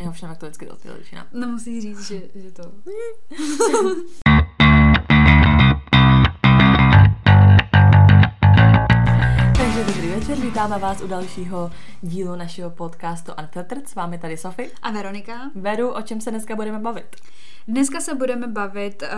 Já 0.00 0.10
už 0.10 0.22
nevím, 0.22 0.30
jak 0.30 0.38
to 0.38 0.46
vždycky 0.46 0.66
to 0.66 0.94
lišina. 0.98 1.26
No 1.32 1.48
musí 1.48 1.80
říct, 1.80 2.08
že, 2.08 2.20
že 2.34 2.52
to... 2.52 2.62
Takže 9.56 9.84
dobrý 9.86 10.08
večer, 10.08 10.38
vítáme 10.38 10.78
vás 10.78 11.02
u 11.02 11.06
dalšího 11.06 11.70
dílu 12.02 12.36
našeho 12.36 12.70
podcastu 12.70 13.32
Unfiltered. 13.38 13.88
S 13.88 13.94
vámi 13.94 14.18
tady 14.18 14.36
Sofie. 14.36 14.70
A 14.82 14.90
Veronika? 14.90 15.50
Veru, 15.54 15.90
o 15.90 16.02
čem 16.02 16.20
se 16.20 16.30
dneska 16.30 16.56
budeme 16.56 16.78
bavit? 16.78 17.16
Dneska 17.68 18.00
se 18.00 18.14
budeme 18.14 18.46
bavit 18.46 19.02
uh, 19.02 19.08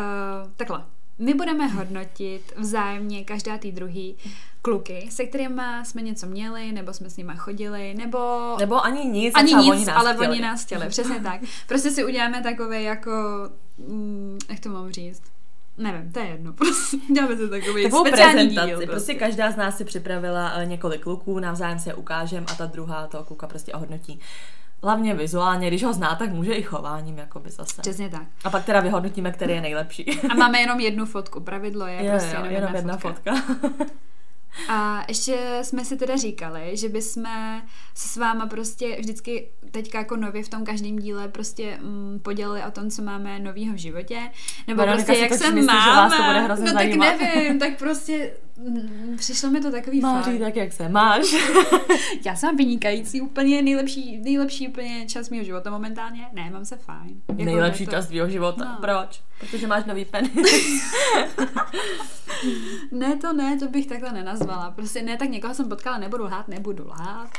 takhle. 0.57 0.85
My 1.19 1.35
budeme 1.35 1.67
hodnotit 1.67 2.53
vzájemně 2.57 3.25
každá 3.25 3.59
tý 3.59 3.73
druhý 3.73 4.17
kluky, 4.63 5.09
se 5.11 5.25
kterými 5.25 5.63
jsme 5.83 6.03
něco 6.03 6.27
měli, 6.27 6.73
nebo 6.73 6.93
jsme 6.93 7.11
s 7.11 7.17
nimi 7.17 7.33
chodili, 7.37 7.95
nebo... 7.95 8.19
Nebo 8.59 8.85
ani 8.85 9.05
nic, 9.05 9.35
ani 9.37 9.55
nic, 9.55 9.71
oni 9.71 9.85
nás 9.85 9.97
ale 9.97 10.15
chtěli. 10.15 10.29
oni 10.29 10.41
nás 10.41 10.65
chtěli, 10.65 10.89
přesně 10.89 11.21
tak. 11.21 11.41
Prostě 11.69 11.91
si 11.91 12.05
uděláme 12.05 12.43
takové 12.43 12.83
jako, 12.83 13.11
mm, 13.79 14.39
jak 14.49 14.61
to 14.61 14.69
mám 14.69 14.91
říct, 14.91 15.23
nevím, 15.79 16.13
to 16.13 16.19
je 16.19 16.27
jedno, 16.27 16.53
prostě 16.59 16.97
děláme 17.15 17.37
si 17.37 17.49
takový 17.49 17.83
Takovou 17.83 18.07
speciální 18.07 18.49
díl. 18.49 18.69
Prostě. 18.69 18.87
prostě 18.87 19.15
každá 19.15 19.51
z 19.51 19.57
nás 19.57 19.77
si 19.77 19.85
připravila 19.85 20.53
eh, 20.57 20.67
několik 20.67 21.03
kluků, 21.03 21.39
navzájem 21.39 21.79
se 21.79 21.91
je 21.91 21.95
ukážem 21.95 22.47
a 22.53 22.55
ta 22.55 22.67
druhá 22.67 23.07
toho 23.07 23.25
kluka 23.25 23.47
prostě 23.47 23.73
ohodnotí. 23.73 24.21
Hlavně 24.83 25.15
vizuálně, 25.15 25.69
když 25.69 25.85
ho 25.85 25.93
zná, 25.93 26.15
tak 26.15 26.33
může 26.33 26.53
i 26.53 26.63
chováním, 26.63 27.19
jakoby 27.19 27.51
zase. 27.51 27.81
Přesně 27.83 28.09
tak. 28.09 28.23
A 28.45 28.51
pak 28.51 28.65
teda 28.65 28.81
vyhodnotíme, 28.81 29.33
který 29.33 29.53
je 29.53 29.61
nejlepší. 29.61 30.21
A 30.31 30.35
máme 30.35 30.61
jenom 30.61 30.81
jednu 30.81 31.07
fotku. 31.07 31.41
Pravidlo 31.41 31.87
je 31.87 32.05
Jo, 32.05 32.11
prostě 32.11 32.37
jo, 32.37 32.45
jenom, 32.45 32.53
jenom 32.53 32.75
jedna, 32.75 32.79
jedna 32.79 32.97
fotka. 32.97 33.35
fotka. 33.37 33.85
A 34.69 35.05
ještě 35.09 35.59
jsme 35.63 35.85
si 35.85 35.97
teda 35.97 36.17
říkali, 36.17 36.77
že 36.77 36.89
bychom 36.89 37.25
se 37.95 38.09
s 38.09 38.17
váma 38.17 38.47
prostě 38.47 38.97
vždycky 39.01 39.49
teďka 39.71 39.99
jako 39.99 40.17
nově 40.17 40.43
v 40.43 40.49
tom 40.49 40.65
každém 40.65 40.99
díle 40.99 41.29
prostě 41.29 41.79
mm, 41.83 42.21
podělili 42.23 42.63
o 42.69 42.71
tom, 42.71 42.91
co 42.91 43.03
máme 43.03 43.39
novýho 43.39 43.75
v 43.75 43.77
životě. 43.77 44.21
Nebo 44.67 44.79
Veronika 44.83 45.07
prostě 45.07 45.23
jak 45.23 45.35
se 45.35 45.51
máme. 45.51 45.67
vás 45.67 46.17
to 46.17 46.23
bude 46.23 46.41
hrozně 46.41 46.67
no 46.67 46.73
zajímat. 46.73 47.07
tak 47.19 47.35
nevím, 47.35 47.59
tak 47.59 47.79
prostě 47.79 48.33
mm, 48.57 49.17
přišlo 49.19 49.51
mi 49.51 49.61
to 49.61 49.71
takový 49.71 50.01
Máří, 50.01 50.25
fajn. 50.25 50.39
tak 50.41 50.57
jak 50.57 50.73
se 50.73 50.89
máš? 50.89 51.35
Já 52.25 52.37
jsem 52.37 52.57
vynikající, 52.57 53.21
úplně 53.21 53.63
nejlepší, 53.63 54.19
nejlepší 54.19 54.69
úplně 54.69 55.07
čas 55.09 55.31
mého 55.31 55.45
života 55.45 55.71
momentálně. 55.71 56.27
Ne, 56.33 56.51
mám 56.51 56.65
se 56.65 56.77
fajn. 56.77 57.23
Jako 57.29 57.45
Nejlepší 57.45 57.85
to- 57.85 57.91
čas 57.91 58.07
tvýho 58.07 58.29
života. 58.29 58.65
No. 58.65 58.79
Proč? 58.81 59.21
Protože 59.41 59.67
máš 59.67 59.85
nový 59.85 60.05
penis. 60.05 60.33
Ne, 62.91 63.17
to 63.17 63.33
ne, 63.33 63.59
to 63.59 63.69
bych 63.69 63.87
takhle 63.87 64.13
nenazvala. 64.13 64.71
Prostě 64.71 65.03
ne, 65.03 65.17
tak 65.17 65.29
někoho 65.29 65.55
jsem 65.55 65.69
potkala, 65.69 65.99
nebudu 65.99 66.25
lhát, 66.25 66.49
nebudu 66.49 66.87
lhát. 66.89 67.31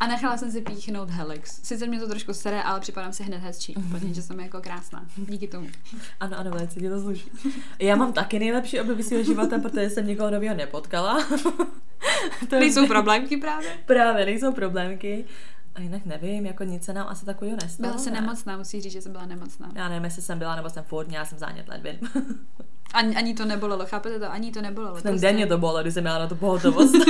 A 0.00 0.06
nechala 0.06 0.36
jsem 0.36 0.50
si 0.50 0.60
píchnout 0.60 1.10
Helix. 1.10 1.60
Sice 1.62 1.86
mě 1.86 2.00
to 2.00 2.08
trošku 2.08 2.34
sere, 2.34 2.62
ale 2.62 2.80
připadám 2.80 3.12
si 3.12 3.22
hned 3.22 3.38
hezčí. 3.38 3.76
Úplně, 3.76 4.14
že 4.14 4.22
jsem 4.22 4.40
jako 4.40 4.60
krásná. 4.60 5.06
Díky 5.16 5.48
tomu. 5.48 5.68
Ano, 6.20 6.38
ano, 6.38 6.50
velice 6.50 6.80
ti 6.80 6.88
to 6.88 7.00
sluší. 7.00 7.30
Já 7.78 7.96
mám 7.96 8.12
taky 8.12 8.38
nejlepší 8.38 8.80
období 8.80 9.02
svého 9.02 9.24
života, 9.24 9.58
protože 9.58 9.90
jsem 9.90 10.06
nikoho 10.06 10.30
nového 10.30 10.56
nepotkala. 10.56 11.24
to 12.50 12.58
Nejsou 12.58 12.86
problémky 12.86 13.36
právě? 13.36 13.78
Právě, 13.86 14.26
nejsou 14.26 14.52
problémky. 14.52 15.24
A 15.74 15.80
jinak 15.80 16.06
nevím, 16.06 16.46
jako 16.46 16.64
nic 16.64 16.84
se 16.84 16.92
nám 16.92 17.06
asi 17.08 17.24
takového 17.24 17.56
nestalo. 17.62 17.90
Byla 17.92 17.98
jsi 17.98 18.10
ne? 18.10 18.20
nemocná, 18.20 18.56
musí 18.56 18.80
říct, 18.80 18.92
že 18.92 19.02
jsem 19.02 19.12
byla 19.12 19.26
nemocná. 19.26 19.72
Já 19.74 19.88
nevím, 19.88 20.04
jestli 20.04 20.22
jsem 20.22 20.38
byla, 20.38 20.56
nebo 20.56 20.70
jsem 20.70 20.84
furt, 20.84 21.08
měla 21.08 21.24
jsem 21.24 21.38
zánět 21.38 21.68
ledvin. 21.68 21.98
Ani, 22.94 23.16
ani 23.16 23.34
to 23.34 23.44
nebolelo, 23.44 23.86
chápete 23.86 24.18
to? 24.18 24.32
Ani 24.32 24.52
to 24.52 24.62
nebolelo. 24.62 24.94
Ten 24.94 25.02
prostě. 25.02 25.26
den 25.26 25.36
mě 25.36 25.46
to 25.46 25.58
bolelo, 25.58 25.82
když 25.82 25.94
jsem 25.94 26.02
měla 26.02 26.18
na 26.18 26.26
tu 26.26 26.34
pohotovost. 26.34 26.94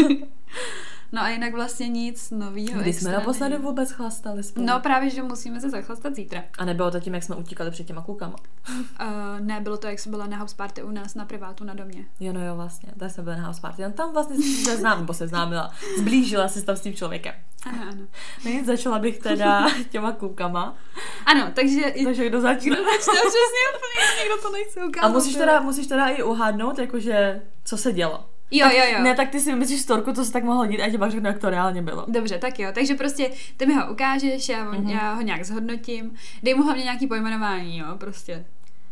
No 1.13 1.23
a 1.23 1.29
jinak 1.29 1.55
vlastně 1.55 1.89
nic 1.89 2.31
novýho. 2.31 2.81
Když 2.81 2.97
jsme 2.97 3.13
naposledy 3.13 3.59
vůbec 3.59 3.91
chlastali 3.91 4.43
spolu. 4.43 4.67
No 4.67 4.81
právě, 4.81 5.11
že 5.11 5.23
musíme 5.23 5.61
se 5.61 5.71
zachlastat 5.71 6.15
zítra. 6.15 6.45
A 6.59 6.65
nebylo 6.65 6.91
to 6.91 7.01
tím, 7.01 7.15
jak 7.15 7.23
jsme 7.23 7.37
utíkali 7.37 7.71
před 7.71 7.87
těma 7.87 8.03
klukama. 8.03 8.37
Uh, 8.71 9.41
ne, 9.41 9.61
bylo 9.61 9.77
to, 9.77 9.87
jak 9.87 9.99
jsem 9.99 10.13
byla 10.13 10.27
na 10.27 10.37
house 10.37 10.57
party 10.57 10.83
u 10.83 10.91
nás 10.91 11.15
na 11.15 11.25
privátu 11.25 11.65
na 11.65 11.75
domě. 11.75 12.05
Jo, 12.21 12.33
no 12.33 12.47
jo, 12.47 12.57
vlastně. 12.57 12.93
Tady 12.99 13.11
jsme 13.11 13.23
byli 13.23 13.37
na 13.37 13.47
house 13.47 13.61
party. 13.61 13.83
Jen 13.83 13.93
tam 13.93 14.13
vlastně 14.13 14.37
se 14.65 14.77
znám, 14.77 15.01
nebo 15.01 15.15
se 15.15 15.27
známila. 15.27 15.71
Zblížila 15.99 16.49
se 16.49 16.63
tam 16.63 16.77
s 16.77 16.81
tím 16.81 16.95
člověkem. 16.95 17.35
Ano, 17.67 17.79
ano. 17.83 18.03
No 18.45 18.51
nic, 18.51 18.67
začala 18.67 18.99
bych 18.99 19.19
teda 19.19 19.69
těma 19.91 20.13
klukama. 20.13 20.77
Ano, 21.27 21.53
takže... 21.55 21.95
Takže 22.05 22.29
kdo 22.29 22.41
začne? 22.41 22.71
No, 22.71 22.99
přesně 22.99 23.65
úplně, 23.77 24.23
nikdo 24.23 24.43
to 24.43 24.53
nechce 24.53 24.85
ukázat. 24.85 25.07
A 25.07 25.13
musíš 25.13 25.37
teda, 25.37 25.61
musíš 25.61 25.87
teda 25.87 26.09
i 26.09 26.23
uhádnout, 26.23 26.79
jakože, 26.79 27.43
co 27.65 27.77
se 27.77 27.93
dělo. 27.93 28.38
Jo, 28.51 28.67
jo, 28.71 28.85
jo. 28.93 29.03
Ne, 29.03 29.15
tak 29.15 29.29
ty 29.29 29.41
si 29.41 29.51
vymyslíš 29.53 29.81
storku, 29.81 30.13
co 30.13 30.25
se 30.25 30.33
tak 30.33 30.45
mohlo 30.45 30.67
dít 30.67 30.81
a 30.81 30.91
ti 30.91 30.99
pak 30.99 31.11
řeknu, 31.11 31.27
jak 31.27 31.39
to 31.39 31.51
reálně 31.51 31.83
bylo. 31.83 32.05
Dobře, 32.09 32.39
tak 32.39 32.59
jo. 32.59 32.71
Takže 32.75 32.95
prostě 32.95 33.31
ty 33.57 33.67
mi 33.67 33.75
ho 33.75 33.93
ukážeš, 33.93 34.49
já, 34.49 34.65
ho, 34.65 34.73
Mhm. 34.73 34.89
já 34.91 35.15
ho 35.15 35.21
nějak 35.23 35.45
zhodnotím. 35.45 36.11
Dej 36.43 36.55
mu 36.55 36.63
hlavně 36.63 36.83
nějaký 36.85 37.07
pojmenování, 37.07 37.79
jo, 37.79 37.87
prostě. 37.99 38.45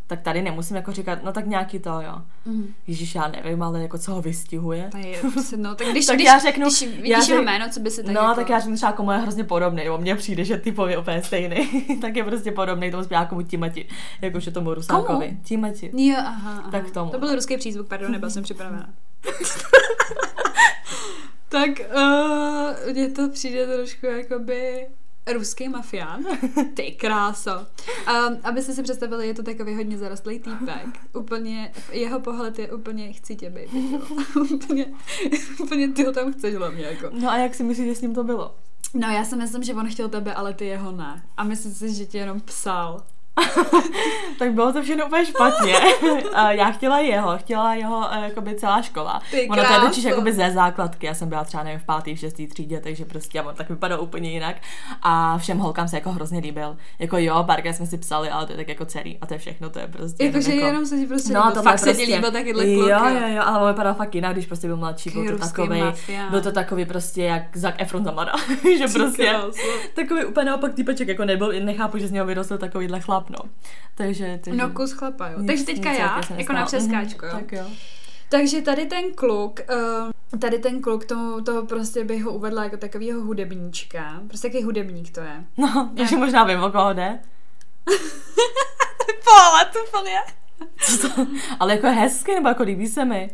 Tak 0.08 0.20
tady 0.20 0.42
nemusím 0.42 0.76
jako 0.76 0.92
říkat, 0.92 1.22
no 1.24 1.32
tak 1.32 1.46
nějaký 1.46 1.78
to, 1.78 1.90
jo. 1.90 2.14
Mhm. 2.44 2.74
Ježíš, 2.86 3.14
já 3.14 3.28
nevím, 3.28 3.62
ale 3.62 3.82
jako 3.82 3.98
co 3.98 4.12
ho 4.12 4.22
vystihuje. 4.22 4.88
To 4.90 4.96
je 4.96 5.18
prostě, 5.32 5.56
no, 5.56 5.74
tak 5.74 5.86
když, 5.88 6.06
Tak 6.06 6.16
když, 6.16 6.26
já 6.26 6.38
řeknu- 6.38 6.66
když 6.66 6.80
vidíš 6.82 7.08
já 7.08 7.18
jeho 7.28 7.42
jméno, 7.42 7.66
co 7.70 7.80
by 7.80 7.90
si 7.90 8.02
tak 8.04 8.14
no, 8.14 8.20
jako... 8.20 8.34
tak 8.34 8.50
já 8.50 8.58
řeknu 8.60 8.76
třeba, 8.76 8.92
komu 8.92 9.12
je 9.12 9.18
hrozně 9.18 9.44
podobný, 9.44 9.84
nebo 9.84 9.98
mně 9.98 10.16
přijde, 10.16 10.44
že 10.44 10.56
typově 10.56 10.94
je 10.94 10.98
úplně 10.98 11.22
stejný, 11.22 11.68
tak 12.00 12.16
je 12.16 12.24
prostě 12.24 12.52
podobný 12.52 12.90
tomu 12.90 13.04
zpěvákomu 13.04 13.42
Timati, 13.42 13.86
jakože 14.22 14.50
tomu 14.50 14.74
Rusákovi. 14.74 15.36
Timati. 15.44 15.90
Jo, 15.96 16.16
aha, 16.18 16.50
aha. 16.58 16.70
Tak 16.70 16.90
tomu. 16.90 17.10
To 17.10 17.18
byl 17.18 17.34
ruský 17.34 17.56
přízvuk, 17.56 17.88
pardon, 17.88 18.12
nebyl 18.12 18.30
jsem 18.30 18.42
připravená. 18.42 18.88
tak 21.48 21.70
uh, 21.96 22.92
mně 22.92 23.10
to 23.10 23.28
přijde 23.28 23.66
trošku 23.66 24.06
jakoby 24.06 24.86
ruský 25.32 25.68
mafián. 25.68 26.24
Ty 26.74 26.92
kráso. 26.92 27.58
Um, 27.58 28.36
abyste 28.44 28.72
si 28.72 28.82
představili, 28.82 29.26
je 29.26 29.34
to 29.34 29.42
takový 29.42 29.74
hodně 29.74 29.98
zarostlý 29.98 30.38
týpek. 30.38 30.86
Úplně, 31.12 31.72
jeho 31.92 32.20
pohled 32.20 32.58
je 32.58 32.72
úplně 32.72 33.12
chci 33.12 33.36
tě, 33.36 33.50
baby. 33.50 33.68
jo. 33.92 34.00
úplně, 34.54 34.86
úplně 35.60 35.88
ty 35.88 36.04
ho 36.04 36.12
tam 36.12 36.32
chceš 36.32 36.54
hlavně 36.54 36.84
jako. 36.84 37.10
No 37.12 37.30
a 37.30 37.36
jak 37.36 37.54
si 37.54 37.62
myslíš, 37.62 37.86
že 37.86 37.94
s 37.94 38.00
ním 38.00 38.14
to 38.14 38.24
bylo? 38.24 38.54
No 38.94 39.10
já 39.10 39.24
si 39.24 39.36
myslím, 39.36 39.62
že 39.62 39.74
on 39.74 39.88
chtěl 39.88 40.08
tebe, 40.08 40.34
ale 40.34 40.54
ty 40.54 40.66
jeho 40.66 40.92
ne. 40.92 41.22
A 41.36 41.44
myslím 41.44 41.74
si, 41.74 41.94
že 41.94 42.06
tě 42.06 42.18
jenom 42.18 42.40
psal. 42.40 43.02
tak 44.38 44.52
bylo 44.52 44.72
to 44.72 44.82
všechno 44.82 45.06
úplně 45.06 45.26
špatně. 45.26 45.74
Já 46.48 46.70
chtěla 46.70 46.98
jeho, 46.98 47.38
chtěla 47.38 47.74
jeho 47.74 48.12
eh, 48.12 48.20
jakoby 48.20 48.54
celá 48.54 48.82
škola. 48.82 49.22
Ty 49.30 49.48
Ono 49.48 49.64
to 49.64 49.72
je 49.72 49.80
totiž 49.80 50.04
jakoby 50.04 50.32
ze 50.32 50.50
základky, 50.50 51.06
já 51.06 51.14
jsem 51.14 51.28
byla 51.28 51.44
třeba 51.44 51.62
nevím 51.62 51.80
v 51.80 51.84
pátý, 51.84 52.14
v 52.14 52.18
šestý 52.18 52.46
třídě, 52.46 52.80
takže 52.80 53.04
prostě 53.04 53.42
on 53.42 53.54
tak 53.54 53.70
vypadal 53.70 54.00
úplně 54.00 54.30
jinak. 54.30 54.56
A 55.02 55.38
všem 55.38 55.58
holkám 55.58 55.88
se 55.88 55.96
jako 55.96 56.10
hrozně 56.10 56.40
líbil. 56.40 56.76
Jako 56.98 57.18
jo, 57.18 57.44
párkrát 57.46 57.72
jsme 57.72 57.86
si 57.86 57.98
psali, 57.98 58.30
ale 58.30 58.46
to 58.46 58.52
je 58.52 58.56
tak 58.56 58.68
jako 58.68 58.84
celý. 58.84 59.18
A 59.20 59.26
to 59.26 59.34
je 59.34 59.38
všechno, 59.38 59.70
to 59.70 59.78
je 59.78 59.86
prostě 59.86 60.24
Jakože 60.24 60.54
jako... 60.54 60.66
jenom 60.66 60.86
se 60.86 60.98
ti 60.98 61.06
prostě 61.06 61.32
No, 61.32 61.52
to 61.54 61.62
Fakt 61.62 61.78
se 61.78 61.94
ti 61.94 62.14
líbil 62.14 62.30
takyhle 62.30 62.64
kluk. 62.64 62.88
Jo, 62.88 62.98
jo, 63.08 63.28
jo, 63.28 63.42
ale 63.44 63.60
on 63.60 63.68
vypadal 63.68 63.94
fakt 63.94 64.14
jinak, 64.14 64.32
když 64.32 64.46
prostě 64.46 64.66
byl 64.66 64.76
mladší, 64.76 65.10
byl 65.10 65.30
to 65.30 65.38
takový, 65.38 65.82
byl 66.30 66.40
to 66.40 66.52
takový 66.52 66.84
prostě 66.84 67.22
jak 67.22 67.56
Zac 67.56 67.74
Efron 67.78 68.04
za 68.04 68.10
mladá, 68.10 68.32
že 68.78 68.88
prostě 68.88 69.34
takový 69.94 70.24
úplně 70.24 70.46
naopak 70.46 70.74
týpeček, 70.74 71.08
jako 71.08 71.24
nebyl, 71.24 71.52
nechápu, 71.64 71.98
že 71.98 72.08
z 72.08 72.12
něho 72.12 72.26
vyrostl 72.26 72.58
takovýhle 72.58 73.00
chlap, 73.00 73.25
no. 73.30 73.38
Takže, 73.94 74.40
takže 74.44 74.60
No 74.62 74.70
kus 74.70 74.92
chlapa, 74.92 75.28
jo. 75.28 75.38
nic- 75.38 75.46
Takže 75.46 75.64
teďka 75.64 75.90
nic 75.90 75.98
já, 75.98 76.20
jako 76.36 76.52
na 76.52 76.60
nestalo. 76.60 76.66
přeskáčku, 76.66 77.26
jo. 77.26 77.32
Mhm, 77.34 77.40
Tak 77.44 77.52
jo. 77.52 77.64
Takže 78.28 78.62
tady 78.62 78.86
ten 78.86 79.14
kluk, 79.14 79.60
uh, 80.32 80.38
tady 80.40 80.58
ten 80.58 80.80
kluk, 80.82 81.04
tomu, 81.04 81.40
toho 81.40 81.66
prostě 81.66 82.04
bych 82.04 82.24
ho 82.24 82.32
uvedla 82.32 82.64
jako 82.64 82.76
takovýho 82.76 83.20
hudebníčka. 83.20 84.20
Prostě 84.28 84.48
jaký 84.48 84.62
hudebník 84.62 85.14
to 85.14 85.20
je. 85.20 85.44
No, 85.56 85.90
takže 85.96 86.16
možná 86.16 86.44
vím, 86.44 86.62
o 86.62 86.70
koho 86.72 86.92
jde. 86.92 87.18
Pohled 89.24 89.68
úplně. 89.88 90.18
Co 90.80 91.08
to? 91.08 91.26
Ale 91.60 91.74
jako 91.74 91.86
hezky, 91.86 92.34
nebo 92.34 92.48
jako 92.48 92.62
líbí 92.62 92.86
se 92.86 93.04
mi. 93.04 93.30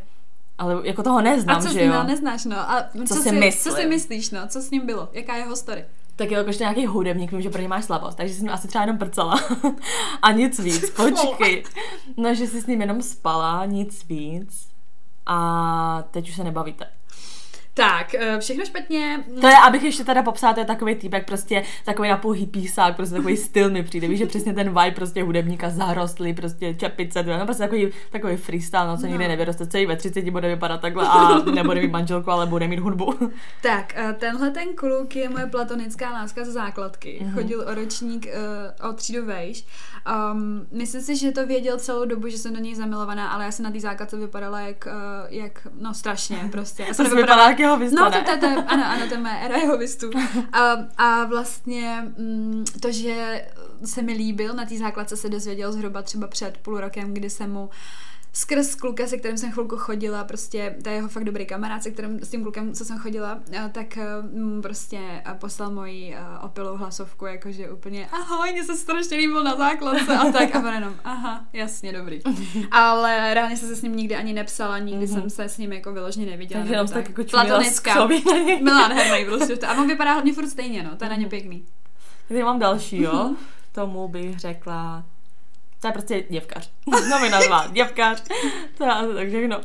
Ale 0.59 0.81
jako 0.85 1.03
toho 1.03 1.21
neznám, 1.23 1.57
A 1.59 1.63
co 1.63 1.69
že 1.73 1.85
jo. 1.85 2.03
neznáš, 2.03 2.45
no. 2.45 2.57
A 2.59 2.89
co, 3.09 3.15
si 3.15 3.23
si, 3.23 3.53
co 3.59 3.71
si 3.73 3.87
myslíš, 3.87 4.31
no? 4.31 4.41
Co 4.49 4.61
s 4.63 4.71
ním 4.71 4.87
bylo? 4.87 5.09
Jaká 5.13 5.35
je 5.35 5.41
jeho 5.43 5.57
story? 5.57 5.85
Tak 6.17 6.31
je 6.31 6.39
jakože 6.39 6.59
nějaký 6.59 6.87
hudebník, 6.87 7.33
vím, 7.33 7.41
že 7.43 7.51
pro 7.51 7.63
ně 7.63 7.69
máš 7.69 7.85
slabost, 7.85 8.17
takže 8.17 8.35
ním 8.41 8.51
asi 8.51 8.69
třeba 8.69 8.83
jenom 8.83 8.99
prcala. 8.99 9.41
a 10.23 10.33
nic 10.33 10.59
víc, 10.59 10.91
počkej. 10.97 11.65
No, 12.17 12.35
že 12.35 12.47
jsi 12.47 12.61
s 12.61 12.67
ním 12.67 12.81
jenom 12.81 13.03
spala, 13.03 13.67
nic 13.67 14.05
víc. 14.05 14.69
A 15.27 16.05
teď 16.11 16.29
už 16.29 16.37
se 16.37 16.45
nebavíte. 16.45 16.87
Tak, 17.75 18.15
eh, 18.15 18.39
všechno 18.41 18.65
špatně. 18.65 19.25
To 19.41 19.47
je, 19.47 19.57
abych 19.67 19.83
ještě 19.83 20.05
teda 20.05 20.23
popsala, 20.23 20.53
to 20.53 20.61
je 20.61 20.67
takový 20.67 20.95
týpek, 20.95 21.27
prostě 21.27 21.63
takový 21.85 22.09
na 22.09 22.17
pouhý 22.17 22.47
písák, 22.47 22.97
prostě 22.97 23.15
takový 23.15 23.37
styl 23.37 23.71
mi 23.71 23.83
přijde, 23.83 24.09
víš, 24.09 24.19
že 24.19 24.27
přesně 24.27 24.53
ten 24.55 24.69
vibe 24.69 24.91
prostě 24.91 25.23
hudebníka 25.23 25.71
zarostlý, 25.71 26.35
prostě 26.35 26.75
čepice, 26.75 27.23
no 27.23 27.45
prostě 27.45 27.63
takový, 27.63 27.89
takový 28.11 28.37
freestyle, 28.37 28.87
no 28.87 28.97
co 28.97 29.07
nikdy 29.07 29.25
No. 29.25 29.29
nevyroste, 29.31 29.67
celý 29.67 29.87
ve 29.87 29.97
30 29.97 30.31
bude 30.31 30.49
vypadat 30.49 30.81
takhle 30.81 31.09
a 31.09 31.39
nebude 31.55 31.81
mít 31.81 31.91
manželku, 31.93 32.31
ale 32.31 32.47
bude 32.47 32.69
mít 32.69 32.79
hudbu. 32.79 33.15
Tak, 33.63 33.93
eh, 33.97 34.13
tenhle 34.19 34.51
ten 34.51 34.69
kluk 34.75 35.17
je 35.17 35.29
moje 35.29 35.47
platonická 35.47 36.11
láska 36.11 36.45
ze 36.45 36.53
základky. 36.53 37.19
Mhm. 37.21 37.31
Mm-hmm. 37.31 37.35
Chodil 37.35 37.61
o 37.69 37.75
ročník 37.75 38.27
uh, 38.83 38.91
o 38.91 38.93
třídu 38.93 39.27
vejš. 39.27 39.65
Um, 40.33 40.67
myslím 40.73 41.03
si, 41.03 41.17
že 41.17 41.33
to 41.33 41.47
věděl 41.47 41.79
celou 41.79 42.05
dobu, 42.05 42.29
že 42.29 42.39
jsem 42.39 42.55
do 42.55 42.61
něj 42.61 42.75
zamilovaná, 42.75 43.29
ale 43.29 43.45
já 43.45 43.51
jsem 43.51 43.65
na 43.65 43.71
té 43.71 43.81
základce 43.81 44.17
vypadala 44.17 44.61
jak, 44.61 44.87
uh, 44.87 44.93
jak 45.29 45.67
no 45.81 45.95
strašně 45.95 46.49
prostě. 46.53 46.85
Já 46.89 46.95
jsem 46.95 47.07
jsi 47.07 47.15
vypadala 47.17 47.49
jak 47.49 47.59
jehovista, 47.59 48.01
No, 48.01 48.11
ne? 48.11 48.23
to, 48.23 48.31
to, 48.31 48.41
to, 48.41 48.47
ano, 48.67 48.85
ano, 48.87 49.09
to 49.09 49.15
je 49.15 49.21
moje 49.21 49.35
era 49.35 49.57
jehovistů. 49.57 50.11
A, 50.53 50.73
a 50.97 51.25
vlastně 51.25 52.13
mm, 52.19 52.65
to, 52.81 52.93
že 52.93 53.47
se 53.85 54.03
mi 54.03 54.13
líbil, 54.13 54.55
na 54.55 54.65
té 54.65 54.79
základce 54.79 55.17
se 55.17 55.29
dozvěděl 55.29 55.73
zhruba 55.73 56.03
třeba 56.03 56.27
před 56.27 56.59
půl 56.59 56.81
rokem, 56.81 57.15
kdy 57.15 57.31
jsem 57.31 57.53
mu 57.53 57.71
skrz 58.33 58.75
kluka, 58.75 59.07
se 59.07 59.17
kterým 59.17 59.39
jsem 59.39 59.53
chvilku 59.53 59.77
chodila, 59.77 60.25
prostě, 60.25 60.77
to 60.83 60.89
je 60.89 60.95
jeho 60.95 61.09
fakt 61.09 61.25
dobrý 61.25 61.47
kamarád, 61.47 61.83
se 61.83 61.91
kterým, 61.91 62.21
s 62.21 62.29
tím 62.31 62.43
klukem, 62.43 62.73
co 62.75 62.85
jsem 62.85 62.99
chodila, 62.99 63.41
eh, 63.53 63.71
tak 63.73 63.97
eh, 63.97 64.07
mu 64.33 64.63
prostě 64.63 64.99
eh, 65.27 65.35
poslal 65.41 65.71
moji 65.71 66.17
opilou 66.41 66.77
hlasovku, 66.77 67.27
jakože 67.27 67.71
úplně, 67.71 68.07
ahoj, 68.07 68.53
mě 68.53 68.65
se 68.65 68.77
strašně 68.77 69.17
líbil 69.17 69.45
na 69.45 69.57
základce 69.57 70.17
a 70.17 70.33
tak, 70.33 70.57
a 70.57 70.75
jenom, 70.75 70.95
aha, 71.05 71.45
jasně, 71.53 71.93
dobrý. 71.93 72.21
Ale 72.71 73.35
reálně 73.35 73.57
jsem 73.57 73.69
se 73.69 73.77
s 73.77 73.83
ním 73.83 73.97
nikdy 73.97 74.17
ani 74.17 74.33
nepsala, 74.33 74.79
nikdy 74.79 75.07
Mhm. 75.07 75.15
jsem 75.21 75.31
se 75.31 75.45
s 75.45 75.59
ním 75.59 75.73
jako 75.73 75.93
vyloženě 75.93 76.27
neviděla. 76.27 76.61
Takže 76.61 76.75
jenom 76.75 76.89
tak 76.89 77.09
jako 77.09 77.23
čumila 77.25 77.45
Platonická. 77.47 78.07
Byl 78.07 78.21
nádherný 78.63 79.25
prostě. 79.25 79.67
A 79.67 79.81
on 79.81 79.87
vypadá 79.89 80.13
hlavně 80.13 80.33
furt 80.33 80.49
stejně, 80.49 80.83
no, 80.83 80.97
to 80.97 81.05
je 81.05 81.09
na 81.11 81.17
ně 81.17 81.21
Mhm. 81.23 81.31
pěkný. 81.31 81.65
Tady 82.29 82.43
mám 82.45 82.59
další, 82.59 83.03
jo. 83.03 83.35
Tomu 83.73 84.09
bych 84.09 84.39
řekla, 84.39 85.05
to 85.83 85.89
je 85.89 85.93
prostě 85.93 86.25
děvkař. 86.31 86.71
No 87.11 87.19
mi 87.21 87.29
nazvá, 87.29 87.67
děvkař. 87.73 88.23
To 88.79 88.85
je 88.85 88.91
asi 88.91 89.15
tak 89.15 89.29
všechno. 89.29 89.61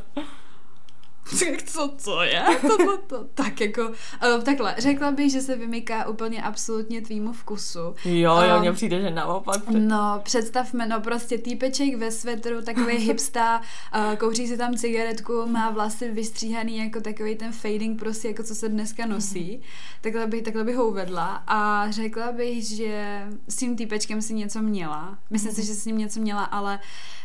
Tak 1.38 1.62
co, 1.62 1.94
co 1.98 2.22
je? 2.22 2.44
To, 2.60 2.76
to, 2.76 2.98
to, 3.06 3.24
tak 3.34 3.60
jako, 3.60 3.82
uh, 3.82 4.42
takhle, 4.44 4.74
řekla 4.78 5.10
bych, 5.10 5.32
že 5.32 5.40
se 5.40 5.56
vymyká 5.56 6.08
úplně 6.08 6.42
absolutně 6.42 7.02
tvýmu 7.02 7.32
vkusu. 7.32 7.94
Jo, 8.04 8.36
jo, 8.36 8.54
Um, 8.54 8.60
mně 8.60 8.72
přijde, 8.72 9.00
že 9.00 9.10
naopak. 9.10 9.68
No, 9.68 10.20
představme, 10.24 10.86
no 10.86 11.00
prostě 11.00 11.38
týpeček 11.38 11.94
ve 11.94 12.10
svetru, 12.10 12.62
takový 12.62 12.96
hipsta, 13.06 13.60
uh, 13.60 14.14
kouří 14.14 14.46
si 14.46 14.56
tam 14.56 14.74
cigaretku, 14.74 15.46
má 15.46 15.70
vlasy 15.70 16.10
vystříhaný 16.10 16.78
jako 16.78 17.00
takový 17.00 17.36
ten 17.36 17.52
fading 17.52 17.98
prostě, 17.98 18.28
jako 18.28 18.42
co 18.42 18.54
se 18.54 18.68
dneska 18.68 19.06
nosí. 19.06 19.62
Takhle 20.00 20.26
bych, 20.26 20.42
takhle 20.42 20.64
bych 20.64 20.76
ho 20.76 20.88
uvedla 20.88 21.42
a 21.46 21.90
řekla 21.90 22.32
bych, 22.32 22.64
že 22.68 23.22
s 23.48 23.56
tím 23.56 23.76
týpečkem 23.76 24.22
si 24.22 24.34
něco 24.34 24.62
měla. 24.62 25.18
Myslím 25.30 25.52
si, 25.52 25.66
že 25.66 25.74
s 25.74 25.84
ním 25.84 25.98
něco 25.98 26.20
měla, 26.20 26.44
ale 26.44 26.80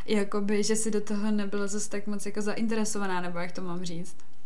jakoby, 0.06 0.64
že 0.64 0.76
si 0.76 0.92
do 0.92 1.02
toho 1.02 1.32
nebyla 1.32 1.68
zase 1.68 1.90
tak 1.90 2.08
moc 2.08 2.26
jako 2.26 2.42
zainteresovaná, 2.42 3.22
nebo 3.22 3.40
jak 3.40 3.52
to 3.52 3.62
mám 3.62 3.86
říct. 3.86 3.93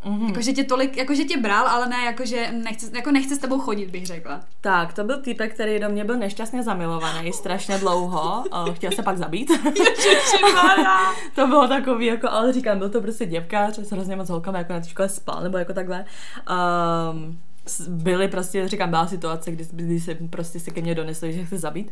Mhm. 0.06 0.28
Jako, 0.28 0.42
že 0.42 0.54
tě 0.54 0.64
tolik, 0.64 0.98
jako, 0.98 1.16
že 1.16 1.24
tě 1.24 1.38
bral, 1.38 1.68
ale 1.68 1.90
ne, 1.90 2.06
jako, 2.06 2.26
že 2.26 2.52
nechce, 2.52 2.90
jako 2.96 3.12
nechce 3.12 3.36
s 3.36 3.40
tebou 3.40 3.60
chodit, 3.60 3.90
bych 3.90 4.06
řekla. 4.06 4.42
Tak, 4.62 4.94
to 4.94 5.04
byl 5.04 5.22
týpek, 5.22 5.54
který 5.54 5.80
do 5.80 5.90
mě 5.90 6.04
byl 6.04 6.18
nešťastně 6.18 6.64
zamilovaný 6.64 7.34
strašně 7.34 7.78
dlouho. 7.78 8.44
a 8.52 8.72
Chtěl 8.74 8.92
se 8.92 9.04
pak 9.04 9.18
zabít. 9.18 9.52
to 11.36 11.48
bylo 11.48 11.68
takový, 11.68 12.06
jako, 12.06 12.30
ale 12.30 12.54
říkám, 12.54 12.80
byl 12.80 12.90
to 12.90 13.02
prostě 13.02 13.26
děvkář, 13.26 13.78
s 13.80 13.92
hrozně 13.92 14.16
moc 14.16 14.30
holkami, 14.30 14.58
jako 14.58 14.74
na 14.74 14.80
té 14.80 14.90
škole 14.90 15.10
spal, 15.10 15.44
nebo 15.44 15.58
jako 15.58 15.74
takhle. 15.74 16.06
Um, 17.12 17.40
byly 17.90 18.28
prostě, 18.28 18.68
říkám, 18.68 18.90
byla 18.90 19.08
situace, 19.08 19.52
kdy, 19.52 19.68
kdy 19.72 20.00
se 20.00 20.16
prostě 20.30 20.60
se 20.60 20.72
ke 20.72 20.82
mně 20.82 20.96
donesli, 20.96 21.34
že 21.34 21.46
chce 21.46 21.58
zabít. 21.58 21.92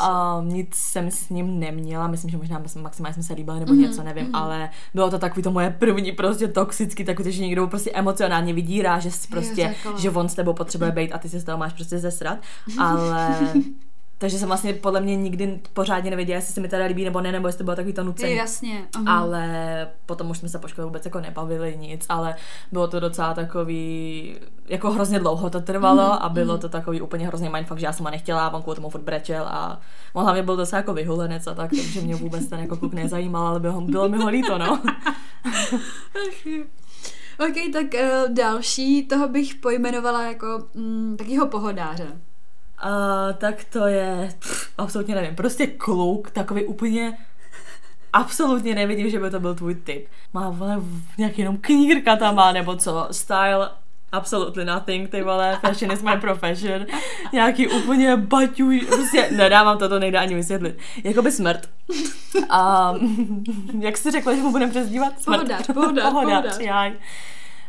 A 0.00 0.40
nic 0.44 0.74
jsem 0.74 1.10
s 1.10 1.28
ním 1.28 1.60
neměla, 1.60 2.06
myslím, 2.08 2.30
že 2.30 2.36
možná 2.36 2.62
maximálně 2.82 3.14
jsme 3.14 3.22
se 3.22 3.34
líbili 3.34 3.60
nebo 3.60 3.72
Mhm, 3.72 3.82
něco, 3.82 4.02
nevím, 4.02 4.26
ale 4.36 4.70
bylo 4.94 5.10
to 5.10 5.18
takový 5.18 5.42
to 5.42 5.50
moje 5.50 5.70
první 5.70 6.12
prostě 6.12 6.48
toxický, 6.48 7.04
takový, 7.04 7.32
že 7.32 7.42
někdo 7.42 7.66
prostě 7.66 7.90
emocionálně 7.90 8.52
vydírá, 8.52 8.98
že 8.98 9.10
prostě, 9.30 9.74
že 9.98 10.10
on 10.10 10.28
s 10.28 10.34
tebou 10.34 10.52
potřebuje 10.52 10.90
být 10.92 11.12
a 11.12 11.18
ty 11.18 11.28
si 11.28 11.40
z 11.40 11.44
toho 11.44 11.58
máš 11.58 11.72
prostě 11.72 11.98
zesrat, 11.98 12.38
ale 12.78 13.38
takže 14.18 14.38
jsem 14.38 14.48
vlastně 14.48 14.72
podle 14.72 15.00
mě 15.00 15.16
nikdy 15.16 15.60
pořádně 15.72 16.10
nevěděla, 16.10 16.36
jestli 16.36 16.54
se 16.54 16.60
mi 16.60 16.68
teda 16.68 16.84
líbí 16.84 17.04
nebo 17.04 17.20
ne, 17.20 17.32
nebo 17.32 17.48
jestli 17.48 17.58
to 17.58 17.64
bylo 17.64 17.76
takový 17.76 17.92
to 17.92 18.04
nucení. 18.04 18.34
jasně. 18.34 18.86
mhm. 18.98 19.08
Ale 19.08 19.88
potom 20.06 20.30
už 20.30 20.38
jsme 20.38 20.48
se 20.48 20.58
po 20.58 20.68
škole 20.68 20.84
vůbec 20.84 21.04
jako 21.04 21.20
nebavili 21.20 21.76
nic, 21.80 22.06
ale 22.08 22.34
bylo 22.72 22.88
to 22.88 23.00
docela 23.00 23.34
takový, 23.34 24.36
jako 24.68 24.90
hrozně 24.90 25.18
dlouho 25.18 25.50
to 25.50 25.60
trvalo 25.60 26.02
Mhm, 26.02 26.18
a 26.20 26.28
bylo 26.28 26.58
to 26.58 26.68
takový 26.68 27.00
úplně 27.00 27.26
hrozně 27.26 27.50
mindfuck, 27.50 27.80
že 27.80 27.86
já 27.86 27.92
jsem 27.92 28.04
ho 28.04 28.10
nechtěla 28.10 28.46
a 28.46 28.50
on 28.54 28.62
kvůli 28.62 28.76
tomu 28.76 28.90
furt 28.90 29.02
brečel 29.02 29.44
a 29.48 29.80
on 30.12 30.24
hlavně 30.24 30.42
byl 30.42 30.56
docela 30.56 30.78
jako 30.78 30.94
vyhulenec 30.94 31.46
a 31.46 31.54
tak, 31.54 31.70
takže 31.70 32.00
mě 32.00 32.14
vůbec 32.14 32.46
ten 32.46 32.60
jako 32.60 32.76
kluk 32.76 32.92
nezajímal, 32.92 33.46
ale 33.46 33.60
bylo, 33.60 33.80
bylo 33.80 34.08
mi 34.08 34.16
ho 34.18 34.28
líto, 34.28 34.58
no. 34.58 34.82
Ok, 37.38 37.72
tak 37.72 37.86
uh, 37.94 38.34
další, 38.34 39.06
toho 39.06 39.28
bych 39.28 39.54
pojmenovala 39.54 40.22
jako 40.22 40.46
mm, 40.74 41.16
takýho 41.18 41.46
pohodáře. 41.46 42.06
A 42.78 42.92
tak 43.32 43.64
to 43.64 43.86
je, 43.86 44.34
pff, 44.38 44.70
absolutně 44.78 45.14
nevím, 45.14 45.36
prostě 45.36 45.66
kluk, 45.66 46.30
takový 46.30 46.64
úplně 46.64 47.18
absolutně 48.12 48.74
nevidím, 48.74 49.10
že 49.10 49.20
by 49.20 49.30
to 49.30 49.40
byl 49.40 49.54
tvůj 49.54 49.74
typ. 49.74 50.06
Má 50.32 50.50
vole 50.50 50.80
nějaký 51.18 51.40
jenom 51.40 51.56
knírka 51.60 52.16
tam 52.16 52.34
má, 52.34 52.52
nebo 52.52 52.76
co, 52.76 53.08
style 53.10 53.70
absolutely 54.12 54.64
nothing, 54.64 55.10
ty 55.10 55.22
vole, 55.22 55.58
fashion 55.60 55.92
is 55.92 56.02
my 56.02 56.20
profession, 56.20 56.86
nějaký 57.32 57.68
úplně 57.68 58.16
baťuj, 58.16 58.80
prostě 58.80 59.28
nedávám 59.36 59.78
to, 59.78 59.88
to 59.88 59.98
nejde 59.98 60.18
ani 60.18 60.34
vysvětlit. 60.34 60.78
Jakoby 61.04 61.32
smrt. 61.32 61.70
A 62.50 62.92
jak 63.80 63.96
jsi 63.96 64.10
řekla, 64.10 64.34
že 64.34 64.42
mu 64.42 64.50
budeme 64.50 64.70
přezdívat? 64.70 65.22
Smrt. 65.22 65.36
Pohodář, 65.36 65.66
pohodář, 65.66 66.12
pohodář. 66.12 66.92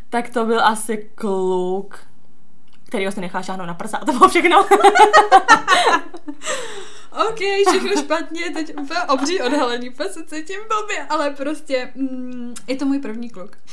Tak 0.09 0.29
to 0.29 0.45
byl 0.45 0.65
asi 0.65 1.09
kluk, 1.15 1.99
který 2.87 3.11
si 3.11 3.21
nechá 3.21 3.41
šáhnout 3.41 3.67
na 3.67 3.73
prsa 3.73 3.97
a 3.97 4.05
to 4.05 4.11
bylo 4.13 4.29
všechno. 4.29 4.65
Ok, 7.29 7.39
všechno 7.69 8.01
špatně, 8.01 8.49
teď 8.49 8.73
úplně 8.77 8.99
obří 9.01 9.41
odhalení, 9.41 9.89
úplně 9.89 10.09
se 10.09 10.25
cítím 10.25 10.59
blbě, 10.67 11.05
ale 11.09 11.29
prostě 11.29 11.91
mm, 11.95 12.53
je 12.67 12.75
to 12.75 12.85
můj 12.85 12.99
první 12.99 13.29
kluk. 13.29 13.51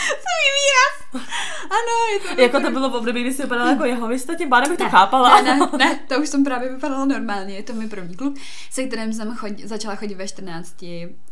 Svůj 0.00 0.46
výraz. 0.56 1.03
Ano, 1.64 2.12
je 2.12 2.34
to 2.36 2.42
jako 2.42 2.60
to 2.60 2.70
bylo 2.70 2.90
v 2.90 2.94
období, 2.94 3.20
kdy 3.20 3.32
jsi 3.34 3.42
vypadala 3.42 3.70
jako 3.70 3.84
jeho 3.84 4.08
vista, 4.08 4.34
tím 4.34 4.48
pádem 4.48 4.70
bych 4.70 4.78
to 4.78 4.88
chápala. 4.88 5.42
Ne, 5.42 5.56
ne, 5.56 5.68
ne, 5.78 6.00
to 6.08 6.20
už 6.20 6.28
jsem 6.28 6.44
právě 6.44 6.72
vypadala 6.74 7.04
normálně. 7.04 7.54
Je 7.54 7.62
to 7.62 7.72
můj 7.72 7.86
první 7.86 8.16
kluk, 8.16 8.34
se 8.70 8.84
kterým 8.84 9.12
jsem 9.12 9.34
chodí, 9.36 9.66
začala 9.66 9.94
chodit 9.96 10.14
ve 10.14 10.28
14 10.28 10.84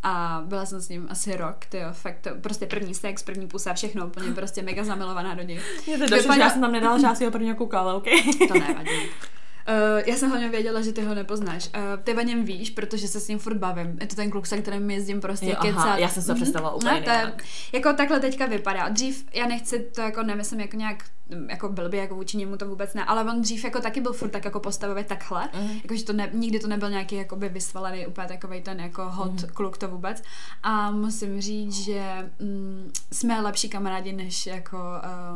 a 0.02 0.42
byla 0.46 0.66
jsem 0.66 0.80
s 0.80 0.88
ním 0.88 1.06
asi 1.10 1.36
rok, 1.36 1.56
to 1.68 1.76
jo, 1.76 1.88
fakt 1.92 2.16
to, 2.20 2.30
prostě 2.40 2.66
první 2.66 2.94
sex, 2.94 3.22
první 3.22 3.46
pusa, 3.46 3.74
všechno, 3.74 4.06
úplně 4.06 4.32
prostě 4.32 4.62
mega 4.62 4.84
zamilovaná 4.84 5.34
do 5.34 5.42
něj. 5.42 5.60
Mě 5.86 5.98
to 5.98 6.04
došlo, 6.04 6.16
že 6.16 6.22
Vypadá- 6.22 6.44
já 6.44 6.50
jsem 6.50 6.60
tam 6.60 6.72
nedala 6.72 6.98
žádný 6.98 7.16
svého 7.16 7.32
prvního 7.32 7.56
kluka, 7.56 7.80
ale 7.80 7.94
OK. 7.94 8.06
To 8.48 8.54
nevadí. 8.54 8.90
Uh, 9.68 10.02
já 10.06 10.16
jsem 10.16 10.30
hlavně 10.30 10.48
věděla, 10.48 10.80
že 10.80 10.92
ty 10.92 11.02
ho 11.04 11.14
nepoznáš. 11.14 11.66
Uh, 11.76 12.02
ty 12.04 12.14
o 12.14 12.20
něm 12.20 12.44
víš, 12.44 12.70
protože 12.70 13.08
se 13.08 13.20
s 13.20 13.28
ním 13.28 13.38
furt 13.38 13.54
bavím. 13.56 13.98
Je 14.00 14.06
to 14.06 14.16
ten 14.16 14.30
kluk, 14.30 14.46
se 14.46 14.58
kterým 14.58 14.90
jezdím 14.90 15.20
prostě 15.20 15.46
Jo, 15.46 15.56
aha, 15.58 15.68
kecat. 15.82 15.98
já 15.98 16.08
jsem 16.08 16.24
to 16.24 16.32
Mhm. 16.32 16.40
představila 16.40 16.74
úplně 16.74 16.92
no, 16.92 17.02
to 17.02 17.10
je. 17.10 17.32
Jako 17.72 17.92
takhle 17.92 18.20
teďka 18.20 18.46
vypadá. 18.46 18.88
Dřív, 18.88 19.24
já 19.34 19.46
nechci 19.46 19.78
to 19.94 20.00
jako 20.00 20.22
nemyslím 20.22 20.60
jako 20.60 20.76
nějak 20.76 21.04
jako 21.48 21.68
blbě, 21.68 22.00
jako 22.00 22.14
vůči 22.14 22.36
němu 22.36 22.56
to 22.56 22.68
vůbec 22.68 22.94
ne, 22.94 23.04
ale 23.04 23.24
on 23.24 23.42
dřív 23.42 23.64
jako 23.64 23.80
taky 23.80 24.00
byl 24.00 24.12
furt 24.12 24.28
tak 24.28 24.44
jako 24.44 24.60
postavově 24.60 25.04
takhle, 25.04 25.48
Mhm. 25.54 25.80
jakože 25.82 26.04
to 26.04 26.12
ne, 26.12 26.30
nikdy 26.32 26.58
to 26.58 26.68
nebyl 26.68 26.90
nějaký 26.90 27.14
jakoby 27.16 27.48
vysvalený 27.48 28.06
úplně 28.06 28.28
takový 28.28 28.60
ten 28.60 28.80
jako 28.80 29.04
hot 29.10 29.32
Mhm. 29.32 29.50
kluk 29.54 29.78
to 29.78 29.88
vůbec. 29.88 30.22
A 30.62 30.90
musím 30.90 31.40
říct, 31.40 31.74
že 31.84 32.30
mm, 32.40 32.90
jsme 33.12 33.40
lepší 33.40 33.68
kamarádi 33.68 34.12
než 34.12 34.46
jako, 34.46 34.76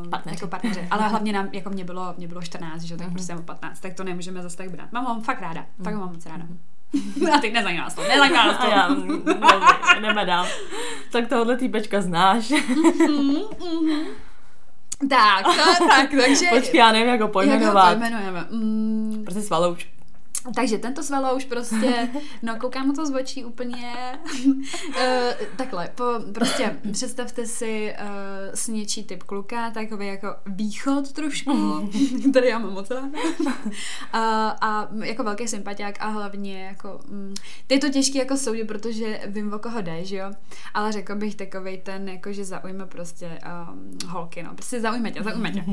um, 0.02 0.10
Partneři. 0.10 0.36
jako 0.36 0.46
partneři. 0.46 0.86
Ale 0.90 1.02
hlavně 1.08 1.32
nám, 1.32 1.48
jako 1.52 1.70
mě 1.70 1.84
bylo, 1.84 2.14
mě 2.18 2.28
bylo 2.28 2.42
14, 2.42 2.82
že 2.82 2.96
tak 2.96 3.06
Mhm. 3.06 3.14
prostě 3.14 3.34
mám 3.34 3.42
15, 3.44 3.80
tak 3.80 3.94
to 3.94 4.04
nemůžeme 4.04 4.42
zase 4.42 4.56
tak 4.56 4.70
brát. 4.70 4.92
Mám 4.92 5.04
ho 5.04 5.20
fakt 5.20 5.40
ráda, 5.40 5.66
fakt 5.84 5.94
ho 5.94 6.00
mám 6.00 6.12
moc 6.12 6.26
ráda. 6.26 6.44
A 7.36 7.40
teď 7.40 7.52
nezajímá 7.52 7.82
nás 7.84 7.94
to, 7.94 8.02
nezajímá 8.02 8.46
nás 8.46 8.58
to. 8.64 8.70
já, 8.70 8.88
mm, 8.88 9.24
jdeme 10.02 10.24
dál. 10.26 10.46
Tak 11.12 11.28
tohle 11.28 11.56
týpečka 11.56 12.00
znáš. 12.00 12.48
Tak, 12.48 12.64
to, 13.06 14.25
tak, 15.10 15.46
takže... 16.16 16.46
Počkej, 16.50 16.78
já 16.78 16.92
nevím, 16.92 17.08
jak 17.08 17.20
ho 17.20 17.26
Jak 17.26 17.28
ho 17.28 17.32
pojmenovat. 17.32 17.88
pojmenujeme? 17.98 18.46
Mm, 18.50 19.22
Prostě 19.24 19.42
svalouč. 19.42 19.86
Takže 20.54 20.78
tento 20.78 21.02
svalouš 21.02 21.44
prostě, 21.44 22.08
no 22.42 22.56
koukám 22.56 22.86
mu 22.86 22.92
to 22.92 23.06
z 23.06 23.14
očí 23.14 23.44
úplně, 23.44 24.18
uh, 24.46 24.62
takhle, 25.56 25.88
po, 25.94 26.04
prostě 26.34 26.76
představte 26.92 27.46
si 27.46 27.94
uh, 28.00 28.54
sněčí 28.54 29.04
typ 29.04 29.22
kluka, 29.22 29.70
takový 29.70 30.06
jako 30.06 30.28
východ 30.46 31.12
trošku, 31.12 31.88
který 32.30 32.48
já 32.48 32.58
mám 32.58 32.72
moc 32.72 32.90
ráda. 32.90 33.18
a, 34.12 34.48
a 34.60 34.88
jako 35.04 35.24
velký 35.24 35.48
sympatiák 35.48 35.94
a 36.00 36.08
hlavně 36.08 36.64
jako, 36.64 37.00
mm, 37.08 37.34
je 37.68 37.78
to 37.78 37.88
těžké 37.88 38.18
jako 38.18 38.36
soudit, 38.36 38.64
protože 38.64 39.20
vím, 39.26 39.52
o 39.52 39.58
koho 39.58 39.82
jde, 39.82 40.04
že 40.04 40.16
jo, 40.16 40.30
ale 40.74 40.92
řekl 40.92 41.14
bych 41.14 41.34
takovej 41.34 41.78
ten, 41.78 42.08
jako 42.08 42.32
že 42.32 42.44
zaujme 42.44 42.86
prostě 42.86 43.38
um, 43.70 43.98
holky, 44.08 44.42
no, 44.42 44.54
prostě 44.54 44.80
zaujme 44.80 45.10
tě, 45.10 45.22
zaujme 45.22 45.50
tě. 45.50 45.64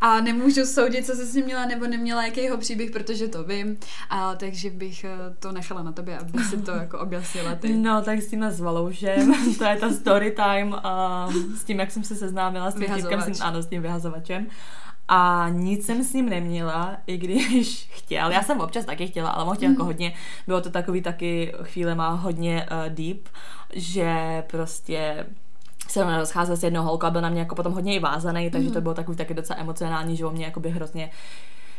A 0.00 0.20
nemůžu 0.20 0.66
soudit, 0.66 1.06
co 1.06 1.14
se 1.14 1.26
s 1.26 1.34
ním 1.34 1.44
měla 1.44 1.66
nebo 1.66 1.86
neměla, 1.86 2.26
jaký 2.26 2.40
jeho 2.40 2.56
příběh, 2.56 2.90
protože 2.90 3.28
to 3.28 3.44
vím, 3.44 3.76
a 4.10 4.13
takže 4.38 4.70
bych 4.70 5.04
eh, 5.04 5.10
to 5.38 5.52
nechala 5.52 5.82
na 5.82 5.92
tobě, 5.92 6.18
abych 6.18 6.44
si 6.46 6.62
to 6.62 6.70
jako 6.70 6.98
objasnila 6.98 7.54
ty. 7.54 7.72
No, 7.76 8.02
tak 8.02 8.18
s 8.22 8.30
tímhle 8.30 8.52
zvaloušem, 8.52 9.34
to 9.58 9.64
je 9.64 9.76
ta 9.76 9.90
story 9.92 10.30
time 10.30 10.72
um, 10.72 11.56
s 11.56 11.64
tím, 11.64 11.80
jak 11.80 11.90
jsem 11.90 12.04
se 12.04 12.16
seznámila 12.16 12.70
s 12.70 12.74
tím 12.74 12.94
týpkem, 12.94 13.20
s 13.20 13.24
tím, 13.24 13.34
ano, 13.40 13.62
s 13.62 13.66
tím 13.66 13.82
vyhazovačem. 13.82 14.46
A 15.08 15.46
nic 15.52 15.86
jsem 15.86 16.04
s 16.04 16.12
ním 16.12 16.28
neměla, 16.28 16.96
i 17.06 17.16
když 17.18 17.88
chtěl. 17.92 18.30
Já 18.30 18.42
jsem 18.42 18.60
občas 18.60 18.84
taky 18.84 19.06
chtěla, 19.06 19.30
ale 19.30 19.44
mohl 19.44 19.56
chtěl 19.56 19.70
jako 19.70 19.84
hodně. 19.84 20.12
Bylo 20.46 20.60
to 20.60 20.70
takový 20.70 21.02
taky 21.02 21.52
chvíle 21.62 21.94
má 21.94 22.08
hodně 22.10 22.66
uh, 22.70 22.94
deep, 22.94 23.28
že 23.72 24.44
prostě 24.50 25.26
se 25.88 26.16
rozcházel 26.18 26.56
s 26.56 26.62
jednou 26.62 26.82
holkou 26.82 27.06
a 27.06 27.10
byl 27.10 27.20
na 27.20 27.28
mě 27.28 27.40
jako 27.40 27.54
potom 27.54 27.72
hodně 27.72 27.94
i 27.94 27.98
vázaný, 27.98 28.50
takže 28.50 28.66
Mhm. 28.68 28.74
to 28.74 28.80
bylo 28.80 28.94
takový 28.94 29.16
taky 29.16 29.34
docela 29.34 29.60
emocionální, 29.60 30.16
že 30.16 30.26
on 30.26 30.34
mě 30.34 30.44
jakoby 30.44 30.70
hrozně 30.70 31.10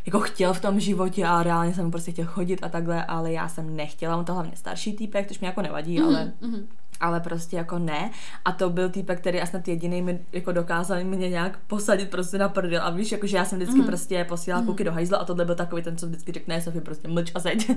jako 0.06 0.20
chtěl 0.20 0.54
v 0.54 0.62
tom 0.62 0.80
životě 0.80 1.26
a 1.26 1.44
reálně 1.44 1.74
jsem 1.74 1.86
mu 1.86 1.92
prostě 1.92 2.12
chtěl 2.12 2.26
chodit 2.26 2.64
a 2.64 2.70
takhle, 2.70 3.06
ale 3.06 3.32
já 3.32 3.48
jsem 3.48 3.76
nechtěla, 3.76 4.18
on 4.18 4.26
to 4.26 4.34
hlavně 4.34 4.52
starší 4.56 4.94
týpek, 4.94 5.28
což 5.28 5.40
mi 5.40 5.48
jako 5.48 5.62
nevadí, 5.62 6.00
ale 6.02 6.32
Mhm. 6.42 6.68
Ale 7.00 7.20
prostě 7.20 7.58
jako 7.58 7.80
ne. 7.80 8.12
A 8.46 8.52
to 8.52 8.70
byl 8.70 8.90
týpek, 8.90 9.20
který 9.20 9.42
a 9.42 9.46
snad 9.46 9.68
jediný 9.68 10.02
mi 10.02 10.20
jako 10.34 10.52
dokázal 10.52 11.04
mě 11.04 11.30
nějak 11.30 11.60
posadit 11.68 12.10
prostě 12.10 12.38
na 12.38 12.50
prdel. 12.50 12.82
A 12.84 12.90
víš, 12.90 13.12
jakože 13.12 13.38
já 13.38 13.46
jsem 13.46 13.58
vždycky 13.60 13.78
Mhm. 13.78 13.86
prostě 13.88 14.24
posílala 14.30 14.64
kluky 14.66 14.84
do 14.84 14.92
hajzla 14.92 15.18
a 15.18 15.26
tohle 15.26 15.46
byl 15.46 15.56
takový 15.56 15.82
ten, 15.82 15.98
co 15.98 16.08
vždycky 16.08 16.32
řekne, 16.32 16.62
Sofie, 16.62 16.82
prostě 16.82 17.08
mlč 17.08 17.32
a 17.36 17.40
zeď. 17.40 17.72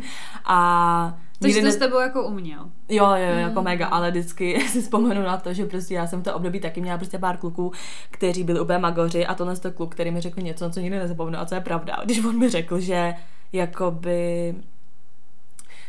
A 0.44 1.18
Takže 1.40 1.54
nikdy 1.56 1.70
to 1.70 1.76
s 1.76 1.78
tebou 1.78 1.98
jako 2.00 2.26
uměl. 2.26 2.60
Jo, 2.88 3.06
jo, 3.06 3.16
jo, 3.28 3.32
Mm. 3.34 3.38
jako 3.40 3.62
mega, 3.62 3.86
ale 3.86 4.10
vždycky 4.10 4.60
si 4.68 4.82
vzpomenu 4.82 5.22
na 5.22 5.36
to, 5.36 5.52
že 5.54 5.64
prostě 5.66 5.94
já 5.94 6.06
jsem 6.06 6.20
v 6.20 6.24
to 6.24 6.34
období 6.34 6.60
taky 6.60 6.80
měla 6.80 6.98
prostě 6.98 7.18
pár 7.18 7.36
kluků, 7.36 7.72
kteří 8.10 8.44
byli 8.44 8.60
úplně 8.60 8.78
magoři 8.78 9.26
a 9.26 9.34
tohle 9.34 9.56
to 9.56 9.72
kluk, 9.72 9.94
který 9.94 10.10
mi 10.10 10.20
řekl 10.20 10.40
něco, 10.40 10.70
co 10.70 10.80
nikdy 10.80 10.98
nezapomenu 10.98 11.38
a 11.38 11.46
co 11.46 11.54
je 11.54 11.60
pravda. 11.60 11.96
Když 12.04 12.24
on 12.24 12.38
mi 12.38 12.48
řekl, 12.50 12.80
že 12.80 13.14
jakoby 13.52 14.54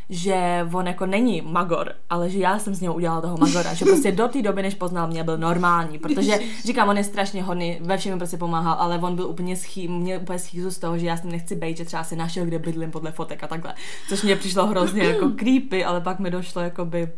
že 0.09 0.67
on 0.73 0.87
jako 0.87 1.05
není 1.05 1.41
magor, 1.41 1.93
ale 2.09 2.29
že 2.29 2.39
já 2.39 2.59
jsem 2.59 2.75
z 2.75 2.81
něho 2.81 2.93
udělala 2.93 3.21
toho 3.21 3.37
magora, 3.37 3.73
že 3.73 3.85
prostě 3.85 4.11
do 4.11 4.27
té 4.27 4.41
doby, 4.41 4.61
než 4.61 4.75
poznal 4.75 5.07
mě, 5.07 5.23
byl 5.23 5.37
normální, 5.37 5.99
protože 5.99 6.39
říkám, 6.65 6.89
on 6.89 6.97
je 6.97 7.03
strašně 7.03 7.43
hodný, 7.43 7.77
ve 7.81 7.97
všem 7.97 8.13
mi 8.13 8.17
prostě 8.17 8.37
pomáhal, 8.37 8.75
ale 8.79 8.97
on 8.97 9.15
byl 9.15 9.25
úplně 9.25 9.55
schý, 9.55 9.87
měl 9.87 10.19
úplně 10.21 10.39
schýzu 10.39 10.71
z 10.71 10.79
toho, 10.79 10.97
že 10.97 11.05
já 11.05 11.17
s 11.17 11.23
ním 11.23 11.31
nechci 11.31 11.55
být, 11.55 11.77
že 11.77 11.85
třeba 11.85 12.03
si 12.03 12.15
našel, 12.15 12.45
kde 12.45 12.59
bydlím 12.59 12.91
podle 12.91 13.11
fotek 13.11 13.43
a 13.43 13.47
takhle, 13.47 13.73
což 14.09 14.21
mě 14.21 14.35
přišlo 14.35 14.67
hrozně 14.67 15.03
jako 15.03 15.29
creepy, 15.35 15.85
ale 15.85 16.01
pak 16.01 16.19
mi 16.19 16.31
došlo 16.31 16.61
jakoby 16.61 17.11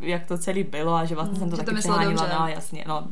jak 0.00 0.26
to 0.26 0.38
celý 0.38 0.62
bylo 0.62 0.94
a 0.94 1.04
že 1.04 1.14
vlastně 1.14 1.38
jsem 1.38 1.50
to 1.50 1.56
Že 1.56 1.62
to 1.62 1.66
taky 1.66 1.76
myslel 1.76 1.98
přehánila, 1.98 2.40
no 2.40 2.48
jasně, 2.48 2.84
no. 2.88 3.08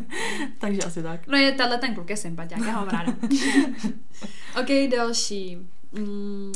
Takže 0.58 0.82
asi 0.82 1.02
tak. 1.02 1.26
No 1.26 1.38
je 1.38 1.52
tenhle 1.52 1.78
ten 1.78 1.94
kluk 1.94 2.10
je 2.10 2.16
sympatiák, 2.16 2.60
já 2.60 2.72
ho 2.72 2.86
mám 2.86 2.88
ráda. 2.88 3.12
ok, 4.60 4.90
další. 4.90 5.58
Mm, 5.92 6.52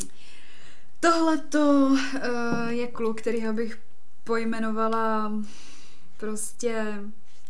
tohleto 1.01 1.87
uh, 1.87 2.69
je 2.69 2.87
kluk, 2.87 3.21
kterýho 3.21 3.53
bych 3.53 3.79
pojmenovala 4.25 5.33
prostě... 6.17 6.95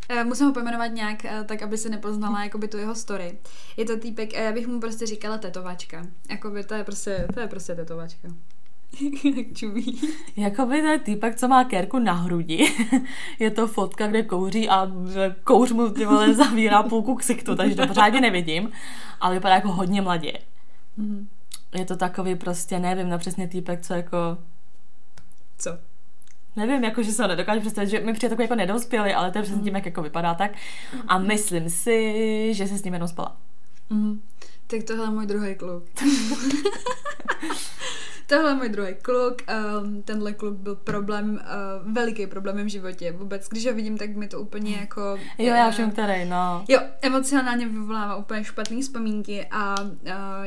eh, 0.09 0.25
Musím 0.25 0.47
ho 0.47 0.53
pojmenovat 0.53 0.87
nějak, 0.93 1.25
eh, 1.25 1.45
tak 1.45 1.63
aby 1.63 1.79
se 1.79 1.89
nepoznala 1.89 2.45
jakoby 2.45 2.69
tu 2.69 2.79
jeho 2.79 2.95
story. 2.95 3.39
Je 3.77 3.85
to 3.85 3.97
týpek, 3.97 4.35
a 4.35 4.41
já 4.41 4.53
bych 4.53 4.67
mu 4.67 4.81
prostě 4.81 5.07
říkala 5.07 5.39
tetovačka. 5.39 6.07
Jakoby 6.31 6.65
to 6.65 6.75
je 6.75 6.85
prostě, 6.85 7.27
to 7.35 7.41
je 7.41 7.47
prostě 7.47 7.75
tetovačka. 7.75 8.29
Jak 9.37 9.47
čumí. 9.57 10.01
Jakoby 10.37 10.83
ten 10.83 11.01
týpek, 11.01 11.37
co 11.37 11.49
má 11.49 11.65
kérku 11.65 11.99
na 11.99 12.13
hrudi, 12.13 12.73
je 13.39 13.51
to 13.51 13.67
fotka, 13.67 14.07
kde 14.07 14.23
kouří 14.23 14.69
a 14.69 14.93
kouř 15.45 15.73
mu 15.73 15.91
ty 15.91 16.05
vole 16.05 16.35
zavírá 16.35 16.83
půlku 16.83 17.15
ksichtu, 17.15 17.57
takže 17.57 17.77
to 17.77 17.87
pořádně 17.87 18.21
nevidím, 18.21 18.71
ale 19.21 19.35
vypadá 19.35 19.55
jako 19.55 19.69
hodně 19.73 20.03
mladě. 20.03 20.33
Mhm. 20.97 21.29
Je 21.75 21.85
to 21.85 21.97
takový 21.97 22.35
prostě, 22.35 22.79
nevím, 22.79 23.09
na 23.09 23.19
přesně 23.19 23.49
týpek, 23.49 23.81
co 23.81 23.95
jako, 23.95 24.39
Co? 25.59 25.79
nevím, 26.57 26.85
jako, 26.85 27.03
že 27.03 27.13
se 27.13 27.23
ho 27.23 27.29
nedokážu 27.29 27.61
představit, 27.61 27.91
že 27.91 28.01
mi 28.01 28.13
přijde 28.13 28.29
takový 28.29 28.45
jako 28.45 28.55
nedospělý, 28.55 29.15
ale 29.15 29.31
to 29.31 29.39
je 29.39 29.43
přesně 29.43 29.63
tím, 29.63 29.75
jak 29.75 29.87
jako 29.87 30.03
vypadá 30.03 30.35
tak. 30.35 30.51
A 31.09 31.19
myslím 31.19 31.71
si, 31.71 32.55
že 32.55 32.67
se 32.67 32.79
s 32.79 32.85
ním 32.85 32.95
jenom 32.95 33.09
spala. 33.09 33.37
Mhm. 33.91 34.21
Tak 34.67 34.83
tohle 34.83 35.07
je 35.07 35.11
můj 35.11 35.27
druhý 35.27 35.55
kluk. 35.55 35.85
tohle 38.31 38.51
je 38.51 38.55
můj 38.55 38.69
druhý 38.69 38.95
kluk. 39.03 39.37
Um, 39.83 40.03
tenhle 40.03 40.33
kluk 40.33 40.55
byl 40.57 40.77
problém, 40.77 41.31
uh, 41.85 41.93
veliký 41.93 42.27
problém 42.27 42.67
v 42.67 42.69
životě. 42.69 43.13
Vůbec, 43.13 43.49
když 43.49 43.67
ho 43.67 43.75
vidím, 43.75 43.99
tak 43.99 44.17
mi 44.17 44.29
to 44.29 44.41
úplně 44.41 44.77
jako... 44.77 45.01
Jo, 45.39 45.47
já 45.55 45.69
eh, 45.69 45.73
všem, 45.73 45.91
který, 45.91 46.25
no. 46.25 46.65
Jo, 46.69 46.81
emocionálně 47.03 47.69
vyvolává 47.69 48.17
úplně 48.17 48.45
špatné 48.45 48.81
vzpomínky 48.81 49.47
a 49.51 49.81
uh, 49.83 49.89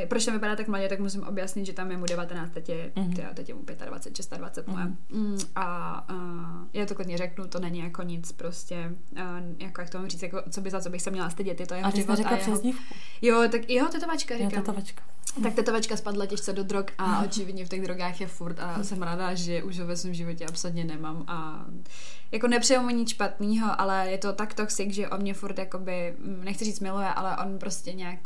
proč 0.07 0.25
tam 0.25 0.33
vypadá 0.33 0.55
tak 0.55 0.67
mladě, 0.67 0.89
tak 0.89 0.99
musím 0.99 1.23
objasnit, 1.23 1.65
že 1.65 1.73
tam 1.73 1.91
je 1.91 1.97
mu 1.97 2.05
19, 2.05 2.51
teď 2.53 2.69
je, 2.69 2.91
Mhm. 2.95 3.09
mm-hmm. 3.11 3.33
teď 3.33 3.49
je 3.49 3.55
mu 3.55 3.61
25, 3.85 4.37
26 4.37 4.67
moje. 4.67 4.85
Mhm. 4.85 4.97
Mm, 5.11 5.37
a 5.55 6.07
uh, 6.13 6.67
já 6.73 6.85
to 6.85 6.95
klidně 6.95 7.17
řeknu, 7.17 7.47
to 7.47 7.59
není 7.59 7.79
jako 7.79 8.03
nic 8.03 8.31
prostě, 8.31 8.91
uh, 9.11 9.19
jako 9.59 9.81
jak 9.81 9.89
to 9.89 9.97
mám 9.97 10.07
říct, 10.07 10.21
jako 10.23 10.43
co 10.49 10.61
by 10.61 10.69
za 10.69 10.81
co 10.81 10.89
bych 10.89 11.01
se 11.01 11.11
měla 11.11 11.29
stydět, 11.29 11.59
je 11.59 11.67
to 11.67 11.73
jeho 11.73 11.87
A 11.87 11.91
ty 11.91 11.97
jsi 11.97 12.01
život 12.01 12.15
řekla 12.15 12.31
a 12.31 12.35
jeho... 12.35 12.51
přezdívku. 12.51 12.93
Jo, 13.21 13.43
tak 13.51 13.69
jo, 13.69 13.87
tetovačka 13.91 14.33
Jo, 14.35 14.39
říkám. 14.49 14.63
tetovačka. 14.63 15.03
Tak 15.43 15.53
tetovačka 15.53 15.97
spadla 15.97 16.25
těžce 16.25 16.53
do 16.53 16.63
drog 16.63 16.85
a 16.97 17.23
očividně 17.25 17.65
v 17.65 17.69
těch 17.73 17.81
drogách 17.81 18.21
je 18.21 18.27
furt 18.27 18.59
a 18.59 18.83
jsem 18.83 19.01
ráda, 19.01 19.33
že 19.33 19.63
už 19.63 19.79
ho 19.79 19.87
ve 19.87 19.97
svém 19.97 20.13
životě 20.13 20.45
absolutně 20.45 20.83
nemám 20.83 21.23
a 21.27 21.65
jako 22.31 22.47
nepřeju 22.47 22.81
mu 22.81 22.89
nic 22.89 23.09
špatného, 23.09 23.81
ale 23.81 24.11
je 24.11 24.17
to 24.17 24.33
tak 24.33 24.53
toxic, 24.53 24.93
že 24.93 25.09
on 25.09 25.21
mě 25.21 25.33
furt 25.33 25.57
jakoby, 25.57 26.15
mm, 26.17 26.41
nechci 26.43 26.65
říct 26.65 26.79
miluje, 26.79 27.07
ale 27.07 27.37
on 27.37 27.59
prostě 27.59 27.93
nějak 27.93 28.19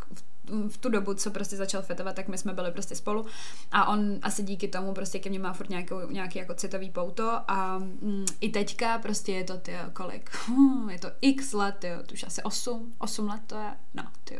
v, 0.69 0.77
tu 0.77 0.89
dobu, 0.89 1.13
co 1.13 1.31
prostě 1.31 1.55
začal 1.55 1.81
fetovat, 1.81 2.15
tak 2.15 2.27
my 2.27 2.37
jsme 2.37 2.53
byli 2.53 2.71
prostě 2.71 2.95
spolu 2.95 3.25
a 3.71 3.87
on 3.87 4.19
asi 4.21 4.43
díky 4.43 4.67
tomu 4.67 4.93
prostě 4.93 5.19
ke 5.19 5.29
mně 5.29 5.39
má 5.39 5.53
furt 5.53 5.69
nějakou, 5.69 6.09
nějaký 6.09 6.39
jako 6.39 6.53
citový 6.53 6.89
pouto 6.89 7.51
a 7.51 7.77
mm, 7.79 8.25
i 8.41 8.49
teďka 8.49 8.99
prostě 8.99 9.31
je 9.31 9.43
to 9.43 9.57
ty 9.57 9.73
kolik, 9.93 10.29
hm, 10.47 10.89
je 10.91 10.99
to 10.99 11.11
x 11.21 11.53
let, 11.53 11.83
jo, 11.83 12.03
to 12.05 12.13
už 12.13 12.23
asi 12.23 12.43
8, 12.43 12.93
8 12.97 13.27
let 13.27 13.41
to 13.47 13.55
je, 13.55 13.71
no 13.93 14.03
ty 14.23 14.37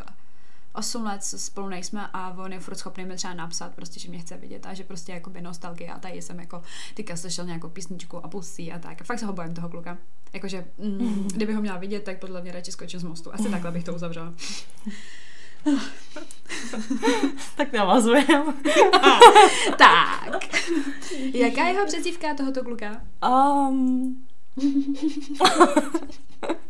8 0.77 1.03
let 1.03 1.23
spolu 1.23 1.69
nejsme 1.69 2.07
a 2.13 2.37
on 2.37 2.53
je 2.53 2.59
furt 2.59 2.75
schopný 2.75 3.05
mi 3.05 3.15
třeba 3.15 3.33
napsat, 3.33 3.75
prostě, 3.75 3.99
že 3.99 4.09
mě 4.09 4.19
chce 4.19 4.37
vidět 4.37 4.65
a 4.65 4.73
že 4.73 4.83
prostě 4.83 5.11
jakoby 5.11 5.41
nostalgie 5.41 5.93
a 5.93 5.99
tady 5.99 6.21
jsem 6.21 6.39
jako 6.39 6.63
teďka 6.93 7.15
slyšel 7.15 7.45
nějakou 7.45 7.69
písničku 7.69 8.25
a 8.25 8.27
pusí 8.27 8.71
a 8.71 8.79
tak. 8.79 9.01
A 9.01 9.03
fakt 9.03 9.19
se 9.19 9.25
ho 9.25 9.33
bojím 9.33 9.53
toho 9.53 9.69
kluka. 9.69 9.97
Jakože, 10.33 10.65
mm, 10.77 11.27
kdyby 11.33 11.53
ho 11.53 11.61
měla 11.61 11.77
vidět, 11.77 12.03
tak 12.03 12.19
podle 12.19 12.41
mě 12.41 12.51
radši 12.51 12.71
skočím 12.71 12.99
z 12.99 13.03
mostu. 13.03 13.33
Asi 13.33 13.49
takhle 13.49 13.71
bych 13.71 13.83
to 13.83 13.93
uzavřela. 13.93 14.33
Tak 17.57 17.73
navazujem. 17.73 18.25
tak. 19.77 20.43
Jaká 21.33 21.67
je 21.67 21.73
jeho 21.73 21.85
přezdívka 21.85 22.33
tohoto 22.33 22.63
kluka? 22.63 23.01
Um... 23.29 24.27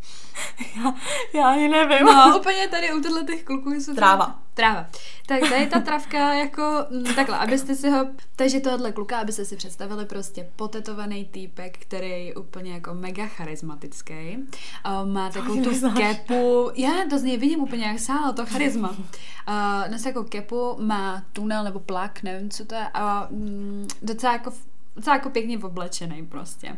já, 0.76 0.94
já 1.34 1.50
ani 1.50 1.68
nevím. 1.68 2.06
No, 2.06 2.40
úplně 2.40 2.68
tady 2.68 2.94
u 2.94 3.02
těchto 3.02 3.24
těch 3.24 3.44
kluků 3.44 3.72
jsou... 3.74 3.96
Tráva. 3.96 4.40
Tráva. 4.54 4.88
Tak 5.26 5.40
tady 5.40 5.68
ta 5.68 5.80
travka 5.80 6.34
jako, 6.34 6.86
mm, 6.90 7.16
takhle, 7.16 7.38
abyste 7.38 7.76
si 7.76 7.90
ho, 7.90 8.08
takže 8.36 8.60
tohle 8.60 8.92
kluka, 8.92 9.20
abyste 9.20 9.46
si 9.46 9.56
představili 9.56 10.06
prostě 10.06 10.50
potetovaný 10.56 11.26
týpek, 11.26 11.78
který 11.78 12.26
je 12.26 12.36
úplně 12.36 12.74
jako 12.74 12.94
mega 12.94 13.28
charismatický. 13.28 14.38
Uh, 14.38 15.10
má 15.10 15.30
takovou 15.30 15.64
tu 15.64 15.92
kepu, 15.92 16.72
já 16.76 16.92
to 17.10 17.20
z 17.20 17.24
něj 17.24 17.38
vidím 17.38 17.60
úplně 17.60 17.86
jak 17.86 18.00
sálo, 18.00 18.34
to 18.34 18.46
charisma. 18.46 18.90
Uh, 18.90 20.06
jako 20.06 20.24
kepu, 20.24 20.76
má 20.80 21.24
tunel 21.34 21.64
nebo 21.64 21.80
plak, 21.80 22.24
nevím 22.24 22.50
co 22.50 22.66
to 22.66 22.76
je, 22.76 22.88
a 22.94 23.28
mm, 23.32 23.88
docela 24.02 24.34
jako, 24.34 24.54
docela 24.96 25.16
jako 25.16 25.30
pěkně 25.30 25.60
oblečený 25.60 26.26
prostě. 26.26 26.78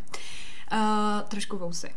Uh, 0.74 1.22
trošku 1.28 1.58
vousy. 1.58 1.90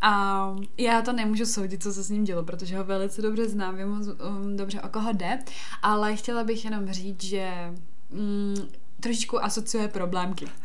A 0.00 0.56
já 0.78 1.02
to 1.02 1.12
nemůžu 1.12 1.46
soudit, 1.46 1.82
co 1.82 1.92
se 1.92 2.02
s 2.02 2.10
ním 2.10 2.24
dělo, 2.24 2.42
protože 2.42 2.76
ho 2.76 2.84
velice 2.84 3.22
dobře 3.22 3.48
znám, 3.48 3.76
vím 3.76 3.88
um, 3.88 4.56
dobře, 4.56 4.80
o 4.80 4.88
koho 4.88 5.12
jde, 5.12 5.38
ale 5.82 6.16
chtěla 6.16 6.44
bych 6.44 6.64
jenom 6.64 6.92
říct, 6.92 7.24
že 7.24 7.52
mm, 8.10 8.56
trošičku 9.00 9.44
asociuje 9.44 9.88
problémky. 9.88 10.46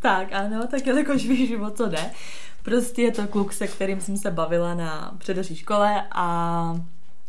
Tak 0.00 0.32
ano, 0.32 0.66
tak 0.66 0.86
jelikož 0.86 1.26
víš, 1.26 1.52
o 1.60 1.70
co 1.70 1.86
jde. 1.86 2.10
Prostě 2.62 3.02
je 3.02 3.12
to 3.12 3.26
kluk, 3.26 3.52
se 3.52 3.66
kterým 3.66 4.00
jsem 4.00 4.16
se 4.16 4.30
bavila 4.30 4.74
na 4.74 5.14
předešlé 5.18 5.56
škole 5.56 6.02
a 6.12 6.76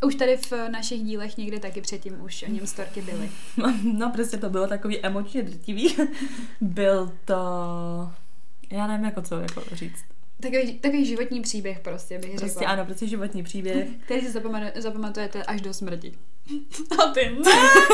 Už 0.06 0.16
tady 0.16 0.38
v 0.38 0.54
našich 0.72 1.04
dílech 1.04 1.38
někdy 1.38 1.60
taky 1.60 1.82
předtím 1.82 2.22
už 2.22 2.44
o 2.48 2.52
něm 2.52 2.68
storky 2.68 3.02
byly. 3.02 3.32
no 3.98 4.12
prostě 4.12 4.38
to 4.38 4.50
bylo 4.50 4.68
takový 4.68 5.00
emočně 5.00 5.44
drtivý. 5.44 5.96
Byl 6.62 7.14
to... 7.26 7.36
Já 8.72 8.88
nevím, 8.88 9.06
jako 9.06 9.22
co 9.22 9.40
jako 9.40 9.64
říct. 9.72 10.04
Takový, 10.42 10.74
takový 10.80 11.06
životní 11.06 11.42
příběh 11.42 11.80
prostě 11.80 12.20
bych 12.20 12.30
Prostě 12.36 12.60
řekla. 12.60 12.68
ano, 12.74 12.86
prostě 12.86 13.08
životní 13.08 13.44
příběh. 13.44 13.88
Který 14.06 14.22
si 14.22 14.32
zapamatu- 14.40 14.82
zapamatujete 14.82 15.44
až 15.44 15.62
do 15.62 15.74
smrti. 15.74 16.14
A 17.04 17.12
ty 17.12 17.38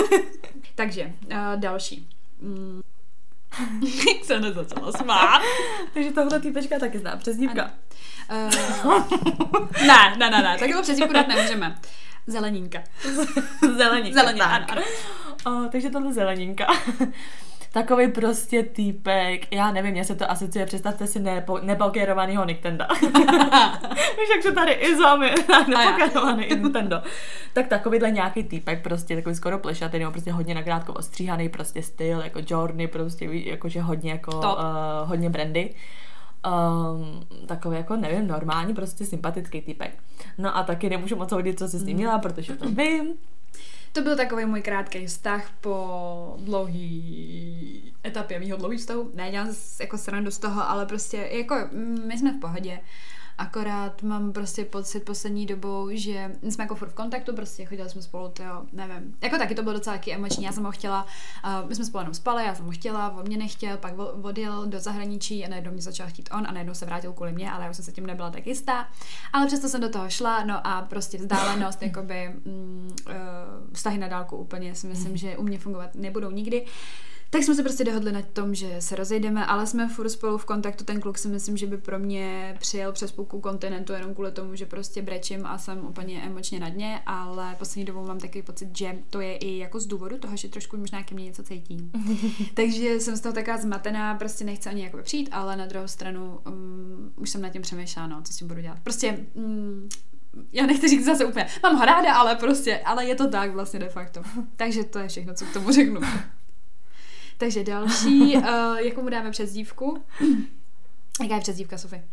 Takže, 0.75 1.13
uh, 1.31 1.55
další. 1.59 2.07
Mm. 2.41 2.81
Se 4.23 4.39
nezačala 4.39 4.91
smát. 4.91 5.41
Takže 5.93 6.11
tohle 6.11 6.39
týpečka 6.39 6.79
taky 6.79 6.99
zná, 6.99 7.15
přezdívka. 7.17 7.71
Uh, 8.85 9.03
ne, 9.87 10.15
ne, 10.17 10.29
ne, 10.29 10.41
ne, 10.43 10.57
takovou 10.59 10.81
přezdívku 10.81 11.13
dát 11.13 11.27
nemůžeme. 11.27 11.79
Zeleninka. 12.27 12.83
Zeleninka. 13.77 14.19
Zeleninka, 14.21 14.59
tak. 14.59 14.71
ano, 14.71 14.81
O, 15.45 15.69
takže 15.71 15.89
tohle 15.89 16.13
zeleninka. 16.13 16.67
Takový 17.75 18.11
prostě 18.11 18.63
týpek, 18.63 19.53
já 19.53 19.71
nevím, 19.71 19.91
mě 19.91 20.05
se 20.05 20.15
to 20.15 20.31
asociuje, 20.31 20.65
představte 20.65 21.07
si 21.07 21.19
nepo, 21.19 21.59
nepokérovanýho 21.59 22.45
Nintendo. 22.45 22.85
Víš, 24.19 24.29
jak 24.35 24.43
se 24.43 24.51
tady 24.51 24.71
i 24.71 24.95
zámi, 24.97 25.31
nepokérovaný 25.67 26.47
Nintendo. 26.49 27.01
Tak 27.53 27.67
takovýhle 27.67 28.11
nějaký 28.11 28.43
týpek, 28.43 28.83
prostě 28.83 29.15
takový 29.15 29.35
skoro 29.35 29.59
plešatý, 29.59 29.99
nebo 29.99 30.11
prostě 30.11 30.31
hodně 30.31 30.55
nakrátko 30.55 30.93
ostříhaný, 30.93 31.49
prostě 31.49 31.83
styl, 31.83 32.21
jako 32.21 32.39
Jorny, 32.47 32.87
prostě 32.87 33.25
jakože 33.25 33.81
hodně 33.81 34.11
jako, 34.11 34.31
Top. 34.31 34.57
uh, 34.57 35.09
hodně 35.09 35.29
brandy. 35.29 35.73
um, 36.47 37.23
takový 37.45 37.77
jako, 37.77 37.95
nevím, 37.95 38.27
normální, 38.27 38.73
prostě 38.73 39.05
sympatický 39.05 39.61
typek. 39.61 39.91
No 40.37 40.57
a 40.57 40.63
taky 40.63 40.89
nemůžu 40.89 41.15
moc 41.15 41.31
hodit, 41.31 41.59
co 41.59 41.67
se 41.67 41.79
s 41.79 41.83
ním 41.83 41.97
měla, 41.97 42.19
protože 42.19 42.55
to 42.55 42.69
vím. 42.69 43.13
To 43.95 44.01
byl 44.01 44.15
takový 44.15 44.45
můj 44.45 44.61
krátký 44.61 45.07
vztah 45.07 45.51
po 45.61 46.35
dlouhý 46.39 47.93
etapě 48.05 48.39
mýho 48.39 48.57
dlouhý 48.57 48.77
vztahu. 48.77 49.11
Ne, 49.13 49.31
dělám 49.31 49.55
jako 49.79 49.97
srandu 49.97 50.31
z 50.31 50.37
toho, 50.37 50.69
ale 50.69 50.85
prostě 50.85 51.29
jako 51.31 51.55
mm, 51.71 52.07
my 52.07 52.17
jsme 52.17 52.31
v 52.31 52.39
pohodě. 52.39 52.79
Akorát 53.37 54.03
mám 54.03 54.31
prostě 54.31 54.65
pocit 54.65 54.99
poslední 54.99 55.45
dobou, 55.45 55.89
že 55.91 56.31
jsme 56.49 56.63
jako 56.63 56.75
furt 56.75 56.89
v 56.89 56.93
kontaktu, 56.93 57.35
prostě 57.35 57.65
chodili 57.65 57.89
jsme 57.89 58.01
spolu, 58.01 58.33
jo, 58.39 58.63
nevím. 58.73 59.15
Jako 59.21 59.37
taky 59.37 59.55
to 59.55 59.63
bylo 59.63 59.73
docela 59.73 59.95
taky 59.95 60.13
emoční, 60.13 60.43
já 60.43 60.51
jsem 60.51 60.63
ho 60.63 60.71
chtěla, 60.71 61.05
uh, 61.45 61.69
my 61.69 61.75
jsme 61.75 61.85
spolu 61.85 62.01
jenom 62.01 62.13
spali, 62.13 62.45
já 62.45 62.55
jsem 62.55 62.65
ho 62.65 62.71
chtěla, 62.71 63.09
on 63.09 63.25
mě 63.25 63.37
nechtěl, 63.37 63.77
pak 63.77 63.93
odjel 64.21 64.65
do 64.65 64.79
zahraničí 64.79 65.45
a 65.45 65.49
najednou 65.49 65.71
mě 65.71 65.81
začal 65.81 66.07
chtít 66.07 66.29
on 66.33 66.47
a 66.47 66.51
najednou 66.51 66.73
se 66.73 66.85
vrátil 66.85 67.13
kvůli 67.13 67.31
mě, 67.31 67.51
ale 67.51 67.63
já 67.63 67.69
už 67.69 67.75
jsem 67.75 67.85
se 67.85 67.91
tím 67.91 68.05
nebyla 68.05 68.29
tak 68.29 68.47
jistá. 68.47 68.87
Ale 69.33 69.47
přesto 69.47 69.69
jsem 69.69 69.81
do 69.81 69.89
toho 69.89 70.09
šla, 70.09 70.43
no 70.43 70.67
a 70.67 70.81
prostě 70.81 71.17
vzdálenost, 71.17 71.81
jakoby 71.81 72.35
mm, 72.45 72.95
uh, 73.07 73.13
vztahy 73.73 73.97
na 73.97 74.07
dálku 74.07 74.37
úplně 74.37 74.75
si 74.75 74.87
myslím, 74.87 75.17
že 75.17 75.37
u 75.37 75.43
mě 75.43 75.59
fungovat 75.59 75.95
nebudou 75.95 76.31
nikdy. 76.31 76.65
Tak 77.29 77.43
jsme 77.43 77.55
se 77.55 77.63
prostě 77.63 77.83
dohodli 77.83 78.11
na 78.11 78.21
tom, 78.21 78.55
že 78.55 78.75
se 78.79 78.95
rozejdeme, 78.95 79.45
ale 79.45 79.67
jsme 79.67 79.89
furt 79.89 80.09
spolu 80.09 80.37
v 80.37 80.45
kontaktu. 80.45 80.83
Ten 80.83 81.01
kluk 81.01 81.17
si 81.17 81.27
myslím, 81.27 81.57
že 81.57 81.67
by 81.67 81.77
pro 81.77 81.99
mě 81.99 82.55
přijel 82.59 82.91
přes 82.91 83.11
půlku 83.11 83.39
kontinentu 83.39 83.93
jenom 83.93 84.13
kvůli 84.13 84.31
tomu, 84.31 84.55
že 84.55 84.65
prostě 84.65 85.01
brečím 85.01 85.45
a 85.45 85.57
jsem 85.57 85.85
úplně 85.85 86.21
emočně 86.21 86.59
na 86.59 86.69
dně, 86.69 87.01
ale 87.05 87.55
poslední 87.59 87.85
dobou 87.85 88.07
mám 88.07 88.19
takový 88.19 88.41
pocit, 88.41 88.77
že 88.77 88.95
to 89.09 89.21
je 89.21 89.37
i 89.37 89.57
jako 89.57 89.79
z 89.79 89.87
důvodu 89.87 90.17
toho, 90.17 90.37
že 90.37 90.47
trošku 90.47 90.77
možná 90.77 91.03
ke 91.03 91.15
mně 91.15 91.25
něco 91.25 91.43
cítí. 91.43 91.91
Takže 92.53 92.99
jsem 92.99 93.15
z 93.15 93.21
toho 93.21 93.33
taková 93.33 93.57
zmatená, 93.57 94.15
prostě 94.15 94.43
nechci 94.43 94.69
ani 94.69 94.83
jako 94.83 94.97
přijít, 95.03 95.29
ale 95.31 95.55
na 95.55 95.65
druhou 95.65 95.87
stranu 95.87 96.39
um, 96.47 97.13
už 97.15 97.29
jsem 97.29 97.41
nad 97.41 97.49
tím 97.49 97.61
přemýšlela, 97.61 98.07
no, 98.07 98.21
co 98.21 98.33
s 98.33 98.37
tím 98.37 98.47
budu 98.47 98.61
dělat. 98.61 98.77
Prostě 98.83 99.25
um, 99.33 99.89
já 100.51 100.65
nechci 100.65 100.87
říct 100.87 101.05
zase 101.05 101.25
úplně, 101.25 101.47
mám 101.63 101.75
ho 101.75 101.85
ráda, 101.85 102.13
ale 102.13 102.35
prostě, 102.35 102.79
ale 102.79 103.05
je 103.05 103.15
to 103.15 103.29
tak 103.29 103.51
vlastně 103.51 103.79
de 103.79 103.89
facto. 103.89 104.21
Takže 104.55 104.83
to 104.83 104.99
je 104.99 105.07
všechno, 105.07 105.33
co 105.33 105.45
k 105.45 105.53
tomu 105.53 105.71
řeknu. 105.71 106.01
Takže 107.37 107.63
další, 107.63 108.37
uh, 108.37 108.43
jakou 108.77 109.01
mu 109.01 109.09
dáme 109.09 109.31
přezdívku? 109.31 110.03
Jaká 111.21 111.35
je 111.35 111.41
přezdívka, 111.41 111.77
Sofie? 111.77 112.03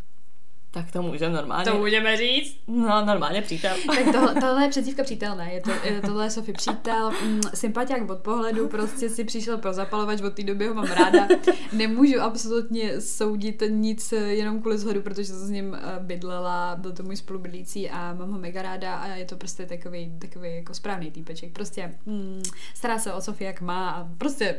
Tak 0.75 0.93
to 0.93 1.02
můžeme 1.02 1.35
normálně. 1.35 1.71
To 1.71 1.79
můžeme 1.79 2.17
říct? 2.17 2.57
No, 2.67 3.05
normálně 3.05 3.43
přítel. 3.43 3.76
tak 3.87 4.12
tohle, 4.12 4.35
tohle 4.41 4.62
je 4.64 4.71
přezdívka 4.71 5.02
přítel, 5.02 5.37
ne? 5.37 5.52
Je 5.52 5.61
to, 5.61 5.71
je, 5.85 6.00
tohle 6.00 6.26
je 6.26 6.31
Sofie 6.31 6.55
přítel, 6.55 7.11
mm, 7.25 7.41
sympatiák 7.55 8.11
od 8.11 8.19
pohledu, 8.19 8.69
prostě 8.69 9.09
si 9.09 9.25
přišel 9.25 9.59
pro 9.59 9.73
zapalovač, 9.73 10.21
od 10.21 10.35
té 10.35 10.43
doby 10.43 10.69
ho 10.69 10.75
mám 10.75 10.85
ráda. 10.85 11.29
Nemůžu 11.73 12.21
absolutně 12.21 13.00
soudit 13.00 13.62
nic 13.69 14.12
jenom 14.12 14.61
kvůli 14.61 14.79
zhodu, 14.79 15.02
protože 15.02 15.25
jsem 15.25 15.47
s 15.47 15.50
ním 15.50 15.75
eh, 15.75 15.99
bydlela, 16.00 16.76
byl 16.76 16.93
to 16.93 17.02
můj 17.02 17.17
spolubydlící 17.17 17.91
a 17.91 18.14
mám 18.14 18.33
ho 18.33 18.38
mega 18.38 18.62
ráda 18.62 18.95
a 18.95 19.07
je 19.07 19.25
to 19.25 19.37
prostě 19.37 19.67
takový, 19.67 20.19
takový 20.19 20.55
jako 20.55 20.75
správný 20.75 21.11
týpeček. 21.11 21.52
Prostě 21.52 21.95
mm, 22.07 22.43
stará 22.75 22.99
se 22.99 23.12
o 23.12 23.21
Sofie, 23.21 23.47
jak 23.47 23.61
má 23.61 23.91
a 23.91 24.09
prostě 24.19 24.57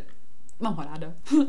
Mám 0.60 0.76
ho 0.76 0.84
ráda. 0.84 1.14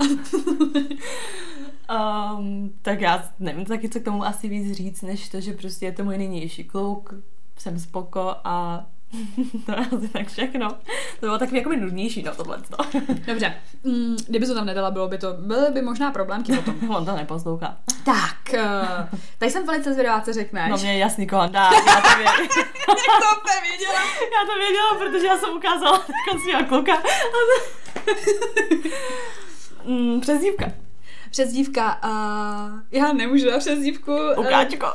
um, 2.39 2.75
tak 2.83 3.01
já 3.01 3.31
nevím 3.39 3.65
taky, 3.65 3.89
co 3.89 4.01
k 4.01 4.05
tomu 4.05 4.25
asi 4.25 4.49
víc 4.49 4.77
říct, 4.77 5.03
než 5.03 5.29
to, 5.29 5.41
že 5.41 5.53
prostě 5.53 5.87
je 5.87 5.93
to 5.93 6.05
můj 6.05 6.19
nejnější 6.19 6.65
kluk, 6.65 7.15
jsem 7.59 7.79
spoko 7.79 8.35
a 8.45 8.87
to 9.67 9.73
je 9.73 9.77
asi 9.77 10.09
tak 10.09 10.29
všechno. 10.29 10.69
To 11.21 11.27
bylo 11.27 11.39
takový 11.39 11.57
jako 11.57 11.71
nudnější, 11.71 12.23
no 12.23 12.35
tohle. 12.35 12.59
Dobře, 13.27 13.55
mm, 13.85 14.17
kdyby 14.29 14.47
to 14.47 14.55
tam 14.55 14.67
nedala, 14.67 14.91
bylo 14.91 15.09
by 15.09 15.19
to, 15.19 15.33
byly 15.33 15.71
by 15.71 15.83
možná 15.83 16.11
problémky 16.11 16.53
potom. 16.57 16.91
On 16.97 17.05
to 17.05 17.17
neposlouchá. 17.17 17.77
Tak, 18.05 18.55
uh, 18.55 19.19
tady 19.39 19.51
jsem 19.51 19.67
velice 19.67 19.93
zvědavá, 19.93 20.21
co 20.21 20.33
řekneš. 20.33 20.71
No 20.71 20.77
mě 20.77 20.93
je 20.93 20.99
jasný, 20.99 21.27
koho 21.27 21.49
dá, 21.49 21.71
já 21.87 22.01
to 22.01 22.17
věděla. 22.17 22.37
Jak 22.89 23.43
to 23.43 23.61
věděla? 23.63 24.01
Já 24.21 24.47
to 24.53 24.59
věděla, 24.59 24.95
protože 24.99 25.27
já 25.27 25.39
jsem 25.39 25.57
ukázala 25.57 26.05
svýho 26.43 26.65
kluka. 26.65 27.03
mm, 29.85 30.21
přezdívka. 30.21 30.67
Přezdívka, 31.31 32.01
uh, 32.05 32.81
já 32.91 33.13
nemůžu 33.13 33.47
dát 33.47 33.59
přezdívku. 33.59 34.17
Ukáčko. 34.37 34.87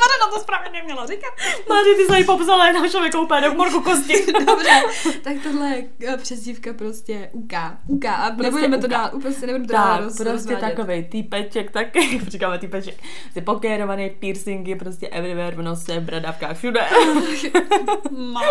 Mada 0.00 0.26
na 0.26 0.32
to 0.32 0.40
správně 0.40 0.70
neměla 0.70 1.06
říkat. 1.06 1.32
Mady, 1.68 1.94
ty 1.94 2.14
jsi 2.14 2.24
popsala 2.24 2.66
jenom 2.66 2.90
člověka 2.90 3.20
úplně 3.20 3.40
do 3.40 3.54
morku 3.54 3.80
kosti. 3.80 4.26
Dobře, 4.46 4.82
tak 5.24 5.36
tohle 5.42 5.68
je 5.68 5.88
eh, 6.06 6.16
přezdívka 6.16 6.72
prostě 6.72 7.30
UK. 7.32 7.52
UK 7.86 8.04
a 8.04 8.30
prostě 8.30 8.42
nebudeme 8.42 8.78
to 8.78 8.86
dál, 8.86 9.10
prostě 9.22 9.46
nebudeme 9.46 9.66
to 9.66 9.72
dál 9.72 9.96
roz, 9.96 10.16
prostě 10.16 10.32
rozvádět. 10.32 10.60
takovej 10.60 11.04
týpeček, 11.04 11.70
taky, 11.70 12.20
říkáme 12.28 12.58
týpeček, 12.58 12.94
prostě 13.22 13.40
pokérovaný 13.40 14.10
piercingy, 14.10 14.74
prostě 14.74 15.08
everywhere 15.08 15.56
v 15.56 15.62
nose, 15.62 16.00
bradavkách, 16.00 16.56
všude. 16.56 16.80
Mám, 18.10 18.44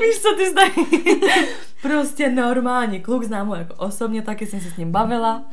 Víš, 0.00 0.18
co 0.22 0.36
ty 0.36 0.50
zdají? 0.50 0.72
prostě 1.82 2.28
normální 2.28 3.00
kluk, 3.00 3.24
znám 3.24 3.48
ho 3.48 3.54
jako 3.54 3.74
osobně, 3.74 4.22
taky 4.22 4.46
jsem 4.46 4.60
se 4.60 4.70
s 4.70 4.76
ním 4.76 4.92
bavila. 4.92 5.44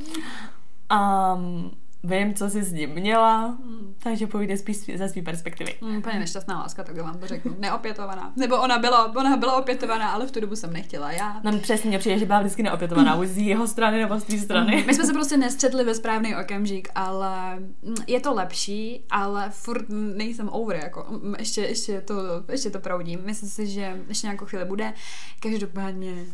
Um, 0.92 1.72
vím, 2.06 2.34
co 2.34 2.50
jsi 2.50 2.64
s 2.64 2.72
ním 2.72 2.90
měla, 2.90 3.46
hmm. 3.46 3.96
takže 4.04 4.28
povíde 4.28 4.58
spíš 4.58 4.78
ze 4.96 5.10
své 5.10 5.22
perspektivy. 5.22 5.76
Hmm, 5.82 5.98
úplně 5.98 6.20
nešťastná 6.20 6.60
láska, 6.60 6.84
tak 6.84 7.02
vám 7.02 7.18
to 7.18 7.28
řeknu. 7.28 7.56
Neopětovaná. 7.60 8.34
Nebo 8.36 8.62
ona 8.62 8.78
byla, 8.78 9.16
ona 9.16 9.38
byla 9.38 9.58
opětovaná, 9.58 10.10
ale 10.10 10.28
v 10.28 10.32
tu 10.32 10.40
dobu 10.40 10.56
jsem 10.56 10.74
nechtěla. 10.74 11.12
Já. 11.12 11.42
Nám 11.44 11.60
přesně 11.60 11.90
mě 11.90 12.00
přijde, 12.00 12.20
že 12.20 12.26
byla 12.26 12.40
vždycky 12.40 12.64
neopětovaná, 12.64 13.16
už 13.16 13.28
z 13.28 13.38
jeho 13.38 13.68
strany 13.68 14.00
nebo 14.00 14.20
z 14.20 14.24
té 14.24 14.38
strany. 14.38 14.84
My 14.88 14.94
jsme 14.94 15.06
se 15.06 15.14
prostě 15.14 15.38
nestřetli 15.38 15.84
ve 15.84 15.96
správný 15.96 16.36
okamžik, 16.36 16.88
ale 16.96 17.60
mm, 17.60 17.96
je 18.08 18.20
to 18.20 18.34
lepší, 18.34 19.04
ale 19.10 19.50
furt 19.50 19.86
nejsem 19.90 20.50
over, 20.50 20.76
jako 20.84 21.06
mm, 21.10 21.36
ještě, 21.40 21.62
ještě, 21.62 22.02
to, 22.02 22.16
ještě 22.52 22.70
to 22.70 22.80
proudím. 22.80 23.20
Myslím 23.26 23.50
si, 23.50 23.68
že 23.68 24.02
ještě 24.08 24.28
nějakou 24.28 24.46
chvíli 24.46 24.66
bude. 24.66 24.94
Každopádně 25.40 26.26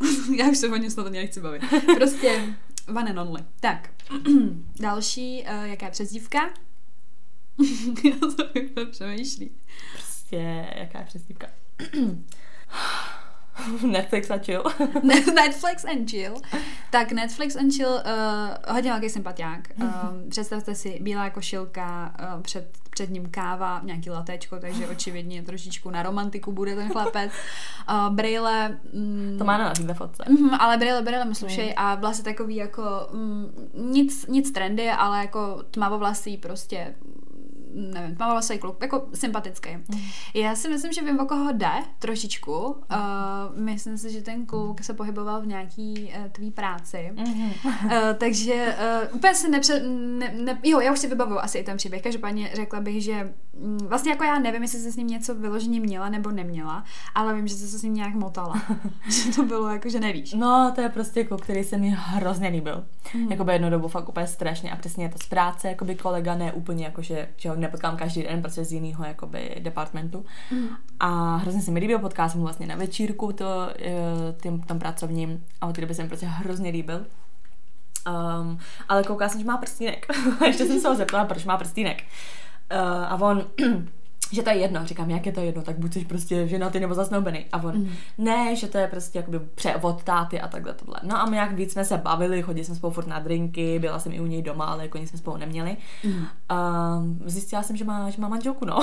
já 0.36 0.48
už 0.48 0.58
se 0.58 0.68
o 0.68 0.76
něm 0.76 0.90
snad 0.90 1.06
ani 1.06 1.18
nechci 1.18 1.40
bavit. 1.40 1.62
Prostě 1.96 2.54
one 2.88 3.10
and 3.10 3.18
only. 3.18 3.44
Tak, 3.60 3.90
další, 4.80 5.42
uh, 5.42 5.64
jaká 5.64 5.86
je 5.86 5.92
přezdívka? 5.92 6.38
já 8.04 8.16
to 8.74 8.86
přemýšlí. 8.90 9.50
Prostě, 9.92 10.68
jaká 10.76 10.98
je 10.98 11.04
přezdívka? 11.04 11.46
Netflix 13.82 14.30
a 14.30 14.38
chill. 14.38 14.62
Netflix 15.34 15.84
and 15.84 16.10
chill. 16.10 16.34
Tak 16.90 17.12
Netflix 17.12 17.56
and 17.56 17.72
chill, 17.72 17.90
uh, 17.90 18.74
hodně 18.74 18.90
velký 18.90 19.10
sympatiák. 19.10 19.68
Um, 19.76 20.30
představte 20.30 20.74
si, 20.74 20.98
bílá 21.02 21.30
košilka, 21.30 22.14
uh, 22.20 22.42
před, 22.42 22.68
před 22.90 23.10
ním 23.10 23.26
káva, 23.30 23.80
nějaký 23.84 24.10
latečko, 24.10 24.58
takže 24.60 24.88
očividně 24.88 25.42
trošičku 25.42 25.90
na 25.90 26.02
romantiku 26.02 26.52
bude 26.52 26.74
ten 26.74 26.88
chlapec. 26.88 27.32
Uh, 27.90 28.14
brýle... 28.14 28.78
Mm, 28.92 29.36
to 29.38 29.44
má 29.44 29.58
na 29.58 29.72
na 29.86 29.94
fotce. 29.94 30.24
Mm, 30.28 30.54
ale 30.54 30.76
brýle, 30.76 31.02
brýle 31.02 31.24
mu 31.24 31.34
slušej 31.34 31.66
mm. 31.66 31.72
a 31.76 31.94
vlasy 31.94 32.22
takový 32.22 32.56
jako 32.56 32.82
mm, 33.12 33.70
nic, 33.74 34.26
nic 34.26 34.52
trendy, 34.52 34.90
ale 34.90 35.18
jako 35.18 35.62
tmavovlasý 35.70 36.36
prostě 36.36 36.94
nevím, 37.74 38.16
tmavá 38.16 38.42
se 38.42 38.58
kluk, 38.58 38.82
jako 38.82 39.06
sympatický. 39.14 39.76
Mm. 39.76 40.00
Já 40.34 40.54
si 40.54 40.68
myslím, 40.68 40.92
že 40.92 41.02
vím, 41.02 41.20
o 41.20 41.26
koho 41.26 41.52
jde 41.52 41.72
trošičku. 41.98 42.66
Uh, 42.66 42.76
myslím 43.54 43.98
si, 43.98 44.12
že 44.12 44.22
ten 44.22 44.46
kluk 44.46 44.82
se 44.82 44.94
pohyboval 44.94 45.40
v 45.40 45.46
nějaký 45.46 46.12
uh, 46.18 46.28
tvý 46.28 46.50
práci. 46.50 47.12
Mm. 47.16 47.52
Uh, 47.64 47.90
takže 48.18 48.76
uh, 49.10 49.16
úplně 49.16 49.34
si 49.34 49.50
nepře... 49.50 49.80
Ne, 50.18 50.34
ne, 50.38 50.60
jo, 50.62 50.80
já 50.80 50.92
už 50.92 50.98
si 50.98 51.06
vybavuju 51.06 51.38
asi 51.38 51.58
i 51.58 51.64
ten 51.64 51.76
příběh. 51.76 52.02
Každopádně 52.02 52.50
řekla 52.54 52.80
bych, 52.80 53.02
že 53.02 53.34
vlastně 53.88 54.10
jako 54.12 54.24
já 54.24 54.38
nevím, 54.38 54.62
jestli 54.62 54.78
se 54.78 54.92
s 54.92 54.96
ním 54.96 55.06
něco 55.06 55.34
vyloženě 55.34 55.80
měla 55.80 56.08
nebo 56.08 56.30
neměla, 56.30 56.84
ale 57.14 57.34
vím, 57.34 57.48
že 57.48 57.54
se 57.54 57.78
s 57.78 57.82
ním 57.82 57.94
nějak 57.94 58.14
motala. 58.14 58.62
že 59.10 59.32
to 59.36 59.42
bylo 59.42 59.68
jako, 59.68 59.88
že 59.88 60.00
nevíš. 60.00 60.32
No, 60.32 60.72
to 60.74 60.80
je 60.80 60.88
prostě 60.88 61.24
kluk, 61.24 61.42
který 61.42 61.64
se 61.64 61.76
mi 61.76 61.88
hrozně 61.98 62.48
líbil. 62.48 62.84
Mm. 63.14 63.30
Jakoby 63.30 63.52
jednu 63.52 63.70
dobu 63.70 63.88
fakt 63.88 64.08
úplně 64.08 64.26
strašně 64.26 64.72
a 64.72 64.76
přesně 64.76 65.04
je 65.04 65.08
to 65.08 65.18
z 65.18 65.26
práce, 65.26 65.68
jakoby 65.68 65.94
kolega, 65.94 66.34
ne 66.34 66.52
úplně 66.52 66.84
jako, 66.84 67.02
že, 67.02 67.28
že 67.36 67.48
ho 67.48 67.56
nepotkám 67.56 67.96
každý 67.96 68.22
den, 68.22 68.42
protože 68.42 68.64
z 68.64 68.72
jiného 68.72 69.04
jakoby 69.04 69.56
departmentu. 69.58 70.24
Mm. 70.50 70.68
A 71.00 71.36
hrozně 71.36 71.62
se 71.62 71.70
mi 71.70 71.80
líbil, 71.80 71.98
potkala 71.98 72.28
jsem 72.28 72.40
vlastně 72.40 72.66
na 72.66 72.76
večírku 72.76 73.32
to, 73.32 73.68
eh, 73.78 73.92
tím, 74.42 74.62
tom 74.62 74.78
pracovním 74.78 75.44
a 75.60 75.66
od 75.66 75.74
té 75.74 75.80
doby 75.80 75.94
se 75.94 76.02
mi 76.02 76.08
prostě 76.08 76.26
hrozně 76.26 76.70
líbil. 76.70 77.06
Um, 78.40 78.58
ale 78.88 79.02
koukala 79.02 79.28
jsem, 79.28 79.40
že 79.40 79.46
má 79.46 79.56
prstínek. 79.56 80.06
Ještě 80.46 80.66
jsem 80.66 80.80
se 80.80 80.88
ho 80.88 80.94
zeptala, 80.94 81.24
proč 81.24 81.44
má 81.44 81.56
prstínek. 81.56 82.02
Uh, 82.72 83.12
a 83.12 83.20
on 83.20 83.46
že 84.34 84.42
to 84.42 84.50
je 84.50 84.56
jedno. 84.56 84.86
Říkám, 84.86 85.10
jak 85.10 85.26
je 85.26 85.32
to 85.32 85.40
jedno, 85.40 85.62
tak 85.62 85.78
buď 85.78 85.92
jsi 85.92 86.04
prostě 86.04 86.48
ženatý 86.48 86.80
nebo 86.80 86.94
zasnoubený. 86.94 87.46
A 87.52 87.62
on, 87.62 87.76
mm. 87.76 87.90
ne, 88.18 88.56
že 88.56 88.66
to 88.66 88.78
je 88.78 88.86
prostě 88.86 89.18
jakoby 89.18 89.38
převod 89.38 90.02
táty 90.02 90.40
a 90.40 90.48
takhle 90.48 90.74
tohle. 90.74 90.96
No 91.02 91.20
a 91.20 91.26
my 91.26 91.36
jak 91.36 91.52
víc 91.52 91.72
jsme 91.72 91.84
se 91.84 91.98
bavili, 91.98 92.42
chodili 92.42 92.64
jsme 92.64 92.74
spolu 92.74 92.92
furt 92.92 93.06
na 93.06 93.18
drinky, 93.18 93.78
byla 93.78 93.98
jsem 93.98 94.12
i 94.12 94.20
u 94.20 94.26
něj 94.26 94.42
doma, 94.42 94.64
ale 94.64 94.82
jako 94.82 94.98
nic 94.98 95.10
jsme 95.10 95.18
spolu 95.18 95.36
neměli. 95.36 95.76
Mm. 96.04 96.26
A 96.48 97.02
zjistila 97.24 97.62
jsem, 97.62 97.76
že 97.76 97.84
má, 97.84 98.10
že 98.10 98.22
má 98.22 98.28
manželku, 98.28 98.64
no. 98.64 98.78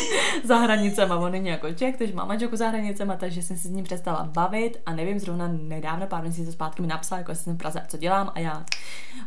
za 0.44 0.56
hranicema, 0.56 1.16
on 1.16 1.32
není 1.32 1.48
jako 1.48 1.72
Čech, 1.72 1.96
takže 1.96 2.14
má 2.14 2.24
manželku 2.24 2.56
za 2.56 2.68
hranicema, 2.68 3.16
takže 3.16 3.42
jsem 3.42 3.56
si 3.56 3.68
s 3.68 3.70
ním 3.70 3.84
přestala 3.84 4.30
bavit 4.32 4.80
a 4.86 4.94
nevím, 4.94 5.18
zrovna 5.18 5.48
nedávno, 5.48 6.06
pár 6.06 6.22
měsíců 6.22 6.52
zpátky 6.52 6.82
mi 6.82 6.88
napsal, 6.88 7.18
jako 7.18 7.34
jsem 7.34 7.54
v 7.54 7.58
Praze, 7.58 7.82
co 7.88 7.96
dělám 7.96 8.32
a 8.34 8.38
já 8.38 8.64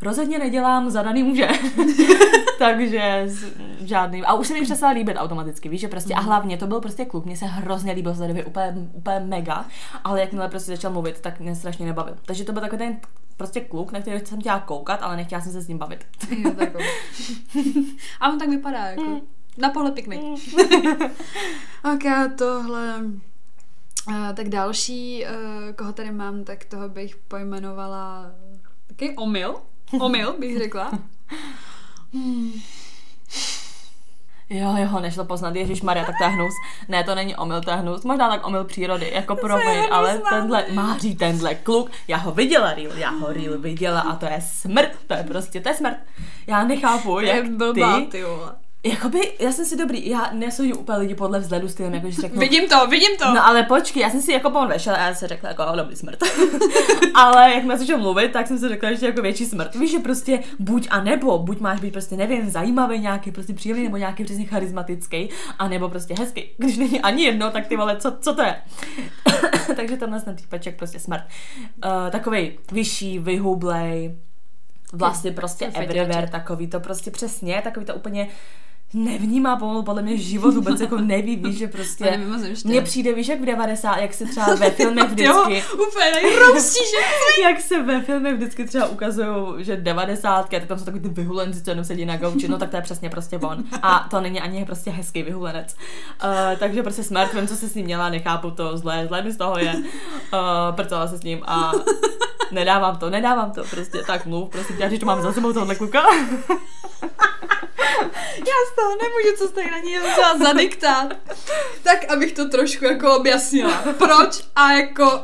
rozhodně 0.01 0.39
nedělám 0.39 0.89
zadaný 0.89 1.23
muže. 1.23 1.47
takže 2.59 3.27
žádný. 3.79 4.23
A 4.23 4.33
už 4.33 4.47
se 4.47 4.53
mi 4.53 4.61
přestala 4.61 4.93
líbit 4.93 5.17
automaticky, 5.17 5.69
víš, 5.69 5.81
že 5.81 5.87
prostě, 5.87 6.13
a 6.13 6.19
hlavně 6.19 6.57
to 6.57 6.67
byl 6.67 6.81
prostě 6.81 7.05
kluk, 7.05 7.25
mě 7.25 7.37
se 7.37 7.45
hrozně 7.45 7.93
líbil 7.93 8.13
době, 8.27 8.45
úplně, 8.45 8.89
úplně 8.93 9.19
mega, 9.19 9.65
ale 10.03 10.19
jakmile 10.19 10.49
prostě 10.49 10.71
začal 10.71 10.91
mluvit, 10.91 11.19
tak 11.19 11.39
mě 11.39 11.55
strašně 11.55 11.85
nebavil. 11.85 12.15
Takže 12.25 12.43
to 12.43 12.51
byl 12.51 12.61
takový 12.61 12.79
ten 12.79 12.99
prostě 13.37 13.61
kluk, 13.61 13.91
na 13.91 14.01
který 14.01 14.25
jsem 14.25 14.39
chtěla 14.39 14.59
koukat, 14.59 15.03
ale 15.03 15.15
nechtěla 15.15 15.41
jsem 15.41 15.51
se 15.51 15.61
s 15.61 15.67
ním 15.67 15.77
bavit. 15.77 16.05
Jo, 16.37 16.51
tak 16.57 16.69
a 18.19 18.29
on 18.29 18.39
tak 18.39 18.49
vypadá, 18.49 18.85
jako. 18.85 19.03
Mm. 19.03 19.19
Na 19.57 19.69
pohled. 19.69 20.07
Mm. 20.07 20.35
ok, 21.93 22.35
tohle... 22.37 22.95
Uh, 24.07 24.33
tak 24.33 24.49
další, 24.49 25.25
uh, 25.25 25.73
koho 25.75 25.93
tady 25.93 26.11
mám, 26.11 26.43
tak 26.43 26.65
toho 26.65 26.89
bych 26.89 27.15
pojmenovala 27.15 28.31
taky 28.87 29.15
omyl. 29.15 29.55
Omyl 29.99 30.35
bych 30.39 30.57
řekla. 30.57 30.91
Hmm. 32.13 32.51
Jo, 34.49 34.75
jo, 34.77 34.99
nešlo 34.99 35.25
poznat, 35.25 35.55
Ježíš 35.55 35.81
Maria, 35.81 36.05
tak 36.05 36.15
to 36.17 36.23
je 36.23 36.29
hnus. 36.29 36.53
Ne, 36.87 37.03
to 37.03 37.15
není 37.15 37.35
omyl, 37.35 37.61
to 37.61 37.71
je 37.71 37.75
hnus. 37.75 38.03
Možná 38.03 38.29
tak 38.29 38.47
omyl 38.47 38.63
přírody, 38.63 39.11
jako 39.13 39.35
pro 39.35 39.57
mě, 39.57 39.87
ale 39.87 40.21
tenhle, 40.29 40.65
Máří, 40.73 41.15
tenhle 41.15 41.55
kluk, 41.55 41.91
já 42.07 42.17
ho 42.17 42.31
viděla 42.31 42.73
real, 42.73 42.97
já 42.97 43.09
ho 43.09 43.33
real 43.33 43.57
viděla 43.57 44.01
a 44.01 44.15
to 44.15 44.25
je 44.25 44.41
smrt, 44.41 44.91
to 45.07 45.13
je 45.13 45.23
prostě, 45.23 45.61
to 45.61 45.69
je 45.69 45.75
smrt. 45.75 45.97
Já 46.47 46.63
nechápu, 46.63 47.19
jak 47.19 47.45
ty, 47.73 48.07
ty 48.11 48.23
Jakoby, 48.83 49.19
já 49.39 49.51
jsem 49.51 49.65
si 49.65 49.77
dobrý, 49.77 50.09
já 50.09 50.29
nesoudím 50.33 50.77
úplně 50.77 50.97
lidi 50.97 51.15
podle 51.15 51.39
vzhledu 51.39 51.69
stylem, 51.69 51.93
jakože 51.93 52.21
řeknu. 52.21 52.39
Vidím 52.39 52.69
to, 52.69 52.87
vidím 52.87 53.17
to. 53.17 53.33
No 53.33 53.45
ale 53.45 53.63
počkej, 53.63 54.01
já 54.01 54.09
jsem 54.09 54.21
si 54.21 54.31
jako 54.31 54.67
vešel 54.67 54.95
a 54.95 54.97
já 54.97 55.15
jsem 55.15 55.27
řekla 55.27 55.49
jako, 55.49 55.63
dobrý 55.75 55.95
smrt. 55.95 56.19
ale 57.13 57.53
jak 57.53 57.63
jsme 57.63 57.77
začal 57.77 57.97
mluvit, 57.97 58.31
tak 58.31 58.47
jsem 58.47 58.59
si 58.59 58.69
řekla, 58.69 58.93
že 58.93 59.05
jako 59.05 59.21
větší 59.21 59.45
smrt. 59.45 59.75
Víš, 59.75 59.91
že 59.91 59.99
prostě 59.99 60.39
buď 60.59 60.87
a 60.89 61.03
nebo, 61.03 61.39
buď 61.39 61.59
máš 61.59 61.79
být 61.79 61.91
prostě, 61.91 62.17
nevím, 62.17 62.49
zajímavý, 62.49 62.99
nějaký 62.99 63.31
prostě 63.31 63.53
příjemný, 63.53 63.83
nebo 63.83 63.97
nějaký 63.97 64.23
přesně 64.23 64.45
charismatický, 64.45 65.29
a 65.59 65.67
nebo 65.67 65.89
prostě 65.89 66.15
hezký. 66.19 66.43
Když 66.57 66.77
není 66.77 67.01
ani 67.01 67.23
jedno, 67.23 67.51
tak 67.51 67.67
ty 67.67 67.77
vole, 67.77 67.97
co, 67.97 68.17
co 68.21 68.35
to 68.35 68.41
je? 68.41 68.55
Takže 69.75 69.97
tenhle 69.97 70.21
ten 70.21 70.35
týpeček 70.35 70.77
prostě 70.77 70.99
smrt. 70.99 71.23
Uh, 71.85 72.09
takovej 72.11 72.57
vyšší, 72.71 73.19
vyhublej, 73.19 74.15
vlastně 74.93 75.31
prostě 75.31 75.65
everywhere, 75.65 76.27
takový 76.27 76.67
to 76.67 76.79
prostě 76.79 77.11
přesně, 77.11 77.61
takový 77.63 77.85
to 77.85 77.95
úplně 77.95 78.27
nevnímá 78.93 79.55
pomalu 79.55 79.83
podle 79.83 80.01
mě 80.01 80.17
život 80.17 80.53
vůbec 80.53 80.81
jako 80.81 80.97
neví, 81.01 81.35
víš, 81.35 81.57
že 81.57 81.67
prostě 81.67 82.19
mně 82.65 82.81
přijde, 82.81 83.13
víš, 83.13 83.27
jak 83.27 83.41
v 83.41 83.45
90, 83.45 83.97
jak 83.97 84.13
se 84.13 84.25
třeba 84.25 84.55
ve 84.55 84.69
filmech 84.69 85.09
vždycky 85.09 85.55
jo, 85.57 85.61
úplně 85.73 86.11
nejroustí, 86.11 86.79
že 86.79 87.41
jak 87.41 87.61
se 87.61 87.83
ve 87.83 88.01
filmech 88.01 88.35
vždycky 88.35 88.65
třeba 88.65 88.87
ukazují, 88.87 89.63
že 89.63 89.77
90, 89.77 90.49
tak 90.49 90.65
tam 90.65 90.79
jsou 90.79 90.85
takový 90.85 91.03
ty 91.03 91.09
vyhulenci, 91.09 91.63
co 91.63 91.69
jenom 91.69 91.85
sedí 91.85 92.05
na 92.05 92.17
gauči, 92.17 92.47
no 92.47 92.57
tak 92.57 92.69
to 92.69 92.75
je 92.75 92.81
přesně 92.81 93.09
prostě 93.09 93.37
on. 93.37 93.63
A 93.81 94.07
to 94.09 94.21
není 94.21 94.41
ani 94.41 94.65
prostě 94.65 94.91
hezký 94.91 95.23
vyhulenec. 95.23 95.75
Uh, 96.23 96.59
takže 96.59 96.83
prostě 96.83 97.03
smrt, 97.03 97.33
vím, 97.33 97.47
co 97.47 97.55
se 97.55 97.69
s 97.69 97.75
ním 97.75 97.85
měla, 97.85 98.09
nechápu 98.09 98.51
to, 98.51 98.77
zlé, 98.77 99.07
zlé 99.07 99.21
mi 99.21 99.31
z 99.31 99.37
toho 99.37 99.57
je, 99.57 99.73
uh, 99.75 100.75
prcala 100.75 101.07
se 101.07 101.17
s 101.17 101.23
ním 101.23 101.41
a 101.45 101.71
nedávám 102.51 102.97
to, 102.97 103.09
nedávám 103.09 103.51
to, 103.51 103.63
prostě 103.63 103.97
tak 104.07 104.25
mluv, 104.25 104.49
prostě 104.49 104.73
já, 104.77 104.89
že 104.89 104.99
to 104.99 105.05
mám 105.05 105.21
za 105.21 105.33
sebou 105.33 105.53
tohle 105.53 105.75
kluka. 105.75 106.03
Já 108.37 108.59
z 108.71 108.75
toho 108.75 108.89
nemůžu, 108.89 109.37
co 109.37 109.47
stojí 109.47 109.71
na 109.71 109.77
ní 109.77 109.99
musela 109.99 110.37
zadiktát. 110.37 111.13
Tak, 111.83 112.11
abych 112.11 112.31
to 112.31 112.49
trošku 112.49 112.85
jako 112.85 113.15
objasnila. 113.15 113.83
Proč 113.97 114.43
a 114.55 114.71
jako... 114.71 115.21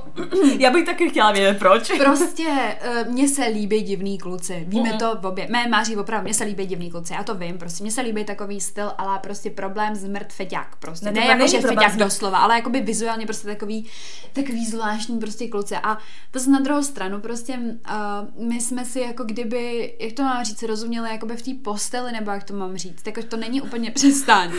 Já 0.57 0.69
bych 0.69 0.85
taky 0.85 1.09
chtěla 1.09 1.31
vědět, 1.31 1.59
proč. 1.59 1.91
Prostě 1.97 2.43
uh, 2.43 3.13
mně 3.13 3.27
se 3.27 3.45
líbí 3.45 3.81
divný 3.81 4.17
kluci. 4.17 4.65
Víme 4.67 4.89
uh-huh. 4.89 4.97
to 4.97 5.17
v 5.21 5.25
obě. 5.25 5.47
Mé 5.49 5.67
máří 5.67 5.97
opravdu, 5.97 6.23
mně 6.23 6.33
se 6.33 6.43
líbí 6.43 6.65
divný 6.65 6.91
kluci. 6.91 7.13
Já 7.13 7.23
to 7.23 7.35
vím, 7.35 7.57
prostě 7.57 7.83
mně 7.83 7.91
se 7.91 8.01
líbí 8.01 8.25
takový 8.25 8.61
styl, 8.61 8.91
ale 8.97 9.19
prostě 9.19 9.49
problém 9.49 9.95
zmrt 9.95 10.33
feťák. 10.33 10.75
Prostě. 10.79 11.05
Ne, 11.05 11.11
ne 11.11 11.25
jako, 11.25 11.47
že 11.47 11.61
feťák 11.61 11.95
doslova, 11.95 12.38
ale 12.38 12.55
jakoby 12.55 12.81
vizuálně 12.81 13.25
prostě 13.25 13.47
takový, 13.47 13.89
takový 14.33 14.65
zvláštní 14.65 15.19
prostě 15.19 15.47
kluci. 15.47 15.75
A 15.75 15.97
to 16.31 16.39
na 16.51 16.59
druhou 16.59 16.83
stranu 16.83 17.19
prostě 17.19 17.53
uh, 17.53 18.47
my 18.47 18.61
jsme 18.61 18.85
si 18.85 18.99
jako 18.99 19.23
kdyby, 19.23 19.93
jak 19.99 20.13
to 20.13 20.23
mám 20.23 20.45
říct, 20.45 20.63
rozuměli 20.63 21.09
jakoby 21.09 21.35
v 21.35 21.41
té 21.41 21.51
posteli, 21.63 22.11
nebo 22.11 22.31
jak 22.31 22.43
to 22.43 22.53
mám 22.53 22.64
říct, 22.75 23.01
tak 23.01 23.23
to 23.23 23.38
není 23.38 23.62
úplně 23.62 23.91
přestaň. 23.95 24.51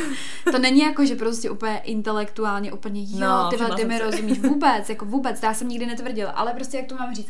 To 0.52 0.58
není 0.58 0.80
jako, 0.80 1.06
že 1.06 1.16
prostě 1.16 1.50
úplně 1.50 1.78
intelektuálně 1.78 2.72
úplně 2.72 3.02
jo, 3.02 3.18
no, 3.18 3.50
ty, 3.50 3.56
ty 3.76 3.84
mi 3.84 3.98
rozumíš. 3.98 4.38
Vůbec, 4.42 4.88
jako 4.88 5.04
vůbec, 5.04 5.42
já 5.42 5.54
jsem 5.54 5.68
nikdy 5.68 5.86
netvrdila, 5.86 6.30
ale 6.30 6.52
prostě 6.52 6.76
jak 6.76 6.86
to 6.86 6.94
mám 6.94 7.14
říct, 7.14 7.28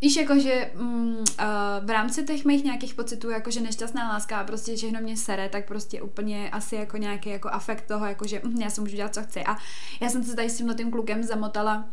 Víš, 0.00 0.16
jako, 0.16 0.38
že 0.38 0.70
mm, 0.74 1.16
uh, 1.16 1.24
v 1.84 1.90
rámci 1.90 2.24
těch 2.24 2.44
mých 2.44 2.64
nějakých 2.64 2.94
pocitů, 2.94 3.30
jako, 3.30 3.50
že 3.50 3.60
nešťastná 3.60 4.08
láska 4.08 4.40
a 4.40 4.44
prostě 4.44 4.76
všechno 4.76 5.00
mě 5.00 5.16
sere, 5.16 5.48
tak 5.48 5.68
prostě 5.68 6.02
úplně 6.02 6.50
asi 6.50 6.76
jako 6.76 6.96
nějaký 6.96 7.30
jako 7.30 7.48
afekt 7.48 7.86
toho, 7.86 8.06
jako, 8.06 8.26
že 8.26 8.40
mm, 8.44 8.60
já 8.60 8.70
si 8.70 8.80
můžu 8.80 8.96
dělat, 8.96 9.14
co 9.14 9.22
chci. 9.22 9.44
A 9.44 9.56
já 10.00 10.08
jsem 10.08 10.24
se 10.24 10.36
tady 10.36 10.50
s 10.50 10.56
tímhle 10.56 10.74
tím 10.74 10.90
klukem 10.90 11.22
zamotala 11.22 11.84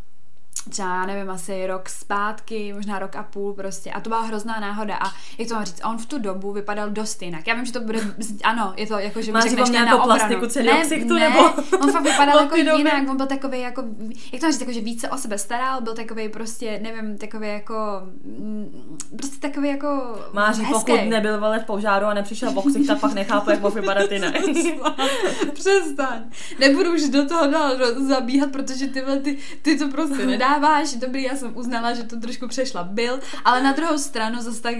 třeba, 0.70 1.06
nevím, 1.06 1.30
asi 1.30 1.68
rok 1.68 1.90
zpátky, 1.90 2.74
možná 2.74 3.00
rok 3.00 3.16
a 3.16 3.24
půl 3.24 3.54
prostě. 3.54 3.92
A 3.92 4.02
to 4.02 4.10
byla 4.10 4.22
hrozná 4.22 4.60
náhoda. 4.60 4.96
A 4.96 5.12
jak 5.38 5.48
to 5.48 5.54
mám 5.54 5.66
říct, 5.66 5.82
on 5.86 5.98
v 5.98 6.06
tu 6.06 6.20
dobu 6.20 6.52
vypadal 6.52 6.90
dost 6.90 7.22
jinak. 7.22 7.48
Já 7.48 7.56
vím, 7.56 7.66
že 7.66 7.74
to 7.74 7.82
bude, 7.82 8.00
ano, 8.44 8.74
je 8.78 8.88
to 8.88 9.00
jako, 9.00 9.22
že 9.22 9.32
mi 9.32 9.42
řekneš 9.42 9.70
na 9.70 9.84
obranu. 9.84 10.04
plastiku 10.04 10.66
ne, 10.66 10.82
ksichtu, 10.82 11.14
ne, 11.14 11.30
nebo? 11.30 11.50
on 11.82 11.92
fakt 11.92 12.04
vypadal 12.04 12.40
jako 12.44 12.56
jinak, 12.56 13.10
on 13.10 13.18
byl 13.18 13.26
takový 13.26 13.60
jako, 13.60 13.84
jak 14.32 14.40
to 14.42 14.46
mám 14.46 14.52
říct, 14.52 14.62
jako, 14.62 14.74
že 14.74 14.82
více 14.82 15.10
o 15.10 15.18
sebe 15.18 15.38
staral, 15.38 15.82
byl 15.82 15.94
takový 15.94 16.30
prostě, 16.30 16.80
nevím, 16.84 17.18
takový 17.18 17.48
jako, 17.48 17.76
mm, 18.24 18.98
prostě 19.18 19.40
takový 19.40 19.70
jako 19.70 20.20
Máří, 20.34 20.64
hezký. 20.64 20.74
pokud 20.74 21.10
nebyl 21.10 21.40
vole 21.40 21.60
v 21.60 21.66
požáru 21.66 22.06
a 22.06 22.14
nepřišel 22.14 22.52
v 22.52 22.58
oksich, 22.58 22.88
tak 22.88 23.00
pak 23.00 23.14
nechápu, 23.14 23.50
jak 23.50 23.62
mohl 23.62 23.76
vypadat 23.76 24.12
jinak. 24.12 24.34
Přestaň. 25.54 26.24
Nebudu 26.60 26.94
už 26.94 27.10
do 27.10 27.28
toho 27.28 27.48
dál 27.48 27.78
zabíhat, 28.08 28.52
protože 28.52 28.88
tyhle, 28.88 29.20
ty, 29.20 29.38
ty 29.62 29.78
to 29.78 29.88
prostě 29.88 30.26
nedá 30.26 30.43
dáváš, 30.44 30.94
dobrý, 30.94 31.24
já 31.24 31.36
jsem 31.36 31.58
uznala, 31.58 31.94
že 31.94 32.04
to 32.04 32.20
trošku 32.20 32.48
přešla 32.48 32.84
byl, 32.84 33.20
ale 33.46 33.64
na 33.64 33.72
druhou 33.72 33.98
stranu 33.98 34.42
zase 34.42 34.62
tak 34.62 34.76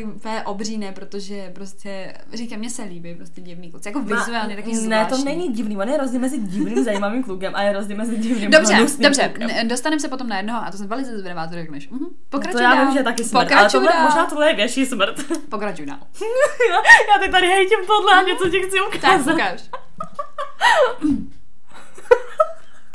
obří 0.46 0.78
ne, 0.78 0.92
protože 0.92 1.52
prostě, 1.56 2.14
říkám, 2.34 2.60
mně 2.60 2.70
se 2.70 2.84
líbí 2.84 3.16
prostě 3.16 3.42
divný 3.42 3.72
kluci, 3.72 3.90
jako 3.90 4.00
vizuálně 4.02 4.56
taky 4.56 4.76
zvláštní. 4.76 4.90
Ne, 4.90 5.06
to 5.06 5.18
není 5.18 5.54
divný, 5.54 5.78
on 5.78 5.90
je 5.90 5.98
rozdíl 5.98 6.20
mezi 6.20 6.38
divným 6.38 6.84
zajímavým 6.90 7.24
klukem 7.24 7.56
a 7.56 7.62
je 7.62 7.74
rozdíl 7.74 7.98
mezi 7.98 8.18
divným 8.18 8.52
Dobře, 8.52 8.88
dobře, 9.00 9.30
klukem. 9.30 9.68
dostaneme 9.68 10.00
se 10.00 10.08
potom 10.08 10.30
na 10.30 10.38
jednoho 10.38 10.66
a 10.66 10.72
to 10.72 10.78
jsem 10.78 10.88
velice 10.88 11.20
zvědavá, 11.20 11.48
co 11.48 11.54
řekneš. 11.54 11.90
Mhm. 11.90 12.06
Pokračuj 12.30 12.62
no 12.62 12.70
to 12.70 12.76
já 12.76 12.84
vím, 12.86 12.94
že 12.94 13.04
taky 13.04 13.24
smrt, 13.24 13.52
ale 13.52 13.70
tohle, 13.70 13.94
dál. 13.94 14.04
možná 14.04 14.26
tohle 14.26 14.48
je 14.50 14.56
větší 14.56 14.86
smrt. 14.86 15.16
Pokračuj 15.50 15.86
dál. 15.86 16.00
já 17.14 17.20
teď 17.20 17.32
tady 17.32 17.48
hejtím 17.48 17.80
tohle 17.88 18.14
a 18.14 18.24
něco 18.24 18.50
ti 18.50 18.60
chci 18.62 18.78
ukázat. 18.98 19.26
Tak 19.26 19.36
ukáž. 19.36 19.62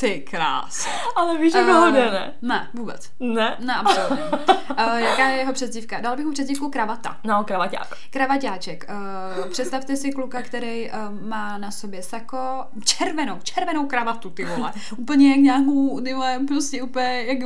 Ty 0.00 0.20
krás. 0.30 0.88
Ale 1.16 1.38
víš, 1.38 1.54
jak 1.54 1.66
uh, 1.66 1.72
ho 1.72 1.90
jde, 1.90 2.10
ne? 2.10 2.34
Ne, 2.42 2.68
vůbec. 2.74 3.10
Ne? 3.20 3.56
Ne, 3.58 3.74
absolutně. 3.74 4.24
uh, 4.70 4.94
jaká 4.96 5.28
je 5.28 5.36
jeho 5.38 5.52
přezdívka? 5.52 6.00
Dal 6.00 6.16
bych 6.16 6.26
mu 6.26 6.32
přezdívku 6.32 6.70
kravata. 6.70 7.16
No, 7.24 7.44
kravaťák. 7.44 7.94
Kravaťáček. 8.10 8.86
Uh, 9.40 9.50
představte 9.50 9.96
si 9.96 10.12
kluka, 10.12 10.42
který 10.42 10.90
uh, 10.90 11.28
má 11.28 11.58
na 11.58 11.70
sobě 11.70 12.02
sako, 12.02 12.64
červenou, 12.84 13.38
červenou 13.42 13.86
kravatu, 13.86 14.30
ty 14.30 14.44
vole. 14.44 14.72
úplně 14.96 15.30
jak 15.30 15.38
nějakou, 15.38 16.00
ty 16.00 16.14
vole, 16.14 16.40
prostě 16.48 16.82
úplně 16.82 17.24
jak 17.24 17.38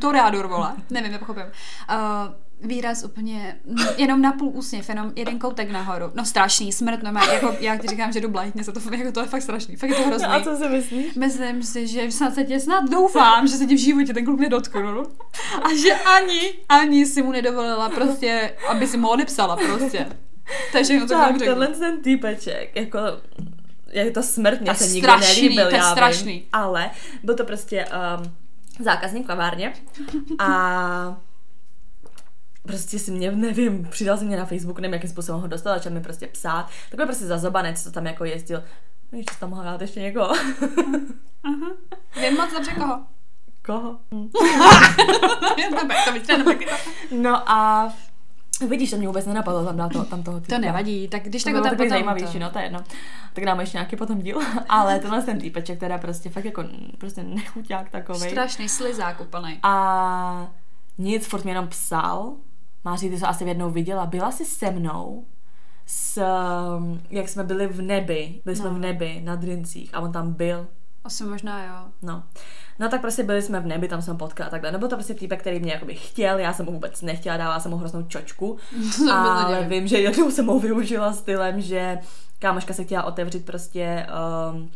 toreador, 0.00 0.46
vole. 0.46 0.72
Nevím, 0.90 1.12
nepochopím. 1.12 1.44
Uh, 1.44 2.34
výraz 2.62 3.04
úplně 3.04 3.60
jenom 3.96 4.22
na 4.22 4.32
půl 4.32 4.50
úsměv, 4.54 4.88
jenom 4.88 5.12
jeden 5.16 5.38
koutek 5.38 5.70
nahoru. 5.70 6.10
No 6.14 6.24
strašný, 6.24 6.72
smrt, 6.72 7.02
no 7.02 7.20
jako 7.32 7.56
já 7.60 7.76
ti 7.76 7.88
říkám, 7.88 8.12
že 8.12 8.20
jdu 8.20 8.28
blajtně, 8.28 8.64
to, 8.64 8.72
jako 8.96 9.12
to 9.12 9.20
je 9.20 9.26
fakt 9.26 9.42
strašný, 9.42 9.76
fakt 9.76 9.90
je 9.90 9.96
to 9.96 10.02
hrozný. 10.02 10.28
No 10.28 10.34
a 10.34 10.40
co 10.40 10.56
si 10.56 10.68
myslíš? 10.68 11.14
Myslím 11.14 11.62
si, 11.62 11.86
že 11.86 12.10
snad 12.10 12.34
se 12.34 12.44
tě 12.44 12.60
snad 12.60 12.90
doufám, 12.90 13.46
že 13.46 13.54
se 13.54 13.66
ti 13.66 13.74
v 13.74 13.78
životě 13.78 14.14
ten 14.14 14.24
kluk 14.24 14.40
nedotknul. 14.40 15.06
A 15.62 15.74
že 15.82 15.94
ani, 15.94 16.52
ani 16.68 17.06
si 17.06 17.22
mu 17.22 17.32
nedovolila 17.32 17.88
prostě, 17.88 18.52
aby 18.68 18.86
si 18.86 18.96
mu 18.96 19.08
odepsala 19.08 19.56
prostě. 19.56 20.06
To 20.72 20.78
je 20.78 20.84
všechno, 20.84 21.06
co 21.06 21.14
tak, 21.14 21.38
tenhle 21.38 21.66
ten 21.66 22.02
týpeček, 22.02 22.76
jako 22.76 22.98
je 23.92 24.10
to 24.10 24.22
smrt, 24.22 24.60
mě 24.60 24.74
se 24.74 24.86
nikdy 24.86 25.12
nelíbil, 25.20 25.64
to 25.64 25.74
je 25.74 25.78
já 25.78 25.90
strašný. 25.90 26.32
Vím, 26.32 26.42
ale 26.52 26.90
byl 27.22 27.34
to 27.34 27.44
prostě 27.44 27.86
um, 27.86 28.32
zákazník 28.84 29.24
v 29.24 29.26
kavárně 29.26 29.72
a 30.38 31.20
prostě 32.70 32.98
si 32.98 33.10
mě, 33.10 33.30
nevím, 33.32 33.88
přidal 33.90 34.18
si 34.18 34.24
mě 34.24 34.36
na 34.36 34.44
Facebook, 34.44 34.78
nevím, 34.78 34.94
jakým 34.94 35.10
způsobem 35.10 35.40
ho 35.40 35.46
dostal, 35.46 35.74
začal 35.74 35.92
mi 35.92 36.00
prostě 36.00 36.26
psát. 36.26 36.66
Takový 36.90 37.06
prostě 37.06 37.26
zazobanec, 37.26 37.82
co 37.82 37.90
tam 37.92 38.06
jako 38.06 38.24
jezdil 38.24 38.62
Víš, 39.12 39.24
že 39.32 39.38
tam 39.40 39.50
mohla 39.50 39.64
dát 39.64 39.80
ještě 39.80 40.00
někoho. 40.00 40.32
Uh-huh. 40.34 41.76
Vím 42.20 42.36
moc 42.36 42.52
dobře 42.52 42.72
koho. 42.72 43.02
Koho? 43.66 43.98
To 46.26 46.36
to. 46.36 46.76
No 47.10 47.50
a 47.50 47.88
vidíš, 48.68 48.90
to 48.90 48.96
mě 48.96 49.06
vůbec 49.06 49.26
nenapadlo 49.26 49.64
tam 49.64 49.76
dát 49.76 49.92
to, 49.92 50.04
tam 50.04 50.22
toho 50.22 50.36
To 50.36 50.40
týpka. 50.40 50.58
nevadí, 50.58 51.08
tak 51.08 51.22
když 51.22 51.42
To 51.42 51.48
tak 51.48 51.56
ho 51.56 51.62
tam 51.62 51.70
potom 51.70 51.88
zajímavější, 51.88 52.32
to. 52.32 52.38
no 52.38 52.50
to 52.50 52.58
je 52.58 52.64
jedno. 52.64 52.84
Tak 53.32 53.44
dáme 53.44 53.62
ještě 53.62 53.76
nějaký 53.76 53.96
potom 53.96 54.18
díl. 54.18 54.40
Ale 54.68 54.98
tenhle 54.98 55.22
ten 55.22 55.38
týpeček 55.38 55.80
teda 55.80 55.98
prostě 55.98 56.30
fakt 56.30 56.44
jako 56.44 56.64
prostě 56.98 57.22
nechuťák 57.22 57.90
takovej. 57.90 58.30
Strašný 58.30 58.68
slizák 58.68 59.20
úplnej. 59.20 59.58
A 59.62 60.48
nic, 60.98 61.26
furt 61.26 61.44
mě 61.44 61.50
jenom 61.52 61.68
psal. 61.68 62.32
Máří, 62.84 63.10
ty 63.10 63.18
jsi 63.18 63.24
asi 63.24 63.44
jednou 63.44 63.70
viděla. 63.70 64.06
Byla 64.06 64.30
jsi 64.32 64.44
se 64.44 64.70
mnou 64.70 65.24
s, 65.86 66.20
um, 66.76 67.00
jak 67.10 67.28
jsme 67.28 67.44
byli 67.44 67.66
v 67.66 67.82
nebi. 67.82 68.40
Byli 68.44 68.56
jsme 68.56 68.68
No. 68.68 68.74
v 68.74 68.78
nebi 68.78 69.20
na 69.24 69.36
Drincích 69.36 69.94
a 69.94 70.00
on 70.00 70.12
tam 70.12 70.32
byl. 70.32 70.66
Asi 71.04 71.24
možná 71.24 71.64
jo. 71.64 71.92
No. 72.02 72.22
No 72.78 72.88
tak 72.88 73.00
prostě 73.00 73.22
byli 73.22 73.42
jsme 73.42 73.60
v 73.60 73.66
nebi, 73.66 73.88
tam 73.88 74.02
jsem 74.02 74.16
potkala 74.16 74.46
a 74.46 74.50
takhle. 74.50 74.72
Nebyl 74.72 74.88
to 74.88 74.96
prostě 74.96 75.14
týpek, 75.14 75.40
který 75.40 75.60
mě 75.60 75.72
jakoby 75.72 75.94
chtěl, 75.94 76.38
já 76.38 76.52
jsem 76.52 76.66
mu 76.66 76.72
vůbec 76.72 77.02
nechtěla, 77.02 77.36
dávala 77.36 77.60
jsem 77.60 77.70
mu 77.70 77.76
hroznou 77.76 78.02
čočku. 78.02 78.56
Ale 79.12 79.64
vím, 79.64 79.86
že 79.86 79.98
jednou 80.00 80.30
jsem 80.30 80.46
ho 80.46 80.58
využila 80.58 81.12
stylem, 81.12 81.60
že 81.60 81.98
kámoška 82.38 82.74
se 82.74 82.84
chtěla 82.84 83.02
otevřít 83.02 83.44
prostě 83.46 84.06
um, 84.52 84.70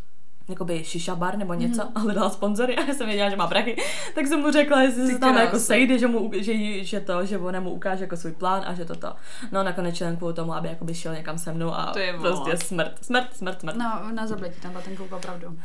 jakoby 0.49 0.85
šiša 0.85 1.15
bar 1.15 1.39
nebo 1.39 1.55
něco 1.55 1.81
Mhm. 1.83 1.89
mm. 1.91 1.97
a 1.97 2.01
hledala 2.01 2.31
sponzory 2.31 2.77
a 2.77 2.85
já 2.85 2.95
jsem 2.95 3.07
věděla, 3.07 3.31
že 3.31 3.37
má 3.37 3.47
prachy, 3.47 3.77
tak 4.15 4.27
jsem 4.27 4.41
mu 4.41 4.51
řekla, 4.51 4.83
jestli 4.83 5.07
se 5.13 5.19
tam 5.19 5.37
jako 5.37 5.59
sejde, 5.59 5.99
že, 5.99 6.07
mu, 6.07 6.31
že, 6.35 6.85
že 6.85 7.01
to, 7.01 7.27
že 7.27 7.39
on 7.39 7.61
mu 7.61 7.71
ukáže 7.71 8.05
jako 8.05 8.17
svůj 8.17 8.33
plán 8.33 8.63
a 8.67 8.75
že 8.75 8.85
toto. 8.85 9.13
No 9.53 9.63
nakonec 9.63 10.01
jen 10.01 10.17
kvůli 10.17 10.35
tomu, 10.35 10.55
aby 10.55 10.69
jakoby 10.69 10.95
šel 10.95 11.15
někam 11.15 11.39
se 11.39 11.53
mnou 11.53 11.75
a 11.75 11.93
To 11.93 11.99
je 11.99 12.13
prostě 12.13 12.29
volat. 12.45 12.63
smrt, 12.63 13.05
smrt, 13.05 13.37
smrt, 13.37 13.61
smrt. 13.61 13.77
No, 13.77 14.01
na 14.13 14.27
zabletí 14.27 14.61
tam 14.61 14.73
byl 14.73 14.81
ten 14.81 14.97
kluk 14.97 15.13
opravdu. 15.13 15.59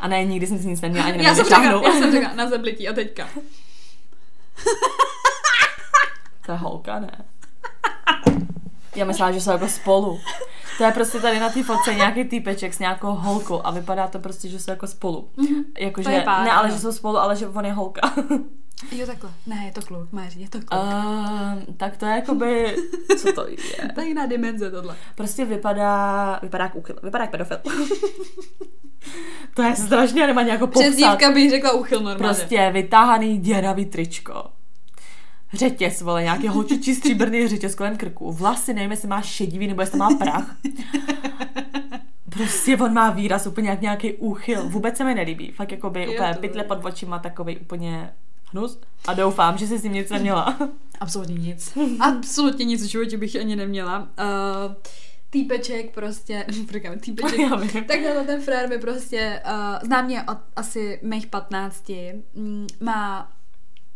A 0.00 0.08
ne, 0.08 0.24
nikdy 0.24 0.46
jsem 0.46 0.58
si 0.58 0.66
nic 0.68 0.80
neměla, 0.80 1.06
ani 1.06 1.24
Já 1.24 1.34
jsem 1.34 1.44
řekla, 1.44 1.82
já 1.84 1.92
jsem 1.92 2.12
řekla, 2.12 2.34
na 2.34 2.48
zabletí 2.50 2.88
a 2.88 2.92
teďka. 2.92 3.28
To 6.46 6.52
je 6.52 6.58
holka, 6.58 6.98
ne? 7.00 7.10
Já 8.96 9.04
myslela, 9.04 9.32
že 9.32 9.40
jsou 9.40 9.50
jako 9.50 9.68
spolu. 9.68 10.20
To 10.78 10.84
je 10.84 10.92
prostě 10.92 11.20
tady 11.20 11.40
na 11.40 11.48
té 11.48 11.62
fotce 11.62 11.94
nějaký 11.94 12.24
týpeček 12.24 12.74
s 12.74 12.78
nějakou 12.78 13.12
holkou 13.14 13.60
a 13.66 13.70
vypadá 13.70 14.08
to 14.08 14.18
prostě, 14.18 14.48
že 14.48 14.58
jsou 14.60 14.70
jako 14.70 14.86
spolu. 14.86 15.28
Jakože, 15.78 16.08
To 16.08 16.14
je 16.14 16.20
pár, 16.22 16.44
ne, 16.44 16.50
ale 16.50 16.68
ano. 16.68 16.74
že 16.74 16.80
jsou 16.80 16.92
spolu, 16.92 17.18
ale 17.18 17.36
že 17.36 17.48
on 17.48 17.64
je 17.64 17.72
holka. 17.72 18.14
Jo, 18.92 19.06
takhle. 19.06 19.30
Ne, 19.46 19.62
je 19.66 19.72
to 19.72 19.82
kluk, 19.82 20.12
Máří, 20.12 20.40
je 20.40 20.48
to 20.48 20.58
kluk. 20.58 20.82
Uh, 20.82 21.74
tak 21.76 21.96
to 21.96 22.06
je 22.06 22.12
jakoby, 22.12 22.76
co 23.18 23.32
to 23.32 23.48
je? 23.48 23.56
To 23.94 24.00
je 24.00 24.06
jiná 24.06 24.26
dimenze 24.26 24.70
tohle. 24.70 24.96
Prostě 25.14 25.44
vypadá, 25.44 26.38
vypadá 26.42 26.64
jak 26.64 26.74
úchyl, 26.74 26.96
vypadá 27.02 27.24
jak 27.24 27.30
pedofil. 27.30 27.58
to 29.54 29.62
je 29.62 29.76
strašně, 29.76 30.26
nemá 30.26 30.42
nějakou 30.42 30.66
popsat. 30.66 30.80
Přezdívka 30.80 31.30
bych 31.30 31.50
řekla 31.50 31.72
úchyl 31.72 31.98
normálně. 32.00 32.18
Prostě 32.18 32.70
vytáhaný 32.72 33.38
děravý 33.38 33.86
tričko. 33.86 34.44
Řetěz, 35.52 36.02
vole, 36.02 36.22
nějaký 36.22 36.48
holčičí 36.48 36.94
stříbrný 36.94 37.48
řetěz 37.48 37.74
kolem 37.74 37.96
krku. 37.96 38.32
Vlasy, 38.32 38.74
nevím, 38.74 38.90
jestli 38.90 39.08
má 39.08 39.22
šedivý, 39.22 39.66
nebo 39.66 39.80
jestli 39.80 39.98
má 39.98 40.08
prach. 40.18 40.56
Prostě 42.30 42.76
on 42.76 42.92
má 42.92 43.10
výraz 43.10 43.46
úplně 43.46 43.70
jak 43.70 43.80
nějaký 43.80 44.12
úchyl. 44.12 44.68
Vůbec 44.68 44.96
se 44.96 45.04
mi 45.04 45.14
nelíbí. 45.14 45.52
Fakt 45.52 45.72
jako 45.72 45.90
by 45.90 46.08
úplně 46.08 46.34
pytle 46.40 46.64
pod 46.64 46.84
očima, 46.84 47.18
takový 47.18 47.58
úplně 47.58 48.12
hnus. 48.52 48.80
A 49.06 49.14
doufám, 49.14 49.58
že 49.58 49.66
si 49.66 49.78
s 49.78 49.82
ním 49.82 49.92
nic 49.92 50.10
neměla. 50.10 50.58
Absolutně 51.00 51.34
nic. 51.34 51.78
Absolutně 52.00 52.64
nic 52.64 52.82
v 52.82 52.90
životě 52.90 53.16
bych 53.18 53.36
ani 53.36 53.56
neměla. 53.56 53.98
Uh, 53.98 54.74
týpeček 55.30 55.94
prostě, 55.94 56.44
říkám 56.70 56.98
týpeček, 56.98 57.40
takhle 57.86 58.24
ten 58.24 58.40
frér 58.40 58.68
mi 58.68 58.78
prostě, 58.78 59.42
uh, 59.46 59.86
zná 59.86 60.02
mě 60.02 60.22
od 60.22 60.38
asi 60.56 61.00
mých 61.02 61.26
15, 61.26 61.92
mm, 62.34 62.66
má 62.80 63.32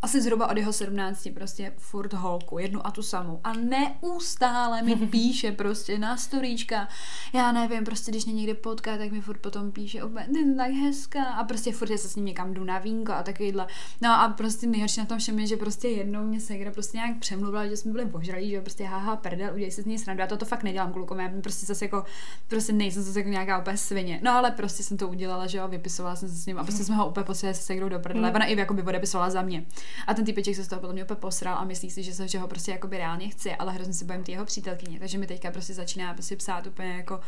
asi 0.06 0.22
zhruba 0.22 0.50
od 0.50 0.56
jeho 0.56 0.72
17 0.72 1.28
prostě 1.34 1.72
furt 1.76 2.12
holku, 2.12 2.58
jednu 2.58 2.86
a 2.86 2.90
tu 2.90 3.02
samou. 3.02 3.40
A 3.44 3.52
neustále 3.52 4.82
mi 4.82 4.96
píše 5.10 5.52
prostě 5.52 5.98
na 5.98 6.16
storíčka. 6.16 6.88
Já 7.32 7.52
nevím, 7.52 7.84
prostě 7.84 8.10
když 8.10 8.24
mě 8.24 8.34
někde 8.34 8.54
potká, 8.54 8.98
tak 8.98 9.12
mi 9.12 9.20
furt 9.20 9.38
potom 9.38 9.72
píše, 9.72 10.00
ty 10.32 10.44
jsi 10.44 10.54
tak 10.56 10.70
hezká. 10.70 11.24
A 11.24 11.44
prostě 11.44 11.72
furt 11.72 11.90
já 11.90 11.98
se 11.98 12.08
s 12.08 12.16
ním 12.16 12.24
někam 12.24 12.54
jdu 12.54 12.64
na 12.64 12.78
vínko 12.78 13.12
a 13.12 13.22
takovýhle. 13.22 13.66
No 14.00 14.20
a 14.20 14.28
prostě 14.28 14.66
nejhorší 14.66 15.00
na 15.00 15.06
tom 15.06 15.18
všem 15.18 15.38
je, 15.38 15.46
že 15.46 15.56
prostě 15.56 15.88
jednou 15.88 16.22
mě 16.22 16.40
Segra 16.40 16.70
prostě 16.70 16.96
nějak 16.96 17.18
přemluvila, 17.18 17.66
že 17.66 17.76
jsme 17.76 17.92
byli 17.92 18.04
ožralí, 18.04 18.50
že 18.50 18.60
prostě 18.60 18.84
haha, 18.84 19.16
prdel, 19.16 19.54
udělej 19.54 19.70
si 19.70 19.82
z 19.82 19.86
něj 19.86 19.98
srandu. 19.98 20.20
Já 20.20 20.26
to, 20.26 20.36
to 20.36 20.44
fakt 20.44 20.62
nedělám 20.62 20.92
klukom, 20.92 21.20
já 21.20 21.30
prostě 21.42 21.66
zase 21.66 21.84
jako, 21.84 22.04
prostě 22.48 22.72
nejsem 22.72 23.02
zase 23.02 23.18
jako 23.18 23.30
nějaká 23.30 23.58
úplně 23.58 23.76
svině. 23.76 24.20
No 24.22 24.32
ale 24.32 24.50
prostě 24.50 24.82
jsem 24.82 24.96
to 24.96 25.08
udělala, 25.08 25.46
že 25.46 25.58
jo, 25.58 25.68
vypisovala 25.68 26.16
jsem 26.16 26.28
se 26.28 26.34
s 26.34 26.46
ním 26.46 26.58
a 26.58 26.64
prostě 26.64 26.84
jsme 26.84 26.96
ho 26.96 27.08
úplně 27.08 27.24
posílali 27.24 27.54
se 27.54 27.62
Segrou 27.62 27.88
do 27.88 27.98
prdele. 27.98 28.32
Ona 28.32 28.44
i 28.44 28.56
jakoby 28.58 28.82
odepisovala 28.82 29.30
za 29.30 29.42
mě. 29.42 29.64
A 30.06 30.14
ten 30.14 30.24
typeček 30.24 30.56
se 30.56 30.64
z 30.64 30.68
toho 30.68 30.80
podle 30.80 30.92
mě 30.94 31.04
úplně 31.04 31.20
posral 31.20 31.54
a 31.58 31.64
myslí 31.64 31.90
si, 31.90 32.02
že, 32.02 32.14
se, 32.14 32.28
že 32.28 32.38
ho 32.38 32.48
prostě 32.48 32.70
jakoby 32.70 32.96
reálně 32.98 33.28
chci, 33.28 33.54
ale 33.54 33.72
hrozně 33.72 33.92
si 33.94 34.04
bojím 34.04 34.24
ty 34.24 34.32
jeho 34.32 34.44
přítelkyně. 34.44 34.98
Takže 34.98 35.18
mi 35.18 35.26
teďka 35.26 35.50
prostě 35.50 35.74
začíná 35.74 36.14
prostě 36.14 36.36
psát 36.36 36.66
úplně 36.66 36.88
jako 36.96 37.20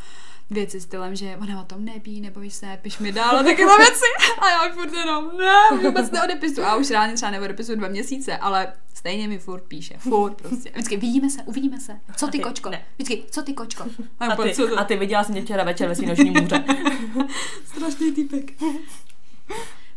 věci 0.50 0.80
stylem, 0.80 1.16
že 1.16 1.36
ona 1.42 1.62
o 1.62 1.64
tom 1.64 1.84
nebí, 1.84 2.20
nebojí 2.20 2.50
se, 2.50 2.78
piš 2.82 2.98
mi 2.98 3.12
dál 3.12 3.36
a 3.38 3.42
takové 3.42 3.76
věci. 3.76 4.04
A 4.38 4.50
já 4.50 4.72
furt 4.74 4.92
jenom, 4.92 5.36
ne, 5.36 5.78
vůbec 5.82 6.10
neodepisu. 6.10 6.62
A 6.62 6.76
už 6.76 6.90
reálně 6.90 7.14
třeba 7.14 7.30
neodepisuju 7.30 7.78
dva 7.78 7.88
měsíce, 7.88 8.36
ale 8.36 8.72
stejně 8.94 9.28
mi 9.28 9.38
furt 9.38 9.62
píše. 9.62 9.94
Furt 9.98 10.34
prostě. 10.34 10.70
Vždycky 10.70 10.96
vidíme 10.96 11.30
se, 11.30 11.42
uvidíme 11.42 11.80
se. 11.80 12.00
Co 12.16 12.26
ty 12.26 12.32
ty 12.32 12.38
kočko? 12.38 12.70
ne. 12.70 12.84
Vždycky, 12.98 13.24
co 13.30 13.42
ty 13.42 13.54
kočko? 13.54 13.84
A, 14.20 14.26
A 14.26 14.36
ty, 14.36 14.54
a 14.76 14.84
ty 14.84 14.96
viděla 14.96 15.24
jsem 15.24 15.34
tě 15.34 15.42
včera 15.42 15.64
večer 15.64 15.88
ve 15.88 15.94
svý 15.94 16.06
noční 16.06 16.30
můře. 16.30 16.64
Strašný 17.64 18.12
týpek. 18.12 18.52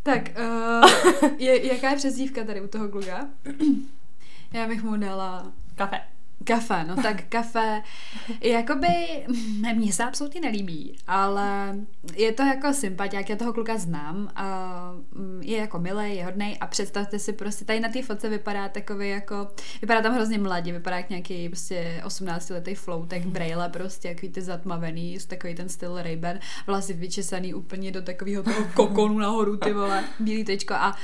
Tak, 0.04 0.22
uh, 0.40 1.30
je, 1.38 1.74
jaká 1.74 1.90
je 1.90 1.96
přezdívka 1.96 2.44
tady 2.44 2.62
u 2.62 2.68
toho 2.68 2.90
kluka? 2.90 3.28
Já 4.54 4.68
bych 4.68 4.84
mu 4.84 4.98
dala 4.98 5.52
Kafe. 5.76 6.11
Kafe, 6.44 6.84
no 6.84 6.96
tak 6.96 7.24
kafe, 7.30 7.82
jakoby, 8.42 8.88
mně 9.76 9.94
se 9.94 10.04
absolutně 10.04 10.42
nelíbí, 10.42 10.98
ale 11.08 11.76
je 12.16 12.32
to 12.32 12.44
jako 12.44 12.74
sympatiák, 12.74 13.30
já 13.30 13.36
toho 13.36 13.54
kluka 13.54 13.78
znám, 13.78 14.32
a 14.36 14.92
mm, 15.12 15.42
je 15.44 15.58
jako 15.58 15.80
milý, 15.80 16.16
je 16.16 16.26
hodnej 16.26 16.58
a 16.62 16.68
představte 16.68 17.20
si 17.20 17.34
prostě, 17.34 17.66
tady 17.66 17.80
na 17.80 17.90
té 17.90 18.02
fotce 18.02 18.30
vypadá 18.30 18.70
takový 18.70 19.10
jako, 19.10 19.48
vypadá 19.82 20.02
tam 20.02 20.14
hrozně 20.14 20.38
mladě, 20.38 20.72
vypadá 20.72 20.98
jak 20.98 21.10
nějaký 21.10 21.50
prostě 21.50 22.02
18 22.06 22.50
letý 22.50 22.76
floutek, 22.76 23.26
brejle 23.26 23.70
prostě, 23.70 24.08
jaký 24.08 24.30
ty 24.30 24.42
zatmavený, 24.42 25.18
takový 25.28 25.56
ten 25.56 25.70
styl 25.70 25.96
Ray-Ban, 25.96 26.40
vlasy 26.68 26.94
vyčesaný 26.94 27.54
úplně 27.54 27.92
do 27.92 28.02
takového 28.02 28.44
toho 28.44 28.66
kokonu 28.74 29.20
nahoru, 29.20 29.58
ty 29.58 29.74
vole, 29.74 30.04
bílý 30.20 30.44
tečko 30.44 30.74
a 30.74 30.96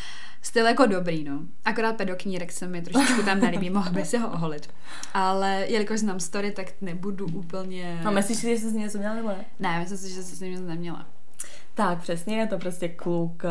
Styl 0.48 0.66
jako 0.66 0.86
dobrý, 0.86 1.24
no. 1.24 1.40
Akorát 1.66 1.98
pedoknírek 1.98 2.52
se 2.52 2.68
mi 2.68 2.82
trošičku 2.82 3.24
tam 3.24 3.40
nelíbí, 3.40 3.70
mohl 3.70 3.92
by 3.92 4.06
si 4.06 4.18
ho 4.18 4.32
oholit. 4.32 4.70
Ale 5.14 5.66
jelikož 5.68 6.00
znám 6.00 6.20
story, 6.20 6.52
tak 6.52 6.68
nebudu 6.82 7.26
úplně... 7.26 8.02
No 8.04 8.12
myslíš 8.12 8.38
si, 8.38 8.48
že 8.50 8.58
jsi 8.58 8.70
s 8.70 8.74
ním 8.74 8.82
něco 8.82 8.98
měla 8.98 9.16
nebo 9.16 9.28
ne? 9.28 9.46
Ne, 9.60 9.80
myslím 9.80 9.98
si, 9.98 10.10
že 10.10 10.24
se 10.24 10.36
s 10.36 10.40
ním 10.40 10.52
nic 10.52 10.62
neměla. 10.62 11.08
Tak, 11.78 12.02
přesně, 12.02 12.38
je 12.38 12.48
to 12.48 12.58
prostě 12.58 12.90
kluk 12.90 13.46
eh, 13.46 13.50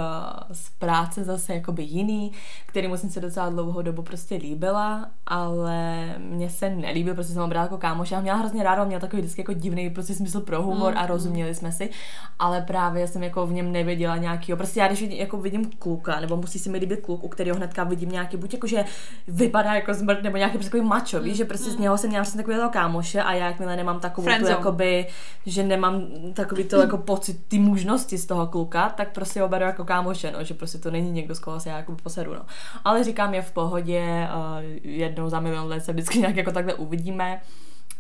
z 0.53 0.71
práce 0.71 1.25
zase 1.25 1.55
jakoby 1.55 1.83
jiný, 1.83 2.33
který 2.67 2.89
jsem 2.97 3.11
se 3.11 3.21
docela 3.21 3.49
dlouhou 3.49 3.83
dobu 3.83 4.03
prostě 4.03 4.35
líbila, 4.35 5.11
ale 5.27 6.05
mně 6.19 6.51
se 6.51 6.71
nelíbil, 6.71 7.15
prostě 7.15 7.33
jsem 7.33 7.43
ho 7.43 7.49
brala 7.49 7.65
jako 7.65 7.79
kámoš. 7.79 8.11
Já 8.11 8.21
měla 8.21 8.39
hrozně 8.39 8.63
ráda, 8.63 8.85
měla 8.85 9.01
takový 9.01 9.23
vždycky 9.23 9.41
jako 9.41 9.53
divný 9.53 9.91
prostě 9.91 10.15
smysl 10.15 10.41
pro 10.41 10.63
humor 10.63 10.93
Mm, 10.93 10.99
a 10.99 11.07
rozuměli 11.07 11.55
jsme 11.55 11.73
si, 11.73 11.91
ale 12.39 12.63
právě 12.63 13.09
jsem 13.09 13.23
jako 13.23 13.47
v 13.47 13.53
něm 13.53 13.73
neviděla 13.73 14.17
nějakýho, 14.17 14.57
prostě 14.57 14.81
já 14.81 14.87
když 14.87 15.01
vidím, 15.01 15.19
jako 15.19 15.37
vidím 15.37 15.71
kluka, 15.79 16.21
nebo 16.21 16.37
musí 16.37 16.59
se 16.59 16.71
mi 16.71 16.79
líbit 16.79 17.01
kluk, 17.01 17.25
u 17.25 17.29
kterého 17.29 17.57
hnedka 17.57 17.85
vidím 17.85 18.09
nějaký, 18.09 18.37
buď 18.37 18.55
jako, 18.55 18.67
že 18.67 18.85
vypadá 19.29 19.75
jako 19.75 19.95
zmrt, 19.95 20.23
nebo 20.23 20.37
nějaký 20.37 20.53
prostě 20.53 20.71
takový 20.71 20.89
macho, 20.89 21.21
víš, 21.21 21.37
že 21.37 21.45
prostě 21.45 21.71
z 21.71 21.79
něho 21.79 21.99
jsem 21.99 22.11
měla 22.11 22.23
přesně 22.23 22.39
takového 22.39 22.71
kámoše 22.71 23.23
a 23.23 23.33
já 23.33 23.47
jakmile 23.47 23.77
nemám 23.77 24.01
takovou 24.01 24.29
tu, 24.39 24.47
jakoby, 24.47 25.07
že 25.47 25.63
nemám 25.63 26.03
takový 26.35 26.65
to 26.65 26.77
jako 26.81 26.99
pocit, 26.99 27.41
ty 27.49 27.59
možnosti 27.59 28.16
z 28.19 28.27
toho 28.27 28.47
kluka, 28.47 28.89
tak 28.89 29.13
prostě 29.13 29.41
ho 29.41 29.49
beru 29.49 29.65
jako 29.65 29.85
kámoše, 29.85 30.31
no, 30.31 30.45
že 30.45 30.55
prostě 30.55 30.79
to 30.79 30.91
není 30.91 31.11
někdo, 31.11 31.35
z 31.35 31.39
koho 31.39 31.61
se 31.61 31.69
já 31.69 31.77
jako 31.77 31.97
posedu, 32.03 32.35
no. 32.35 32.43
Ale 32.85 33.05
říkám, 33.05 33.35
je 33.35 33.43
v 33.43 33.53
pohodě, 33.53 34.29
uh, 34.35 34.63
jednou 34.83 35.29
za 35.29 35.41
milion 35.41 35.69
let 35.69 35.85
se 35.85 35.93
vždycky 35.93 36.19
nějak 36.19 36.37
jako 36.37 36.53
takhle 36.53 36.75
uvidíme 36.75 37.41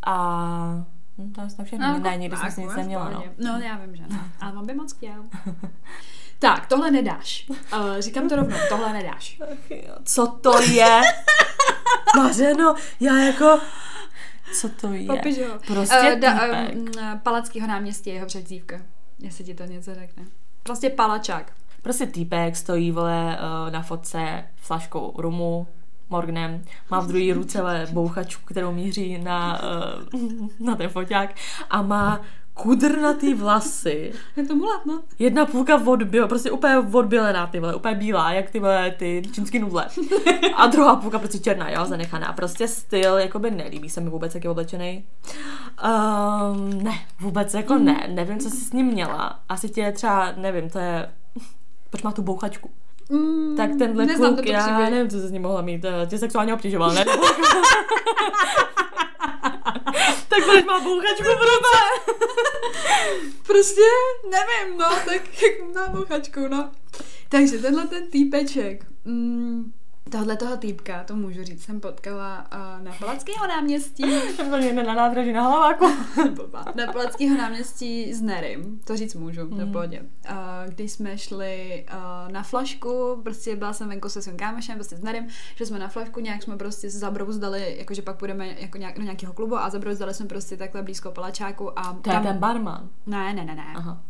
a 0.06 0.16
hm, 1.18 1.32
to 1.32 1.40
je 1.40 1.46
to 1.56 1.64
všechno. 1.64 1.92
No, 1.92 1.98
ne, 1.98 2.16
nikdy 2.16 2.36
jsem 2.36 2.50
si 2.50 2.60
nic 2.60 2.68
jako 2.68 2.80
neměla, 2.80 3.10
no. 3.10 3.24
No, 3.38 3.58
já 3.58 3.76
vím, 3.76 3.96
že 3.96 4.02
ne. 4.10 4.20
Ale 4.40 4.52
on 4.52 4.66
by 4.66 4.74
moc 4.74 4.92
chtěl. 4.92 5.24
tak, 6.38 6.66
tohle 6.66 6.90
nedáš. 6.90 7.46
Uh, 7.48 7.56
říkám 7.98 8.28
to 8.28 8.36
rovnou, 8.36 8.56
tohle 8.68 8.92
nedáš. 8.92 9.40
Co 10.04 10.26
to 10.26 10.60
je? 10.60 11.00
Mařeno, 12.16 12.74
já 13.00 13.18
jako... 13.18 13.60
Co 14.52 14.68
to 14.68 14.92
je? 14.92 15.06
Popiš 15.06 15.38
ho. 15.38 15.58
Prostě 15.66 15.96
Eh, 16.12 16.16
da, 16.16 16.48
um, 16.74 16.88
Palackýho 17.22 17.66
náměstí 17.66 18.10
je 18.10 18.14
jeho 18.14 18.26
předzívka. 18.26 18.80
Jestli 19.18 19.44
ti 19.44 19.54
to 19.54 19.64
něco 19.64 19.94
řekne. 19.94 20.24
Prostě 20.62 20.90
palačák. 20.90 21.52
Prostě 21.82 22.06
týpek 22.06 22.56
stojí, 22.56 22.90
vole, 22.90 23.38
eh, 23.38 23.70
na 23.70 23.82
fotce 23.82 24.44
flaškou 24.56 25.14
rumu, 25.16 25.66
Morganem, 26.10 26.62
má 26.90 27.00
v 27.00 27.06
druhé 27.06 27.34
ruce 27.34 27.86
bouchačku, 27.92 28.44
kterou 28.44 28.72
míří 28.72 29.18
na, 29.18 29.60
eh, 29.62 30.64
na 30.64 30.76
ten 30.76 30.88
foťák 30.88 31.34
a 31.70 31.82
má 31.82 32.20
kudrnatý 32.62 33.34
vlasy, 33.34 34.12
Je 34.36 34.44
to 34.46 34.54
mulat, 34.54 34.86
no. 34.86 35.00
jedna 35.18 35.46
půlka 35.46 35.80
odběla, 35.86 36.28
prostě 36.28 36.50
úplně 36.50 36.78
odbělená, 36.78 37.46
ty 37.46 37.60
vole, 37.60 37.74
úplně 37.74 37.94
bílá, 37.94 38.32
jak 38.32 38.50
ty 38.50 38.60
vole, 38.60 38.90
ty 38.90 39.22
čínský 39.32 39.58
nudle. 39.58 39.86
A 40.54 40.66
druhá 40.66 40.96
půlka 40.96 41.18
prostě 41.18 41.38
černá, 41.38 41.70
jo, 41.70 41.84
zanechaná. 41.84 42.32
Prostě 42.32 42.68
styl, 42.68 43.18
jakoby 43.18 43.50
nelíbí 43.50 43.90
se 43.90 44.00
mi 44.00 44.10
vůbec, 44.10 44.34
jak 44.34 44.44
je 44.44 44.50
oblečený. 44.50 45.04
Um, 45.84 46.82
ne, 46.82 46.92
vůbec 47.20 47.54
jako 47.54 47.74
ne, 47.74 48.06
nevím, 48.14 48.38
co 48.38 48.50
jsi 48.50 48.56
s 48.56 48.72
ním 48.72 48.86
měla. 48.86 49.40
Asi 49.48 49.68
tě 49.68 49.92
třeba, 49.92 50.32
nevím, 50.36 50.70
to 50.70 50.78
je, 50.78 51.08
proč 51.90 52.02
má 52.02 52.12
tu 52.12 52.22
bouchačku? 52.22 52.70
Mm, 53.10 53.56
Tak 53.56 53.70
tenhle 53.78 54.06
kluk, 54.06 54.46
já 54.46 54.90
nevím, 54.90 55.10
co 55.10 55.20
se 55.20 55.28
s 55.28 55.30
ním 55.30 55.42
mohla 55.42 55.62
mít, 55.62 55.84
eh, 55.84 56.06
tě 56.06 56.18
sexuálně 56.18 56.54
obtěžoval, 56.54 56.92
ne? 56.94 57.04
proč 60.46 60.64
má 60.64 60.80
bouchačku 60.80 61.22
v 61.22 61.42
ruce? 61.42 61.76
Prostě 63.46 63.80
nevím, 64.30 64.78
no, 64.78 64.86
tak 65.04 65.22
na 65.74 65.88
bouchačku, 65.88 66.48
no. 66.48 66.70
Takže 67.28 67.58
tenhle 67.58 67.86
ten 67.86 68.10
týpeček, 68.10 68.86
mm, 69.04 69.72
tohle 70.10 70.36
toho 70.36 70.56
týpka, 70.56 71.04
to 71.04 71.16
můžu 71.16 71.44
říct, 71.44 71.64
jsem 71.64 71.80
potkala 71.80 72.46
uh, 72.52 72.84
na 72.84 72.92
Palackého 72.98 73.46
náměstí, 73.46 74.04
To 74.50 74.58
někde 74.58 74.82
na 74.82 74.94
nádraží 74.94 75.32
na 75.32 75.42
hlaváku. 75.42 75.84
Na 76.74 76.92
Palackého 76.92 77.36
náměstí 77.36 78.14
s 78.14 78.22
Nerym, 78.22 78.80
to 78.84 78.96
říct 78.96 79.14
můžu, 79.14 79.44
mm. 79.44 79.60
to 79.60 79.66
pohodě. 79.66 80.02
Uh, 80.30 80.36
když 80.66 80.92
jsme 80.92 81.18
šli 81.18 81.86
uh, 81.92 82.32
na 82.32 82.42
flašku, 82.42 83.20
prostě 83.22 83.56
byla 83.56 83.72
jsem 83.72 83.88
venku 83.88 84.08
se 84.08 84.22
svým 84.22 84.36
kámošem, 84.36 84.74
prostě 84.74 84.96
s 84.96 85.02
Nerym, 85.02 85.26
že 85.54 85.66
jsme 85.66 85.78
na 85.78 85.88
flašku, 85.88 86.20
nějak 86.20 86.42
jsme 86.42 86.56
prostě 86.56 86.90
se 86.90 86.98
zabrouzdali, 86.98 87.76
jakože 87.78 88.02
pak 88.02 88.16
půjdeme 88.16 88.48
jako 88.60 88.78
nějak, 88.78 88.96
do 88.96 89.02
nějakého 89.02 89.32
klubu 89.32 89.56
a 89.56 89.70
zabrouzdali 89.70 90.14
jsme 90.14 90.26
prostě 90.26 90.56
takhle 90.56 90.82
blízko 90.82 91.10
Palačáku 91.10 91.78
a 91.78 91.98
To 92.02 92.10
je 92.10 92.20
ten 92.20 92.38
barman. 92.38 92.88
Ne, 93.06 93.34
ne, 93.34 93.44
ne, 93.44 93.54
ne. 93.54 93.72
Aha. 93.76 94.02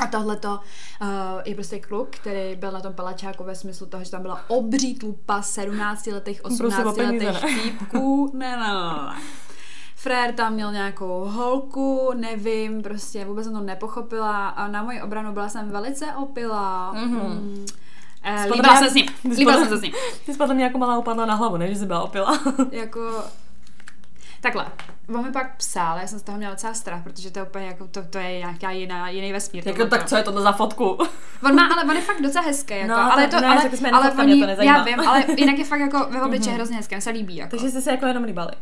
A 0.00 0.06
tohle 0.06 0.36
to 0.36 0.50
uh, 0.50 1.08
je 1.44 1.54
prostě 1.54 1.80
kluk, 1.80 2.08
který 2.10 2.56
byl 2.56 2.70
na 2.72 2.80
tom 2.80 2.92
palačáku 2.92 3.44
ve 3.44 3.54
smyslu 3.54 3.86
toho, 3.86 4.04
že 4.04 4.10
tam 4.10 4.22
byla 4.22 4.40
obří 4.48 4.94
tlupa 4.94 5.42
17 5.42 6.06
letých, 6.06 6.42
Prosím 6.42 6.64
o 6.64 6.68
18 6.68 6.96
peníze, 6.96 7.26
letých 7.26 7.42
ne? 7.56 7.62
týpků. 7.62 8.30
Ne, 8.34 8.56
ne, 8.56 8.56
ne, 8.56 8.72
ne. 9.06 9.14
Frér 9.96 10.32
tam 10.34 10.52
měl 10.52 10.72
nějakou 10.72 11.24
holku, 11.24 12.10
nevím, 12.16 12.82
prostě 12.82 13.24
vůbec 13.24 13.44
jsem 13.44 13.54
to 13.54 13.60
nepochopila 13.60 14.48
a 14.48 14.68
na 14.68 14.82
moji 14.82 15.02
obranu 15.02 15.32
byla 15.32 15.48
jsem 15.48 15.70
velice 15.70 16.06
opila. 16.06 16.92
Mhm. 16.92 17.16
Mm. 17.20 17.66
Eh, 18.22 18.44
líbila 18.52 18.74
mě- 18.80 18.88
se 18.88 18.90
s 18.90 18.94
ním, 18.94 19.06
líbila 19.30 19.56
jsem 19.56 19.68
se 19.68 19.76
s 19.76 19.82
ním. 19.82 19.92
Ty 20.26 20.32
jsi 20.32 20.38
potom 20.38 20.56
mě 20.56 20.64
jako 20.64 20.78
malá 20.78 20.98
upadla 20.98 21.26
na 21.26 21.34
hlavu, 21.34 21.56
ne, 21.56 21.68
že 21.68 21.76
jsi 21.80 21.86
byla 21.86 22.02
opila. 22.02 22.40
Jako, 22.70 23.22
takhle, 24.40 24.66
on 25.14 25.24
mi 25.24 25.32
pak 25.32 25.56
psal, 25.56 25.98
já 25.98 26.06
jsem 26.06 26.18
z 26.18 26.22
toho 26.22 26.38
měla 26.38 26.52
docela 26.52 26.74
strach, 26.74 27.02
protože 27.02 27.30
to 27.30 27.38
je 27.38 27.44
úplně 27.44 27.66
jako, 27.66 27.86
to, 27.86 28.02
to 28.02 28.18
je 28.18 28.38
nějaká 28.38 28.70
jiná, 28.70 29.08
jiný 29.08 29.32
vesmír. 29.32 29.68
jako, 29.68 29.86
tak 29.86 30.04
co 30.06 30.16
je 30.16 30.22
tohle 30.22 30.42
za 30.42 30.52
fotku? 30.52 30.98
On 31.44 31.54
má, 31.54 31.66
ale 31.66 31.84
on 31.84 31.96
je 31.96 32.02
fakt 32.02 32.20
docela 32.22 32.44
hezký, 32.44 32.74
jako, 32.74 32.88
No, 32.88 33.12
ale 33.12 33.26
to, 33.26 33.40
ne, 33.40 33.46
ale, 33.46 33.70
ale 33.92 34.10
mě 34.14 34.22
oni, 34.32 34.40
to 34.40 34.46
nezajímá. 34.46 34.76
já 34.76 34.84
vím, 34.84 35.00
ale 35.08 35.24
jinak 35.36 35.58
je 35.58 35.64
fakt 35.64 35.80
jako 35.80 36.06
ve 36.10 36.22
obličeji 36.26 36.54
hrozně 36.54 36.76
hezký, 36.76 37.00
se 37.00 37.10
líbí, 37.10 37.36
jako. 37.36 37.50
Takže 37.50 37.70
jste 37.70 37.80
se 37.80 37.90
jako 37.90 38.06
jenom 38.06 38.24
líbali. 38.24 38.52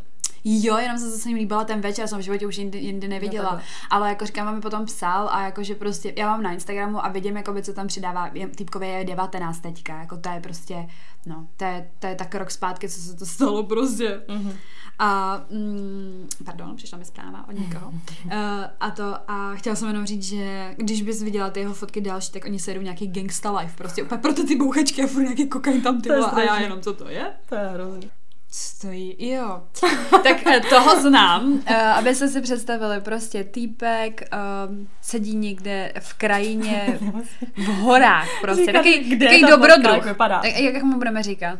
Jo, 0.43 0.77
jenom 0.77 0.97
jsem 0.97 1.11
se 1.11 1.17
s 1.17 1.25
ním 1.25 1.37
líbila 1.37 1.63
ten 1.63 1.81
večer, 1.81 2.07
jsem 2.07 2.19
v 2.19 2.21
životě 2.21 2.47
už 2.47 2.57
jindy, 2.57 2.79
jindy 2.79 3.07
neviděla, 3.07 3.49
takhle. 3.49 3.63
ale 3.89 4.09
jako 4.09 4.25
říkám, 4.25 4.55
mi 4.55 4.61
potom 4.61 4.85
psal 4.85 5.29
a 5.31 5.41
jakože 5.41 5.75
prostě, 5.75 6.13
já 6.17 6.27
mám 6.27 6.43
na 6.43 6.51
Instagramu 6.51 7.05
a 7.05 7.09
vidím, 7.09 7.37
jakoby, 7.37 7.63
co 7.63 7.73
tam 7.73 7.87
přidává, 7.87 8.31
týpkově 8.55 8.89
je 8.89 9.05
19 9.05 9.59
teďka, 9.59 9.99
jako 9.99 10.17
to 10.17 10.29
je 10.29 10.39
prostě, 10.39 10.87
no, 11.25 11.47
to 11.57 11.65
je, 11.65 11.89
to 11.99 12.07
je 12.07 12.15
tak 12.15 12.35
rok 12.35 12.51
zpátky, 12.51 12.89
co 12.89 13.01
se 13.01 13.15
to 13.15 13.25
stalo 13.25 13.63
prostě. 13.63 14.21
Mhm. 14.27 14.53
A, 15.01 15.41
mm, 15.49 16.29
pardon, 16.45 16.75
přišla 16.75 16.97
mi 16.97 17.05
zpráva 17.05 17.47
od 17.47 17.51
někoho. 17.51 17.89
Uh, 17.89 18.31
a 18.79 18.91
to, 18.91 19.15
a 19.27 19.55
chtěla 19.55 19.75
jsem 19.75 19.87
jenom 19.87 20.05
říct, 20.05 20.23
že 20.23 20.73
když 20.77 21.01
bys 21.01 21.21
viděla 21.23 21.49
ty 21.49 21.59
jeho 21.59 21.73
fotky 21.73 22.01
další, 22.01 22.31
tak 22.31 22.45
oni 22.45 22.59
se 22.59 22.71
jedou 22.71 22.81
nějaký 22.81 23.07
gangsta 23.07 23.57
life, 23.57 23.73
prostě 23.77 24.03
úplně 24.03 24.21
proto 24.21 24.47
ty 24.47 24.55
bouchačky 24.55 25.03
a 25.03 25.07
furt 25.07 25.23
nějaký 25.23 25.49
kokain 25.49 25.81
tam 25.81 26.01
ty 26.01 26.07
To 26.07 26.13
je 26.13 26.19
vole, 26.19 26.31
a 26.31 26.41
já 26.41 26.59
jenom, 26.59 26.81
co 26.81 26.93
to 26.93 27.09
je? 27.09 27.33
To 27.49 27.55
je 27.55 27.67
hrozný. 27.67 28.09
Stojí, 28.51 29.15
jo. 29.19 29.61
tak 30.23 30.47
eh, 30.47 30.59
toho 30.59 31.01
znám, 31.01 31.51
uh, 31.51 31.75
abyste 31.75 32.27
si 32.27 32.41
představili, 32.41 33.01
prostě 33.01 33.43
týpek 33.43 34.29
um, 34.69 34.87
sedí 35.01 35.35
někde 35.35 35.93
v 35.99 36.13
krajině, 36.13 36.99
v 37.57 37.65
horách 37.65 38.27
prostě, 38.41 38.65
Říkat, 38.65 38.73
takový, 38.73 38.99
kde 38.99 39.25
takový 39.25 39.45
dobrodruh. 39.51 40.17
Tak, 40.17 40.45
jak 40.55 40.83
mu 40.83 40.97
budeme 40.97 41.23
říkat? 41.23 41.59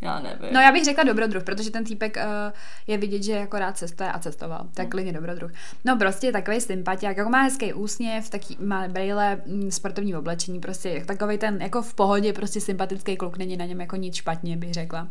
Já 0.00 0.20
nevím. 0.20 0.48
No 0.52 0.60
já 0.60 0.72
bych 0.72 0.84
řekla 0.84 1.04
dobrodruh, 1.04 1.44
protože 1.44 1.70
ten 1.70 1.84
týpek 1.84 2.16
uh, 2.16 2.52
je 2.86 2.98
vidět, 2.98 3.22
že 3.22 3.32
jako 3.32 3.58
rád 3.58 3.76
cestuje 3.78 4.12
a 4.12 4.18
cestoval. 4.18 4.66
Tak 4.74 4.88
klidně 4.88 5.12
dobrodruh. 5.12 5.50
No 5.84 5.96
prostě 5.96 6.26
je 6.26 6.32
takový 6.32 6.60
sympatiák, 6.60 7.16
jako 7.16 7.30
má 7.30 7.42
hezký 7.42 7.72
úsměv, 7.72 8.30
taky 8.30 8.56
má 8.60 8.88
brýle, 8.88 9.40
mm, 9.46 9.70
sportovní 9.70 10.16
oblečení, 10.16 10.60
prostě 10.60 11.04
takový 11.06 11.38
ten 11.38 11.62
jako 11.62 11.82
v 11.82 11.94
pohodě, 11.94 12.32
prostě 12.32 12.60
sympatický 12.60 13.16
kluk, 13.16 13.38
není 13.38 13.56
na 13.56 13.64
něm 13.64 13.80
jako 13.80 13.96
nic 13.96 14.14
špatně, 14.14 14.56
bych 14.56 14.74
řekla. 14.74 15.08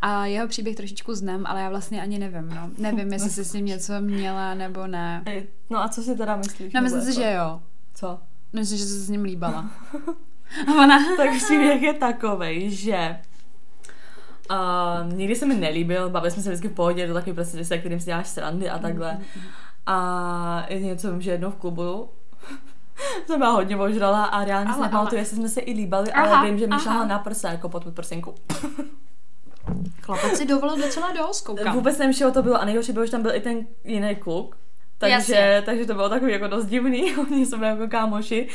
A 0.00 0.26
jeho 0.26 0.48
příběh 0.48 0.76
trošičku 0.76 1.14
znám, 1.14 1.46
ale 1.46 1.60
já 1.60 1.68
vlastně 1.68 2.02
ani 2.02 2.18
nevím, 2.18 2.48
no. 2.48 2.70
Nevím, 2.78 3.12
jestli 3.12 3.30
jsi 3.30 3.44
s 3.44 3.52
ním 3.52 3.66
něco 3.66 4.00
měla 4.00 4.54
nebo 4.54 4.86
ne. 4.86 5.22
Ej, 5.26 5.46
No 5.70 5.82
a 5.82 5.88
co 5.88 6.02
si 6.02 6.16
teda 6.16 6.36
myslíš? 6.36 6.72
No 6.72 6.82
myslím 6.82 7.02
si, 7.02 7.14
že 7.14 7.32
jo. 7.32 7.60
Co? 7.94 8.20
Myslím, 8.52 8.78
že 8.78 8.84
jsi 8.84 8.90
se 8.90 9.00
s 9.00 9.08
ním 9.08 9.22
líbala. 9.22 9.70
A 10.68 10.72
ona... 10.82 11.16
tak 11.16 11.30
příběh 11.36 11.82
je 11.82 11.94
takovej, 11.94 12.70
že 12.70 13.16
uh, 14.52 15.12
nikdy 15.12 15.34
se 15.34 15.46
mi 15.46 15.54
nelíbil, 15.54 16.10
bavili 16.10 16.30
jsme 16.30 16.42
se 16.42 16.50
vždycky 16.50 16.68
v 16.68 16.74
pohodě, 16.74 17.08
to 17.08 17.14
takový 17.14 17.34
prostě, 17.34 17.64
se 17.64 17.78
kterým 17.78 18.00
si 18.00 18.06
děláš 18.06 18.28
srandy 18.28 18.70
a 18.70 18.78
takhle. 18.78 19.18
A 19.86 20.66
je 20.68 20.80
něco, 20.80 21.20
že 21.20 21.30
jednou 21.30 21.50
v 21.50 21.56
klubu 21.56 22.10
jsem 23.26 23.38
byla 23.38 23.50
hodně 23.50 23.76
ožrala 23.76 24.24
a 24.24 24.44
reálně 24.44 24.72
Ale, 24.72 24.82
nepamatuju, 24.82 25.20
jestli 25.20 25.36
jsme 25.36 25.48
se 25.48 25.60
i 25.60 25.72
líbali, 25.72 26.12
Aha, 26.12 26.38
ale 26.38 26.50
vím, 26.50 26.58
že 26.58 26.66
mi 26.66 26.78
šahla 26.78 27.06
na 27.06 27.18
prsa 27.18 27.50
jako 27.50 27.68
pod 27.68 27.84
podprsenku. 27.84 28.34
Chlapec 30.02 30.38
si 30.38 30.46
dovolil 30.46 30.76
docela 30.76 31.12
dost, 31.12 31.40
koukám. 31.40 31.74
Vůbec 31.74 31.98
nevím, 31.98 32.14
čeho 32.14 32.32
to 32.32 32.42
bylo 32.42 32.60
a 32.60 32.64
nejhorší 32.64 32.92
bylo, 32.92 33.06
že 33.06 33.12
tam 33.12 33.22
byl 33.22 33.34
i 33.34 33.40
ten 33.40 33.66
jiný 33.84 34.16
kluk. 34.16 34.56
Takže, 34.98 35.34
Jasně. 35.34 35.62
takže 35.66 35.86
to 35.86 35.94
bylo 35.94 36.08
takový 36.08 36.32
jako 36.32 36.46
dost 36.46 36.66
divný, 36.66 37.16
oni 37.16 37.46
jsme 37.46 37.66
jako 37.66 37.88
kámoši, 37.88 38.48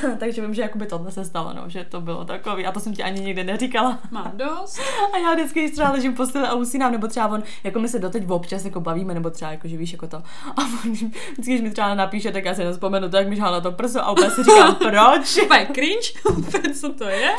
takže 0.18 0.40
vím, 0.42 0.54
že 0.54 0.62
jakoby 0.62 0.86
tohle 0.86 1.12
se 1.12 1.24
stalo, 1.24 1.52
no, 1.52 1.68
že 1.68 1.84
to 1.84 2.00
bylo 2.00 2.24
takový 2.24 2.66
a 2.66 2.72
to 2.72 2.80
jsem 2.80 2.94
ti 2.94 3.02
ani 3.02 3.20
nikdy 3.20 3.44
neříkala. 3.44 3.98
Mám 4.10 4.32
dost. 4.34 4.78
A 5.12 5.18
já 5.18 5.34
vždycky, 5.34 5.60
když 5.60 5.72
třeba 5.72 5.90
ležím 5.90 6.12
v 6.12 6.16
posteli 6.16 6.46
a 6.46 6.54
usínám, 6.54 6.92
nebo 6.92 7.08
třeba 7.08 7.26
on, 7.28 7.42
jako 7.64 7.78
my 7.78 7.88
se 7.88 7.98
doteď 7.98 8.30
občas 8.30 8.64
jako 8.64 8.80
bavíme, 8.80 9.14
nebo 9.14 9.30
třeba 9.30 9.50
jako, 9.50 9.68
že 9.68 9.76
víš, 9.76 9.92
jako 9.92 10.06
to. 10.06 10.16
A 10.56 10.62
on, 10.84 10.92
vždycky, 10.92 11.50
když 11.50 11.60
mi 11.60 11.70
třeba 11.70 11.94
napíše, 11.94 12.32
tak 12.32 12.44
já 12.44 12.54
si 12.54 12.62
vzpomenu 12.72 13.08
to, 13.10 13.16
jak 13.16 13.28
mi 13.28 13.36
žál 13.36 13.52
na 13.52 13.60
to 13.60 13.72
prso 13.72 14.00
a 14.00 14.10
úplně 14.10 14.30
si 14.30 14.42
říkám, 14.44 14.74
proč? 14.76 15.38
Úplně 15.44 15.68
cringe, 15.74 16.08
úplně 16.38 16.74
co 16.74 16.92
to 16.92 17.04
je? 17.04 17.30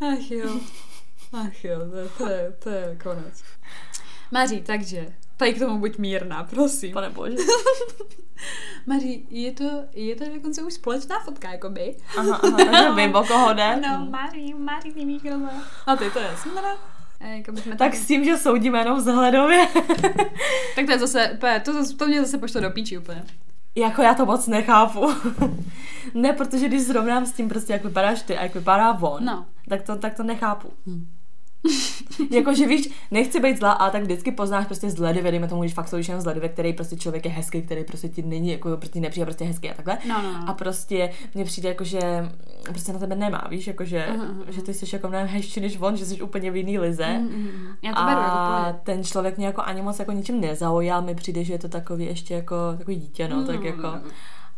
Ach 0.00 0.30
jo, 0.30 0.50
ach 1.32 1.64
jo, 1.64 1.78
to, 1.90 1.96
je- 1.96 2.08
to, 2.18 2.28
je, 2.28 2.52
to 2.62 2.70
je 2.70 2.96
konec. 3.02 3.42
Maří, 4.32 4.60
takže, 4.62 5.06
tady 5.36 5.52
k 5.54 5.58
tomu 5.58 5.78
buď 5.78 5.98
mírná, 5.98 6.44
prosím. 6.44 6.92
Pane 6.94 7.10
bože. 7.10 7.36
Maří, 8.86 9.26
je 9.30 9.52
to, 9.52 9.64
je 9.92 10.16
to 10.16 10.24
dokonce 10.34 10.62
už 10.62 10.72
společná 10.74 11.20
fotka, 11.20 11.52
jakoby. 11.52 11.96
Aha, 12.18 12.36
aha, 12.42 12.56
takže 12.56 12.90
vím, 12.96 13.14
o 13.14 13.24
koho 13.24 13.54
jde. 13.54 13.62
Ano, 13.62 14.06
Maří, 14.10 14.54
Maří, 14.54 14.90
ty. 14.90 15.50
A 15.86 15.96
ty, 15.96 16.10
to 16.10 16.18
je 16.18 16.30
Sandra. 16.36 16.76
Eh, 17.20 17.36
Jako 17.36 17.52
bychom 17.52 17.76
Tak 17.76 17.94
s 17.94 18.06
tím, 18.06 18.24
že 18.24 18.36
soudíme 18.38 18.78
jenom 18.78 18.98
vzhledově. 18.98 19.66
tak 20.76 20.86
to 20.86 20.92
je 20.92 20.98
zase, 20.98 21.38
to, 21.40 21.72
to, 21.72 21.94
to 21.96 22.06
mě 22.06 22.20
zase 22.20 22.38
pošlo 22.38 22.60
do 22.60 22.70
píči 22.70 22.98
úplně. 22.98 23.24
jako 23.76 24.02
já 24.02 24.14
to 24.14 24.26
moc 24.26 24.46
nechápu. 24.46 25.06
ne, 26.14 26.32
protože 26.32 26.68
když 26.68 26.82
srovnám 26.82 27.26
s 27.26 27.32
tím 27.32 27.48
prostě, 27.48 27.72
jak 27.72 27.84
vypadáš 27.84 28.22
ty 28.22 28.36
a 28.38 28.42
jak 28.42 28.54
vypadá 28.54 28.90
on, 29.00 29.24
No. 29.24 29.46
tak, 29.68 29.82
to, 29.82 29.96
tak 29.96 30.14
to 30.14 30.22
nechápu. 30.22 30.72
Hm. 30.86 31.06
Jakože 32.30 32.66
víš, 32.66 32.88
nechci 33.10 33.40
být 33.40 33.58
zlá, 33.58 33.72
ale 33.72 33.90
tak 33.90 34.02
vždycky 34.02 34.32
poznáš 34.32 34.66
prostě 34.66 34.90
z 34.90 34.98
ledově, 34.98 35.30
dejme 35.30 35.48
tomu, 35.48 35.60
když 35.62 35.74
fakt 35.74 35.88
souvíš 35.88 36.08
jenom 36.08 36.22
z 36.22 36.26
ledově, 36.26 36.48
který 36.48 36.72
prostě 36.72 36.96
člověk 36.96 37.24
je 37.24 37.30
hezký, 37.30 37.62
který 37.62 37.84
prostě 37.84 38.08
ti 38.08 38.22
není, 38.22 38.50
jako 38.50 38.76
prostě 38.76 39.00
nepřijde 39.00 39.26
prostě 39.26 39.44
hezký 39.44 39.70
a 39.70 39.74
takhle. 39.74 39.98
No, 40.08 40.22
no, 40.22 40.32
no. 40.32 40.44
A 40.48 40.54
prostě 40.54 41.10
mně 41.34 41.44
přijde 41.44 41.68
jako, 41.68 41.84
že 41.84 42.00
prostě 42.62 42.92
na 42.92 42.98
tebe 42.98 43.16
nemá, 43.16 43.44
víš, 43.50 43.66
jakože, 43.66 44.06
Aha, 44.06 44.24
aha, 44.24 44.34
že 44.48 44.62
ty 44.62 44.74
jsi 44.74 44.86
jako 44.96 45.08
mnohem 45.08 45.26
hezčí 45.28 45.60
než 45.60 45.76
on, 45.80 45.96
že 45.96 46.06
jsi 46.06 46.22
úplně 46.22 46.50
v 46.50 46.56
jiný 46.56 46.78
lize. 46.78 47.06
Mm, 47.18 47.24
mm. 47.24 47.66
Já 47.82 47.92
to 47.92 48.04
beru, 48.04 48.20
jako 48.20 48.32
a 48.32 48.74
ten 48.82 49.04
člověk 49.04 49.36
mě 49.36 49.46
jako 49.46 49.62
ani 49.62 49.82
moc 49.82 49.98
jako 49.98 50.12
ničím 50.12 50.40
nezaujal, 50.40 51.02
mi 51.02 51.14
přijde, 51.14 51.44
že 51.44 51.52
je 51.52 51.58
to 51.58 51.68
takový 51.68 52.04
ještě 52.04 52.34
jako 52.34 52.56
takový 52.78 52.96
dítě, 52.96 53.28
no, 53.28 53.44
tak 53.44 53.60
Mm, 53.60 53.66
jako. 53.66 53.86
mm. 53.88 54.10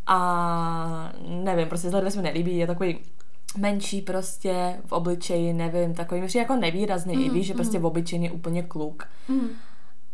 A 0.06 1.12
nevím, 1.28 1.68
prostě 1.68 1.88
zhledově 1.88 2.10
se 2.10 2.16
mi 2.18 2.22
nelíbí, 2.22 2.56
je 2.58 2.66
takový 2.66 2.98
menší 3.56 4.02
prostě 4.02 4.76
v 4.86 4.92
obličeji, 4.92 5.52
nevím, 5.52 5.94
takový 5.94 6.20
mi 6.20 6.28
jako 6.34 6.56
nevýrazný, 6.56 7.16
mm, 7.16 7.22
i 7.22 7.30
víš, 7.30 7.46
že 7.46 7.54
prostě 7.54 7.78
v 7.78 7.86
obyčejný 7.86 8.24
je 8.26 8.32
úplně 8.32 8.62
kluk. 8.62 9.08
Mm. 9.28 9.48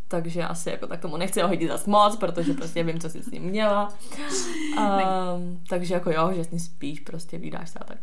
Takže 0.08 0.42
asi 0.42 0.70
jako 0.70 0.86
tak 0.86 1.00
tomu 1.00 1.16
nechci 1.16 1.40
hodit 1.42 1.68
zas 1.68 1.86
moc, 1.86 2.16
protože 2.16 2.54
prostě 2.54 2.82
vím, 2.82 3.00
co 3.00 3.10
jsi 3.10 3.22
s 3.22 3.30
ním 3.30 3.42
měla. 3.42 3.94
Um, 4.78 5.60
takže 5.68 5.94
jako 5.94 6.10
jo, 6.10 6.32
že 6.36 6.44
s 6.44 6.50
ním 6.50 6.60
spíš, 6.60 7.00
prostě 7.00 7.38
vydáš 7.38 7.70
se 7.70 7.78
a 7.78 7.84
tak. 7.84 7.98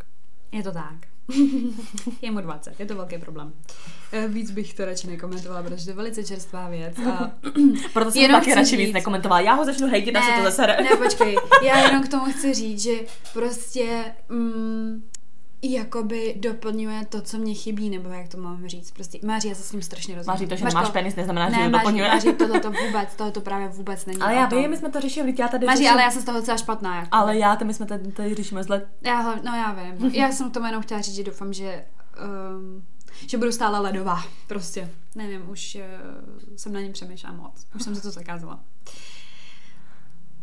Je 0.51 0.63
to 0.63 0.71
tak. 0.71 0.95
je 2.21 2.31
mu 2.31 2.41
20, 2.41 2.79
je 2.79 2.85
to 2.85 2.95
velký 2.95 3.17
problém. 3.17 3.53
Eh, 4.11 4.27
Víc 4.27 4.51
bych 4.51 4.73
to 4.73 4.85
radši 4.85 5.07
nekomentovala, 5.07 5.63
protože 5.63 5.83
to 5.83 5.91
je 5.91 5.95
velice 5.95 6.23
čerstvá 6.23 6.69
věc. 6.69 6.97
A 6.99 7.31
Proto 7.93 8.11
jsem 8.11 8.21
Jenom 8.21 8.41
taky 8.41 8.55
radši 8.55 8.77
víc 8.77 8.93
nekomentovala. 8.93 9.41
Já 9.41 9.53
ho 9.53 9.65
začnu 9.65 9.87
hejtit, 9.87 10.15
až 10.15 10.25
se 10.25 10.31
to 10.31 10.43
zasere. 10.43 10.77
ne, 10.83 10.89
počkej, 10.97 11.35
já 11.63 11.79
jenom 11.87 12.03
k 12.07 12.07
tomu 12.07 12.25
chci 12.25 12.53
říct, 12.53 12.81
že 12.81 12.91
prostě 13.33 14.15
mm, 14.29 15.03
jakoby 15.63 16.35
doplňuje 16.39 17.05
to, 17.05 17.21
co 17.21 17.37
mě 17.37 17.53
chybí, 17.53 17.89
nebo 17.89 18.09
jak 18.09 18.27
to 18.27 18.37
mám 18.37 18.67
říct. 18.67 18.91
Prostě 18.91 19.19
Máří, 19.23 19.47
já 19.47 19.55
se 19.55 19.63
s 19.63 19.71
ním 19.71 19.81
strašně 19.81 20.15
rozumím. 20.15 20.33
Máří 20.33 20.47
to, 20.47 20.55
že 20.55 20.63
Máš 20.63 20.73
nemáš 20.73 20.89
penis, 20.89 21.15
neznamená, 21.15 21.49
že 21.49 21.55
ne, 21.55 21.63
ho 21.63 21.69
Máří, 21.69 21.83
doplňuje. 21.83 22.09
Máří, 22.09 22.33
tohle 22.33 22.59
to 22.59 22.71
vůbec, 22.71 23.15
tohle 23.15 23.31
to 23.31 23.41
právě 23.41 23.67
vůbec 23.67 24.05
není. 24.05 24.21
Ale 24.21 24.35
já 24.35 24.45
vím, 24.45 24.69
my 24.69 24.77
jsme 24.77 24.89
to 24.89 25.01
řešili, 25.01 25.35
já 25.39 25.47
tady 25.47 25.65
Máří, 25.65 25.77
řeším, 25.77 25.93
ale 25.93 26.01
já 26.01 26.11
jsem 26.11 26.21
z 26.21 26.25
toho 26.25 26.37
docela 26.39 26.57
špatná. 26.57 26.95
Jako. 26.95 27.09
ale 27.11 27.37
já, 27.37 27.55
to 27.55 27.65
my 27.65 27.73
jsme 27.73 27.85
tady, 27.85 28.11
tady 28.11 28.35
řešíme 28.35 28.63
zle. 28.63 28.81
Já, 29.01 29.35
no 29.35 29.55
já 29.55 29.73
vím. 29.73 30.11
Já 30.15 30.31
jsem 30.31 30.51
k 30.51 30.53
tomu 30.53 30.65
jenom 30.65 30.81
chtěla 30.81 31.01
říct, 31.01 31.15
že 31.15 31.23
doufám, 31.23 31.53
že 31.53 31.85
um, 32.55 32.85
že 33.27 33.37
budu 33.37 33.51
stále 33.51 33.79
ledová. 33.79 34.23
Prostě. 34.47 34.89
Nevím, 35.15 35.49
už 35.49 35.75
uh, 35.75 36.55
jsem 36.57 36.73
na 36.73 36.81
něm 36.81 36.93
přemýšlela 36.93 37.35
moc. 37.35 37.67
Už 37.75 37.83
jsem 37.83 37.95
si 37.95 38.01
to 38.01 38.11
zakázala. 38.11 38.63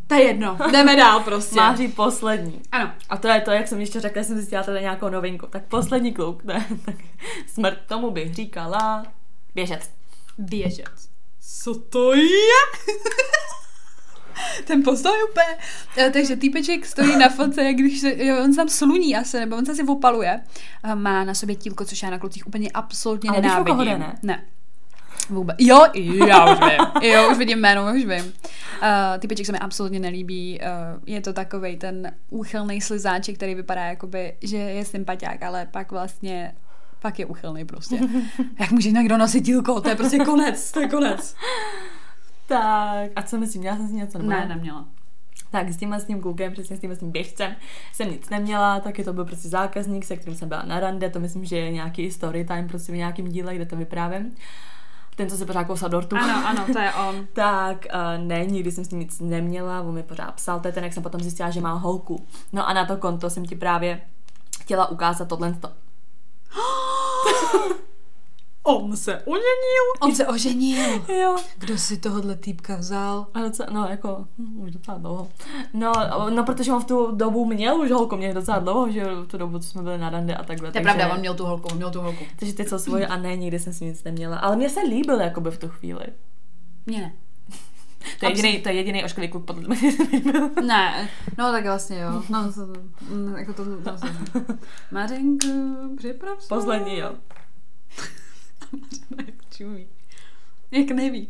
To 0.09 0.15
je 0.15 0.23
jedno. 0.23 0.57
Jdeme 0.71 0.95
dál 0.95 1.19
prostě. 1.19 1.55
Máří 1.55 1.87
poslední. 1.87 2.61
Ano. 2.71 2.91
A 3.09 3.17
to 3.17 3.27
je 3.27 3.41
to, 3.41 3.51
jak 3.51 3.67
jsem 3.67 3.79
ještě 3.79 3.99
řekla, 3.99 4.23
jsem 4.23 4.35
zjistila 4.37 4.63
tady 4.63 4.81
nějakou 4.81 5.09
novinku. 5.09 5.47
Tak 5.49 5.63
poslední 5.65 6.13
kluk, 6.13 6.43
ne, 6.43 6.67
tak 6.85 6.95
smrt 7.47 7.77
tomu 7.87 8.11
bych 8.11 8.35
říkala 8.35 9.05
běžec. 9.55 9.89
Běžec. 10.37 11.09
Co 11.61 11.75
to 11.75 12.13
je? 12.13 12.59
Ten 14.65 14.83
postoj 14.83 15.23
úplně. 15.31 15.57
Eh, 15.97 16.09
Takže 16.09 16.35
týpeček 16.35 16.85
stojí 16.85 17.17
na 17.17 17.29
fotce, 17.29 17.63
jak 17.63 17.75
když 17.75 17.99
se, 17.99 18.25
jo, 18.25 18.43
on 18.43 18.53
se 18.53 18.57
tam 18.57 18.69
sluní 18.69 19.15
asi, 19.17 19.39
nebo 19.39 19.55
on 19.55 19.65
se 19.65 19.71
asi 19.71 19.83
opaluje. 19.83 20.39
Eh, 20.83 20.95
Má 20.95 21.23
na 21.23 21.33
sobě 21.33 21.55
tílko, 21.55 21.85
což 21.85 22.03
já 22.03 22.09
na 22.09 22.19
klucích 22.19 22.47
úplně 22.47 22.71
absolutně 22.71 23.29
Ale 23.29 23.41
nenávidím. 23.41 23.79
jde, 23.79 23.97
ne? 23.97 24.17
Ne. 24.23 24.45
Vůbec. 25.29 25.55
Jo, 25.59 25.85
já 26.27 26.53
už 26.53 26.59
vím. 26.59 27.09
Jo, 27.11 27.31
už 27.31 27.37
vidím 27.37 27.59
jméno, 27.59 27.93
už 27.95 28.05
vím. 28.05 28.33
Uh, 28.81 29.19
typeček 29.19 29.45
se 29.45 29.51
mi 29.51 29.59
absolutně 29.59 29.99
nelíbí. 29.99 30.59
Uh, 30.61 31.03
je 31.05 31.21
to 31.21 31.33
takovej 31.33 31.77
ten 31.77 32.11
úchylný 32.29 32.81
slizáček, 32.81 33.35
který 33.35 33.55
vypadá 33.55 33.85
jakoby, 33.85 34.33
že 34.41 34.57
je 34.57 34.85
sympatiák, 34.85 35.43
ale 35.43 35.67
pak 35.71 35.91
vlastně 35.91 36.53
pak 37.01 37.19
je 37.19 37.25
úchylný 37.25 37.65
prostě. 37.65 37.99
Jak 38.59 38.71
může 38.71 38.91
někdo 38.91 39.17
nosit 39.17 39.41
dílko? 39.41 39.81
To 39.81 39.89
je 39.89 39.95
prostě 39.95 40.17
konec, 40.17 40.71
to 40.71 40.79
je 40.79 40.87
konec. 40.87 41.35
Tak, 42.47 43.11
a 43.15 43.21
co 43.21 43.37
myslím, 43.37 43.63
já 43.63 43.77
jsem 43.77 43.87
si 43.87 43.93
něco 43.93 44.17
nebo 44.17 44.29
Ne, 44.29 44.45
neměla. 44.45 44.85
Tak 45.51 45.69
s 45.69 45.77
tímhle 45.77 45.99
s 45.99 46.05
tím 46.05 46.21
klukem, 46.21 46.53
přesně 46.53 46.77
s 46.77 46.79
tímhle 46.79 46.95
s 46.95 46.99
tím 46.99 47.11
běžcem, 47.11 47.55
jsem 47.93 48.11
nic 48.11 48.29
neměla, 48.29 48.79
taky 48.79 49.03
to 49.03 49.13
byl 49.13 49.25
prostě 49.25 49.49
zákazník, 49.49 50.05
se 50.05 50.15
kterým 50.15 50.37
jsem 50.37 50.49
byla 50.49 50.63
na 50.63 50.79
rande, 50.79 51.09
to 51.09 51.19
myslím, 51.19 51.45
že 51.45 51.57
je 51.57 51.71
nějaký 51.71 52.11
story 52.11 52.45
time 52.45 52.67
prostě 52.67 52.91
v 52.91 52.95
nějakém 52.95 53.27
díle, 53.27 53.55
kde 53.55 53.65
to 53.65 53.75
vyprávím. 53.75 54.35
Ten, 55.19 55.29
co 55.29 55.37
se 55.37 55.45
pořád 55.45 55.63
kousal 55.63 55.89
dortu. 55.89 56.15
Ano, 56.15 56.47
ano, 56.47 56.65
to 56.73 56.79
je 56.79 56.93
on. 56.93 57.27
Tak 57.33 57.85
uh, 57.93 58.25
ne, 58.25 58.45
nikdy 58.45 58.71
jsem 58.71 58.85
s 58.85 58.89
ním 58.89 58.99
nic 58.99 59.19
neměla, 59.19 59.81
on 59.81 59.93
mi 59.93 60.03
pořád 60.03 60.31
psal, 60.31 60.59
to 60.59 60.67
je 60.67 60.71
ten, 60.71 60.83
jak 60.83 60.93
jsem 60.93 61.03
potom 61.03 61.21
zjistila, 61.21 61.49
že 61.49 61.61
má 61.61 61.73
holku. 61.73 62.25
No 62.53 62.67
a 62.67 62.73
na 62.73 62.85
to 62.85 62.97
konto 62.97 63.29
jsem 63.29 63.45
ti 63.45 63.55
právě 63.55 64.01
chtěla 64.61 64.89
ukázat 64.89 65.27
tohle. 65.27 65.57
On 68.63 68.97
se 68.97 69.17
oženil. 69.17 69.83
On 70.01 70.15
se 70.15 70.27
oženil. 70.27 71.05
Jo. 71.21 71.37
Kdo 71.57 71.77
si 71.77 71.97
tohohle 71.97 72.35
týpka 72.35 72.75
vzal? 72.75 73.27
A 73.33 73.39
docela, 73.39 73.69
no 73.71 73.87
jako, 73.89 74.25
hm, 74.37 74.59
už 74.61 74.71
docela 74.71 74.97
dlouho. 74.97 75.27
No, 75.73 75.91
no, 76.29 76.43
protože 76.43 76.71
on 76.71 76.81
v 76.81 76.85
tu 76.85 77.11
dobu 77.11 77.45
měl 77.45 77.75
už 77.81 77.91
holku, 77.91 78.15
měl 78.17 78.33
docela 78.33 78.59
dlouho, 78.59 78.91
že 78.91 79.05
v 79.05 79.27
tu 79.27 79.37
dobu, 79.37 79.59
co 79.59 79.67
jsme 79.69 79.81
byli 79.81 79.97
na 79.97 80.09
rande 80.09 80.35
a 80.35 80.43
takhle. 80.43 80.71
To 80.71 80.77
je 80.77 80.83
pravda, 80.83 81.13
on 81.13 81.19
měl 81.19 81.35
tu 81.35 81.45
holku, 81.45 81.67
on 81.67 81.77
měl 81.77 81.91
tu 81.91 82.01
holku. 82.01 82.23
Takže 82.35 82.53
ty 82.53 82.65
co 82.65 82.79
svoje 82.79 83.07
a 83.07 83.17
ne, 83.17 83.35
nikdy 83.35 83.59
jsem 83.59 83.73
s 83.73 83.79
ním 83.79 83.89
nic 83.89 84.03
neměla. 84.03 84.37
Ale 84.37 84.55
mě 84.55 84.69
se 84.69 84.79
líbil 84.81 85.21
jakoby 85.21 85.51
v 85.51 85.57
tu 85.57 85.67
chvíli. 85.67 86.05
Mně 86.85 87.01
ne. 87.01 87.13
To 88.19 88.25
je 88.25 88.31
jediný, 88.31 88.59
to 88.59 88.69
je 88.69 88.75
jediný 88.75 89.03
ošklivý 89.03 89.27
kluk, 89.27 89.45
podle 89.45 89.63
mě. 89.67 89.91
Ne, 90.65 91.09
no 91.37 91.51
tak 91.51 91.63
vlastně 91.63 91.99
jo. 91.99 92.23
No, 92.29 92.53
to, 92.53 92.61
mm, 93.09 93.35
jako 93.37 93.53
to, 93.53 93.65
to, 93.83 93.91
to 93.91 94.53
Mařenko, 94.91 95.47
připrav 95.97 96.41
se. 96.41 96.47
Poslední, 96.47 96.97
jo. 96.97 97.15
Jak 99.17 99.49
čumí. 99.49 99.87
Jak 100.71 100.91
neví. 100.91 101.29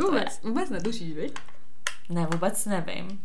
Vůbec, 0.00 0.40
vůbec 0.42 0.70
netušíš, 0.70 1.14
viď? 1.14 1.38
Ne, 2.08 2.26
vůbec 2.32 2.66
nevím. 2.66 3.20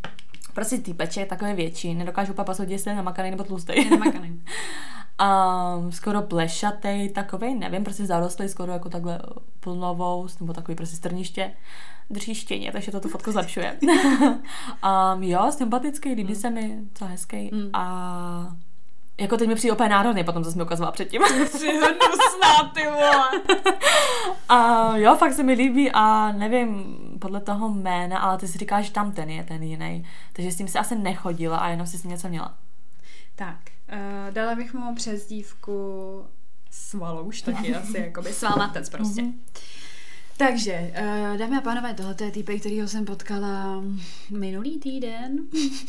Prostě 0.54 0.78
týpeček 0.78 1.20
je 1.20 1.26
takový 1.26 1.52
větší, 1.52 1.94
nedokážu 1.94 2.32
úplně 2.32 2.44
posoudit, 2.44 2.72
jestli 2.72 2.90
je 2.90 2.96
namakaný 2.96 3.30
nebo 3.30 3.44
tlustý. 3.44 3.72
Je 3.76 3.90
namakaný. 3.90 4.42
Um, 5.22 5.92
skoro 5.92 6.22
plešatý, 6.22 7.08
takový, 7.08 7.54
nevím, 7.54 7.84
prostě 7.84 8.06
zarostlý, 8.06 8.48
skoro 8.48 8.72
jako 8.72 8.88
takhle 8.88 9.20
plnovou, 9.60 10.26
nebo 10.40 10.52
takový 10.52 10.76
prostě 10.76 10.96
strniště. 10.96 11.52
Drží 12.10 12.34
štěně, 12.34 12.72
takže 12.72 12.92
to 12.92 13.00
tu 13.00 13.08
fotku 13.08 13.32
zlepšuje. 13.32 13.78
um, 15.14 15.22
jo, 15.22 15.52
sympatický, 15.52 16.14
líbí 16.14 16.34
se 16.34 16.50
mi, 16.50 16.78
co 16.94 17.04
hezký. 17.04 17.50
Mm. 17.52 17.70
A 17.72 18.56
jako 19.22 19.36
teď 19.36 19.48
mi 19.48 19.54
přijde 19.54 19.72
úplně 19.72 19.88
národný, 19.88 20.24
potom 20.24 20.44
jsem 20.44 20.56
mi 20.56 20.62
ukazovala 20.62 20.92
předtím. 20.92 21.22
Při 21.54 21.68
hnusná, 21.68 22.72
ty 22.74 22.82
vole. 22.84 23.28
a 24.48 24.96
jo, 24.96 25.16
fakt 25.16 25.32
se 25.32 25.42
mi 25.42 25.52
líbí 25.52 25.90
a 25.92 26.32
nevím 26.32 26.96
podle 27.20 27.40
toho 27.40 27.68
jména, 27.68 28.18
ale 28.18 28.38
ty 28.38 28.48
si 28.48 28.58
říkáš, 28.58 28.84
že 28.84 28.92
tam 28.92 29.12
ten 29.12 29.30
je 29.30 29.44
ten 29.44 29.62
jiný. 29.62 30.06
Takže 30.32 30.52
s 30.52 30.56
tím 30.56 30.68
si 30.68 30.78
asi 30.78 30.94
nechodila 30.94 31.58
a 31.58 31.68
jenom 31.68 31.86
si 31.86 31.98
s 31.98 32.02
ním 32.02 32.10
něco 32.10 32.28
měla. 32.28 32.54
Tak, 33.36 33.58
uh, 33.92 34.34
dala 34.34 34.54
bych 34.54 34.74
mu 34.74 34.94
přezdívku 34.94 35.72
svalouš 36.70 37.42
taky 37.42 37.74
asi, 37.74 37.98
jakoby 37.98 38.32
svalnatec 38.32 38.90
prostě. 38.90 39.22
Mhm. 39.22 39.40
Takže, 40.36 40.92
uh, 41.32 41.36
dámy 41.38 41.56
a 41.56 41.60
pánové, 41.60 41.94
tohle 41.94 42.14
je 42.24 42.30
týpek, 42.30 42.60
kterýho 42.60 42.88
jsem 42.88 43.04
potkala 43.04 43.82
minulý 44.30 44.78
týden. 44.80 45.38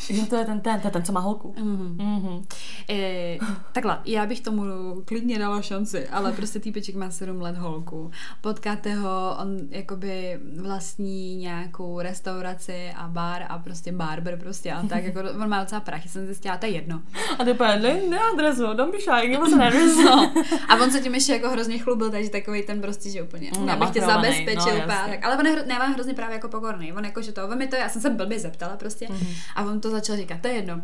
Jo, 0.09 0.25
to 0.29 0.35
je 0.35 0.45
ten, 0.45 0.59
ten, 0.61 0.81
je 0.83 0.91
ten, 0.91 1.03
co 1.03 1.11
má 1.11 1.19
holku. 1.19 1.53
Mhm. 1.57 1.97
Mhm. 1.99 2.43
E, 2.89 3.37
takhle, 3.71 3.99
já 4.05 4.25
bych 4.25 4.41
tomu 4.41 4.63
klidně 5.05 5.39
dala 5.39 5.61
šanci, 5.61 6.07
ale 6.07 6.31
prostě 6.31 6.59
týpeček 6.59 6.95
má 6.95 7.09
7 7.11 7.41
let 7.41 7.57
holku. 7.57 8.11
Potkáte 8.41 8.93
ho, 8.95 9.37
on 9.41 9.57
jakoby 9.69 10.39
vlastní 10.61 11.35
nějakou 11.35 11.99
restauraci 11.99 12.91
a 12.95 13.07
bar 13.07 13.43
a 13.49 13.59
prostě 13.59 13.91
barber 13.91 14.39
prostě 14.39 14.71
a 14.71 14.87
tak, 14.87 15.03
jako 15.03 15.19
on 15.41 15.49
má 15.49 15.63
docela 15.63 15.81
prachy, 15.81 16.09
jsem 16.09 16.25
zjistila, 16.25 16.57
to 16.57 16.65
je 16.65 16.71
jedno. 16.71 17.01
A 17.39 17.43
ty 17.45 17.51
úplně, 17.51 17.79
ne, 17.79 18.01
ne 18.09 18.19
adresu, 18.33 18.73
don't 18.73 18.91
be 18.95 18.99
shy, 19.01 19.27
give 19.27 19.43
us 19.43 19.53
an 19.53 19.61
address. 19.63 19.97
No. 20.05 20.33
A 20.69 20.75
on 20.83 20.91
se 20.91 21.01
tím 21.01 21.13
ještě 21.13 21.33
jako 21.33 21.49
hrozně 21.49 21.77
chlubil, 21.79 22.11
takže 22.11 22.29
takový 22.29 22.63
ten 22.63 22.81
prostě, 22.81 23.09
že 23.09 23.23
úplně, 23.23 23.51
Mm, 23.59 23.67
já 23.67 23.75
bych 23.75 23.89
tě 23.89 23.99
namachrovaný, 24.01 24.32
zabezpečil, 24.33 24.79
no, 24.79 24.87
tak. 24.87 25.25
ale 25.25 25.37
on 25.37 25.45
je, 25.45 25.55
hro- 25.55 25.67
ne, 25.67 25.79
on 25.79 25.87
je 25.89 25.93
hrozně 25.93 26.13
právě 26.13 26.33
jako 26.35 26.47
pokorný, 26.47 26.93
on 26.93 27.05
jako, 27.05 27.21
že 27.21 27.31
to, 27.31 27.47
on 27.47 27.57
mi 27.57 27.67
to, 27.67 27.75
já 27.75 27.89
jsem 27.89 28.01
se 28.01 28.09
blbě 28.09 28.39
zeptala 28.39 28.77
prostě 28.77 29.07
Mhm. 29.09 29.27
a 29.55 29.63
on 29.65 29.81
to 29.81 29.89
začal 29.89 30.15
říkat, 30.17 30.41
to 30.41 30.47
je 30.47 30.53
jedno. 30.53 30.75
Uh, 30.75 30.81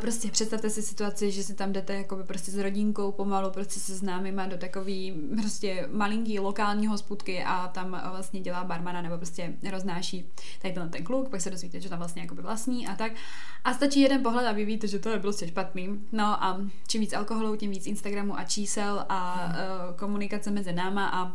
prostě 0.00 0.28
představte 0.30 0.70
si 0.70 0.82
situaci, 0.82 1.30
že 1.30 1.42
si 1.42 1.54
tam 1.54 1.72
jdete 1.72 1.94
jako 1.94 2.16
prostě 2.16 2.50
s 2.50 2.58
rodinkou 2.58 3.12
pomalu, 3.12 3.50
prostě 3.50 3.80
se 3.80 3.94
známýma 3.96 4.46
do 4.46 4.58
takový 4.58 5.14
prostě 5.40 5.88
malinký 5.92 6.38
lokální 6.40 6.86
hospůdky 6.86 7.44
a 7.44 7.68
tam 7.68 7.94
eh, 8.04 8.08
vlastně 8.10 8.40
dělá 8.40 8.64
barmana 8.64 9.02
nebo 9.02 9.16
prostě 9.16 9.52
roznáší 9.70 10.30
tady 10.62 10.74
ten, 10.74 10.88
ten 10.90 11.04
kluk, 11.04 11.28
pak 11.28 11.40
se 11.40 11.50
dozvíte, 11.50 11.80
že 11.80 11.88
tam 11.88 11.98
vlastně 11.98 12.22
jakoby 12.22 12.42
vlastní 12.42 12.86
a 12.86 12.94
tak. 12.94 13.12
A 13.64 13.74
stačí 13.74 14.00
jeden 14.00 14.22
pohled 14.22 14.46
a 14.46 14.52
vy 14.52 14.64
víte, 14.64 14.88
že 14.88 14.98
to 14.98 15.08
je 15.08 15.18
prostě 15.18 15.48
špatný. 15.48 16.00
No 16.12 16.44
a 16.44 16.60
čím 16.88 17.00
víc 17.00 17.12
alkoholu, 17.12 17.56
tím 17.56 17.70
víc 17.70 17.86
Instagramu 17.86 18.38
a 18.38 18.44
čísel 18.44 19.04
a 19.08 19.46
uh, 19.46 19.96
komunikace 19.96 20.50
mezi 20.50 20.72
náma 20.72 21.06
a 21.08 21.32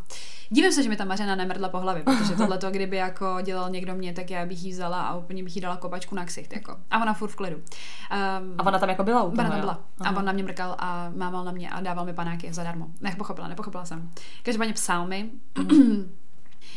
Divím 0.50 0.72
se, 0.72 0.84
že 0.84 0.90
mi 0.90 0.96
ta 0.96 1.06
Mařena 1.06 1.36
nemrdla 1.48 1.70
po 1.70 1.80
hlavě, 1.80 2.04
protože 2.04 2.36
tohle 2.36 2.58
to, 2.58 2.72
kdyby 2.72 2.98
jako 2.98 3.38
dělal 3.44 3.70
někdo 3.70 3.96
mě, 3.96 4.14
tak 4.14 4.32
já 4.32 4.46
bych 4.46 4.64
jí 4.64 4.72
vzala 4.72 5.02
a 5.02 5.16
úplně 5.16 5.44
bych 5.44 5.56
jí 5.56 5.62
dala 5.62 5.78
kopačku 5.78 6.16
na 6.16 6.26
ksicht, 6.26 6.54
jako. 6.54 6.78
A 6.92 7.02
ona 7.02 7.14
furt 7.14 7.30
v 7.30 7.36
klidu. 7.36 7.56
Um, 7.58 8.56
A 8.58 8.66
ona 8.66 8.80
tam 8.80 8.90
jako 8.90 9.04
byla 9.04 9.24
u 9.24 9.32
toho, 9.32 9.42
Ona 9.42 9.50
tam 9.50 9.60
byla. 9.60 9.74
A 9.74 10.06
Aha. 10.06 10.18
on 10.20 10.26
na 10.26 10.32
mě 10.32 10.44
mrkal 10.44 10.76
a 10.80 11.12
mámal 11.16 11.44
na 11.46 11.52
mě 11.52 11.70
a 11.70 11.82
dával 11.82 12.06
mi 12.06 12.14
panáky 12.14 12.54
zadarmo. 12.54 12.88
Nepochopila, 13.02 13.48
nepochopila 13.48 13.86
jsem. 13.86 14.10
Každopádně 14.44 14.74
psal 14.74 15.08
mi. 15.08 15.30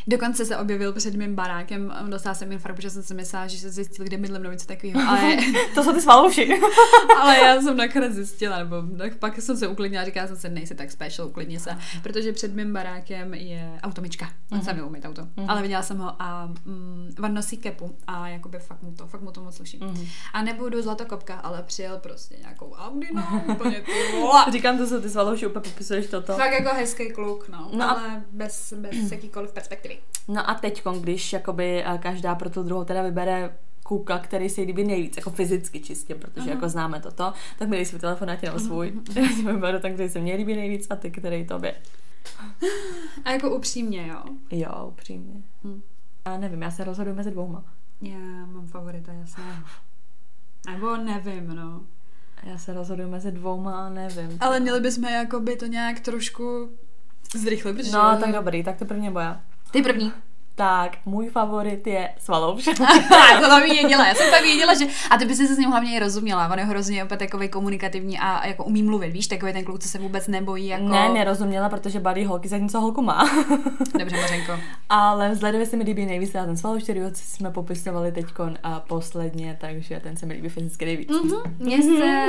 Dokonce 0.06 0.44
se 0.44 0.56
objevil 0.56 0.92
před 0.92 1.14
mým 1.14 1.34
barákem, 1.34 1.92
dostala 2.08 2.34
jsem 2.34 2.52
infarkt, 2.52 2.76
protože 2.76 2.90
jsem 2.90 3.02
si 3.02 3.14
myslela, 3.14 3.46
že 3.46 3.58
se 3.58 3.70
zjistil, 3.70 4.04
kde 4.04 4.16
bydlím 4.16 4.42
nebo 4.42 4.52
něco 4.52 4.66
takového. 4.66 5.00
Ale, 5.08 5.36
To 5.74 5.84
jsou 5.84 5.92
ty 5.92 6.00
svalouši. 6.00 6.60
ale 7.20 7.38
já 7.38 7.60
jsem 7.62 7.76
nakonec 7.76 8.12
zjistila, 8.12 8.58
nebo 8.58 8.76
tak 8.98 9.16
pak 9.16 9.40
jsem 9.42 9.56
se 9.56 9.66
uklidnila, 9.68 10.04
říkala 10.04 10.26
jsem 10.26 10.36
si, 10.36 10.48
nejsi 10.48 10.74
tak 10.74 10.90
special, 10.90 11.28
uklidni 11.28 11.60
se, 11.60 11.70
protože 12.02 12.32
před 12.32 12.54
mým 12.54 12.72
barákem 12.72 13.34
je 13.34 13.78
automička. 13.82 14.26
On 14.52 14.58
Mhm. 14.58 14.64
se 14.64 14.72
mi 14.72 14.82
umýt 14.82 15.04
auto. 15.04 15.22
Mhm. 15.36 15.50
Ale 15.50 15.62
viděla 15.62 15.82
jsem 15.82 15.98
ho 15.98 16.22
a 16.22 16.46
mm, 16.64 17.14
on 17.24 17.34
nosí 17.34 17.56
kepu 17.56 17.96
a 18.06 18.28
jakoby 18.28 18.58
fakt 18.58 18.82
mu 18.82 18.92
to, 18.92 19.06
fakt 19.06 19.20
mu 19.20 19.30
to 19.30 19.40
moc 19.44 19.56
sluší. 19.56 19.78
Mhm. 19.82 20.06
A 20.32 20.42
nebudu 20.42 20.82
zlatokopka, 20.82 21.34
ale 21.34 21.62
přijel 21.62 21.98
prostě 21.98 22.36
nějakou 22.40 22.72
Audi, 22.72 23.08
no, 23.14 23.42
úplně 23.48 23.80
ty. 23.80 23.92
Říkám, 24.52 24.78
to 24.78 24.86
jsou 24.86 25.00
ty 25.00 25.10
svalouši, 25.10 25.46
úplně 25.46 25.70
popisuješ 25.72 26.06
toto. 26.06 26.32
Fakt 26.36 26.52
jako 26.52 26.74
hezký 26.74 27.10
kluk, 27.12 27.48
no, 27.48 27.58
No 27.72 27.78
no 27.78 27.84
a- 27.84 27.90
ale 27.90 28.22
bez, 28.32 28.72
bez 28.76 29.12
jakýkoliv 29.12 29.52
perspektivy. 29.52 29.89
No 30.28 30.50
a 30.50 30.54
teď, 30.54 30.82
když 31.00 31.32
jakoby 31.32 31.84
eh, 31.84 31.98
každá 31.98 32.34
pro 32.34 32.50
tu 32.50 32.62
druhou 32.62 32.84
teda 32.84 33.02
vybere 33.02 33.56
kluka, 33.82 34.18
který 34.18 34.48
se 34.48 34.60
jí 34.60 34.66
líbí 34.66 34.84
nejvíc, 34.84 35.16
jako 35.16 35.30
fyzicky 35.30 35.80
čistě, 35.80 36.14
protože 36.14 36.46
uh-huh. 36.46 36.50
jako 36.50 36.68
známe 36.68 37.00
toto, 37.00 37.32
tak 37.58 37.68
mi 37.68 37.76
dej 37.76 37.86
svůj 37.86 38.00
telefon, 38.00 38.28
já 38.28 38.36
ti 38.36 38.46
dám 38.46 38.58
svůj. 38.58 38.92
Já 39.14 39.28
si 39.28 39.42
vyberu 39.42 39.78
ten, 39.78 39.94
který 39.94 40.08
se 40.08 40.20
mně 40.20 40.34
líbí 40.34 40.56
nejvíc 40.56 40.86
a 40.90 40.96
ty, 40.96 41.10
který 41.10 41.46
tobě. 41.46 41.74
A 43.24 43.30
jako 43.30 43.56
upřímně, 43.56 44.06
jo? 44.06 44.22
Jo, 44.50 44.86
upřímně. 44.88 45.42
Hm. 45.64 45.82
Já 46.26 46.38
nevím, 46.38 46.62
já 46.62 46.70
se 46.70 46.84
rozhoduji 46.84 47.16
mezi 47.16 47.30
dvouma. 47.30 47.64
Já 48.02 48.46
mám 48.46 48.66
favorita, 48.66 49.12
jasně. 49.12 49.44
Nebo 50.70 50.96
nevím, 50.96 51.48
no. 51.48 51.80
Já 52.42 52.58
se 52.58 52.72
rozhoduji 52.74 53.08
mezi 53.08 53.32
dvouma 53.32 53.86
a 53.86 53.88
nevím. 53.88 54.38
Ale 54.40 54.60
měli 54.60 54.80
bychom 54.80 55.04
jakoby 55.04 55.56
to 55.56 55.66
nějak 55.66 56.00
trošku 56.00 56.70
zrychlit, 57.34 57.76
protože... 57.76 57.92
No, 57.92 58.16
tak 58.20 58.32
dobrý, 58.32 58.64
tak 58.64 58.78
to 58.78 58.84
prvně 58.84 59.10
boja. 59.10 59.42
Ty 59.70 59.82
první 59.82 60.12
tak 60.60 60.98
můj 61.06 61.28
favorit 61.28 61.86
je 61.86 62.10
Svalouš. 62.18 62.64
to 63.40 63.48
tam 63.48 63.62
věděla, 63.62 64.08
já 64.08 64.14
jsem 64.14 64.30
tak 64.30 64.42
věděla, 64.42 64.74
že... 64.74 64.86
A 65.10 65.16
ty 65.16 65.24
bys 65.24 65.36
se 65.36 65.54
s 65.54 65.58
ním 65.58 65.70
hlavně 65.70 65.96
i 65.96 65.98
rozuměla, 65.98 66.48
on 66.52 66.58
je 66.58 66.64
hrozně 66.64 67.04
opět 67.04 67.16
takový 67.16 67.48
komunikativní 67.48 68.18
a 68.18 68.46
jako 68.46 68.64
umí 68.64 68.82
mluvit, 68.82 69.12
víš, 69.12 69.26
takový 69.26 69.52
ten 69.52 69.64
kluk, 69.64 69.78
co 69.78 69.88
se 69.88 69.98
vůbec 69.98 70.28
nebojí 70.28 70.66
jako... 70.66 70.84
Ne, 70.84 71.08
nerozuměla, 71.08 71.68
protože 71.68 72.00
balí 72.00 72.24
holky 72.24 72.48
za 72.48 72.58
něco 72.58 72.80
holku 72.80 73.02
má. 73.02 73.30
Dobře, 73.98 74.16
Mařenko. 74.16 74.52
Ale 74.88 75.30
vzhledově 75.30 75.66
se 75.66 75.76
mi 75.76 75.84
líbí 75.84 76.06
nejvíc 76.06 76.32
ten 76.32 76.56
Svalouš, 76.56 76.82
který 76.82 77.00
jsme 77.14 77.50
popisovali 77.50 78.12
teď 78.12 78.26
a 78.62 78.80
posledně, 78.80 79.58
takže 79.60 80.00
ten 80.00 80.16
se 80.16 80.26
mi 80.26 80.34
líbí 80.34 80.48
fyzicky 80.48 80.84
nejvíc. 80.84 81.10
Mm-hmm. 81.10 81.42
Mně 81.58 81.82
se 81.82 82.26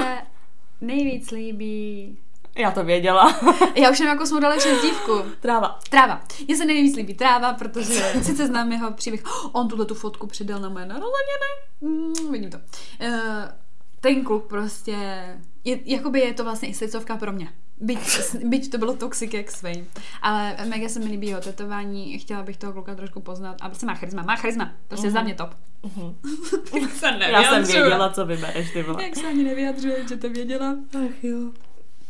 nejvíc 0.81 1.31
líbí 1.31 2.17
já 2.55 2.71
to 2.71 2.83
věděla. 2.83 3.39
Já 3.75 3.91
už 3.91 3.99
nevím, 3.99 4.11
jako 4.11 4.25
jsme 4.25 4.41
dali 4.41 4.57
dívku. 4.81 5.11
Tráva. 5.39 5.79
Tráva. 5.89 6.21
Mně 6.47 6.57
se 6.57 6.65
nejvíc 6.65 6.95
líbí 6.95 7.13
tráva, 7.13 7.53
protože 7.53 8.13
sice 8.21 8.47
znám 8.47 8.71
jeho 8.71 8.91
příběh. 8.91 9.23
On 9.51 9.67
tuhle 9.67 9.85
tu 9.85 9.95
fotku 9.95 10.27
přidal 10.27 10.59
na 10.59 10.69
moje 10.69 10.85
narozeniny. 10.85 11.51
Mm, 11.81 12.31
vidím 12.31 12.49
to. 12.49 12.57
Uh, 12.57 13.13
ten 14.01 14.23
kluk 14.23 14.47
prostě, 14.47 14.95
je, 15.63 15.79
jakoby 15.85 16.19
je 16.19 16.33
to 16.33 16.43
vlastně 16.43 16.69
i 16.69 16.73
srdcovka 16.73 17.17
pro 17.17 17.31
mě. 17.31 17.53
Byť, 17.77 17.99
byť 18.43 18.71
to 18.71 18.77
bylo 18.77 18.95
toxic 18.95 19.33
jak 19.33 19.51
svej. 19.51 19.85
Ale 20.21 20.57
mega 20.65 20.89
se 20.89 20.99
mi 20.99 21.05
líbí 21.05 21.27
jeho 21.27 21.41
tetování, 21.41 22.19
chtěla 22.19 22.43
bych 22.43 22.57
toho 22.57 22.73
kluka 22.73 22.95
trošku 22.95 23.21
poznat. 23.21 23.57
A 23.61 23.69
prostě 23.69 23.85
má 23.85 23.93
charisma, 23.95 24.23
má 24.23 24.35
charisma. 24.35 24.73
Prostě 24.87 25.07
uh-huh. 25.07 25.11
za 25.13 25.21
mě 25.21 25.35
top. 25.35 25.49
Uh-huh. 25.83 26.15
Já 27.31 27.43
jsem 27.43 27.63
věděla, 27.63 28.09
co 28.09 28.25
vybereš, 28.25 28.71
ty 28.71 28.83
vole. 28.83 29.03
Jak 29.03 29.15
se 29.15 29.27
ani 29.27 29.43
nevyjadřuje, 29.43 30.07
že 30.07 30.17
to 30.17 30.29
věděla. 30.29 30.75
Ach 30.95 31.23
jo. 31.23 31.51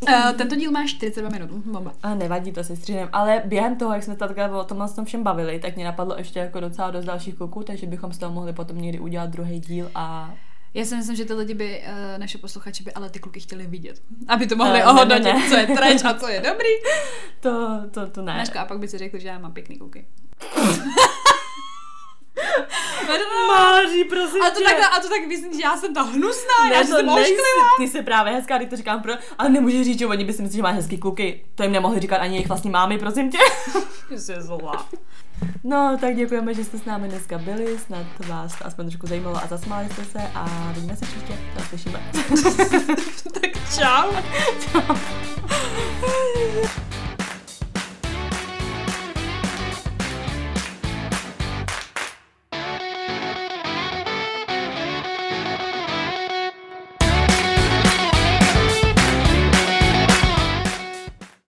Uh, 0.10 0.38
tento 0.38 0.56
díl 0.56 0.72
má 0.72 0.88
42 0.88 1.30
minut. 1.30 1.50
Bomba. 1.52 1.94
A 2.04 2.16
nevadí, 2.16 2.52
to 2.52 2.64
si 2.64 2.76
střídem. 2.76 3.10
Ale 3.14 3.42
během 3.46 3.76
toho, 3.76 3.94
jak 3.94 4.04
jsme 4.04 4.16
takhle 4.16 4.52
o 4.52 4.64
tomhle 4.64 4.90
tom 4.90 5.06
všem 5.06 5.24
bavili, 5.24 5.60
tak 5.60 5.76
mě 5.76 5.86
napadlo 5.86 6.16
ještě 6.18 6.40
jako 6.40 6.60
docela 6.60 6.92
dost 6.92 7.06
dalších 7.06 7.36
kluků, 7.36 7.64
takže 7.64 7.88
bychom 7.88 8.14
z 8.14 8.18
toho 8.18 8.34
mohli 8.34 8.54
potom 8.54 8.82
někdy 8.82 9.00
udělat 9.00 9.30
druhý 9.30 9.60
díl 9.60 9.92
a 9.96 10.34
já 10.74 10.86
si 10.86 10.96
myslím, 10.96 11.16
že 11.16 11.26
ty 11.26 11.34
lidi 11.34 11.54
by, 11.54 11.84
uh, 11.88 12.20
naše 12.20 12.38
posluchači 12.38 12.84
by 12.84 12.94
ale 12.94 13.10
ty 13.10 13.20
kluky 13.20 13.40
chtěli 13.40 13.68
vidět. 13.68 14.02
Aby 14.28 14.48
to 14.48 14.56
mohli 14.56 14.84
uh, 14.84 14.90
ohodnotit, 14.90 15.24
ne, 15.24 15.34
ne. 15.34 15.50
co 15.50 15.58
je 15.58 15.68
trač 15.68 16.04
a 16.04 16.14
co 16.14 16.28
je 16.28 16.42
dobrý. 16.42 16.70
To, 17.40 17.82
to, 17.92 18.08
to 18.08 18.22
ne. 18.22 18.38
Naško, 18.38 18.60
a 18.60 18.66
pak 18.66 18.80
by 18.80 18.88
si 18.88 18.98
řekli, 18.98 19.20
že 19.20 19.28
já 19.28 19.40
mám 19.40 19.54
pěkný 19.54 19.78
kluky. 19.78 20.06
Máří, 23.48 24.04
prosím 24.04 24.44
a 24.44 24.50
to, 24.50 24.64
takhle, 24.64 24.88
a 24.88 25.00
to 25.00 25.10
tak 25.10 25.28
myslím, 25.28 25.54
že 25.54 25.62
já 25.64 25.78
jsem 25.78 25.94
ta 25.94 26.02
hnusná, 26.02 26.70
ne, 26.70 26.76
já 26.76 26.82
to 26.82 26.88
jsem 26.88 27.06
nejsi, 27.06 27.36
Ty 27.78 27.88
jsi 27.88 28.02
právě 28.02 28.34
hezká, 28.34 28.58
když 28.58 28.70
to 28.70 28.76
říkám, 28.76 29.02
pro, 29.02 29.14
ale 29.38 29.50
nemůžeš 29.50 29.86
říct, 29.86 30.00
že 30.00 30.08
oni 30.08 30.26
by 30.26 30.34
si 30.34 30.42
mysleli, 30.42 30.58
že 30.58 30.64
má 30.64 30.70
hezký 30.70 30.98
kluky. 30.98 31.46
To 31.56 31.64
jim 31.64 31.72
nemohli 31.72 32.00
říkat 32.00 32.18
ani 32.18 32.36
jejich 32.36 32.48
vlastní 32.48 32.70
mámy, 32.70 32.98
prosím 32.98 33.32
tě. 33.32 33.38
jsi 34.18 34.34
zlá. 34.40 34.86
No, 35.64 35.98
tak 36.02 36.16
děkujeme, 36.16 36.54
že 36.54 36.64
jste 36.64 36.78
s 36.78 36.86
námi 36.86 37.08
dneska 37.08 37.38
byli, 37.38 37.78
snad 37.80 38.06
vás 38.28 38.58
to 38.58 38.66
aspoň 38.66 38.86
trošku 38.86 39.08
zajímalo 39.08 39.38
a 39.38 39.48
zasmáli 39.48 39.90
jste 39.90 40.06
se 40.06 40.32
a 40.36 40.72
vidíme 40.76 40.96
se 40.96 41.06
příště, 41.06 41.38
slyšíme. 41.70 42.12
tak 43.42 43.52
čau. 43.76 44.12
čau. 44.72 44.96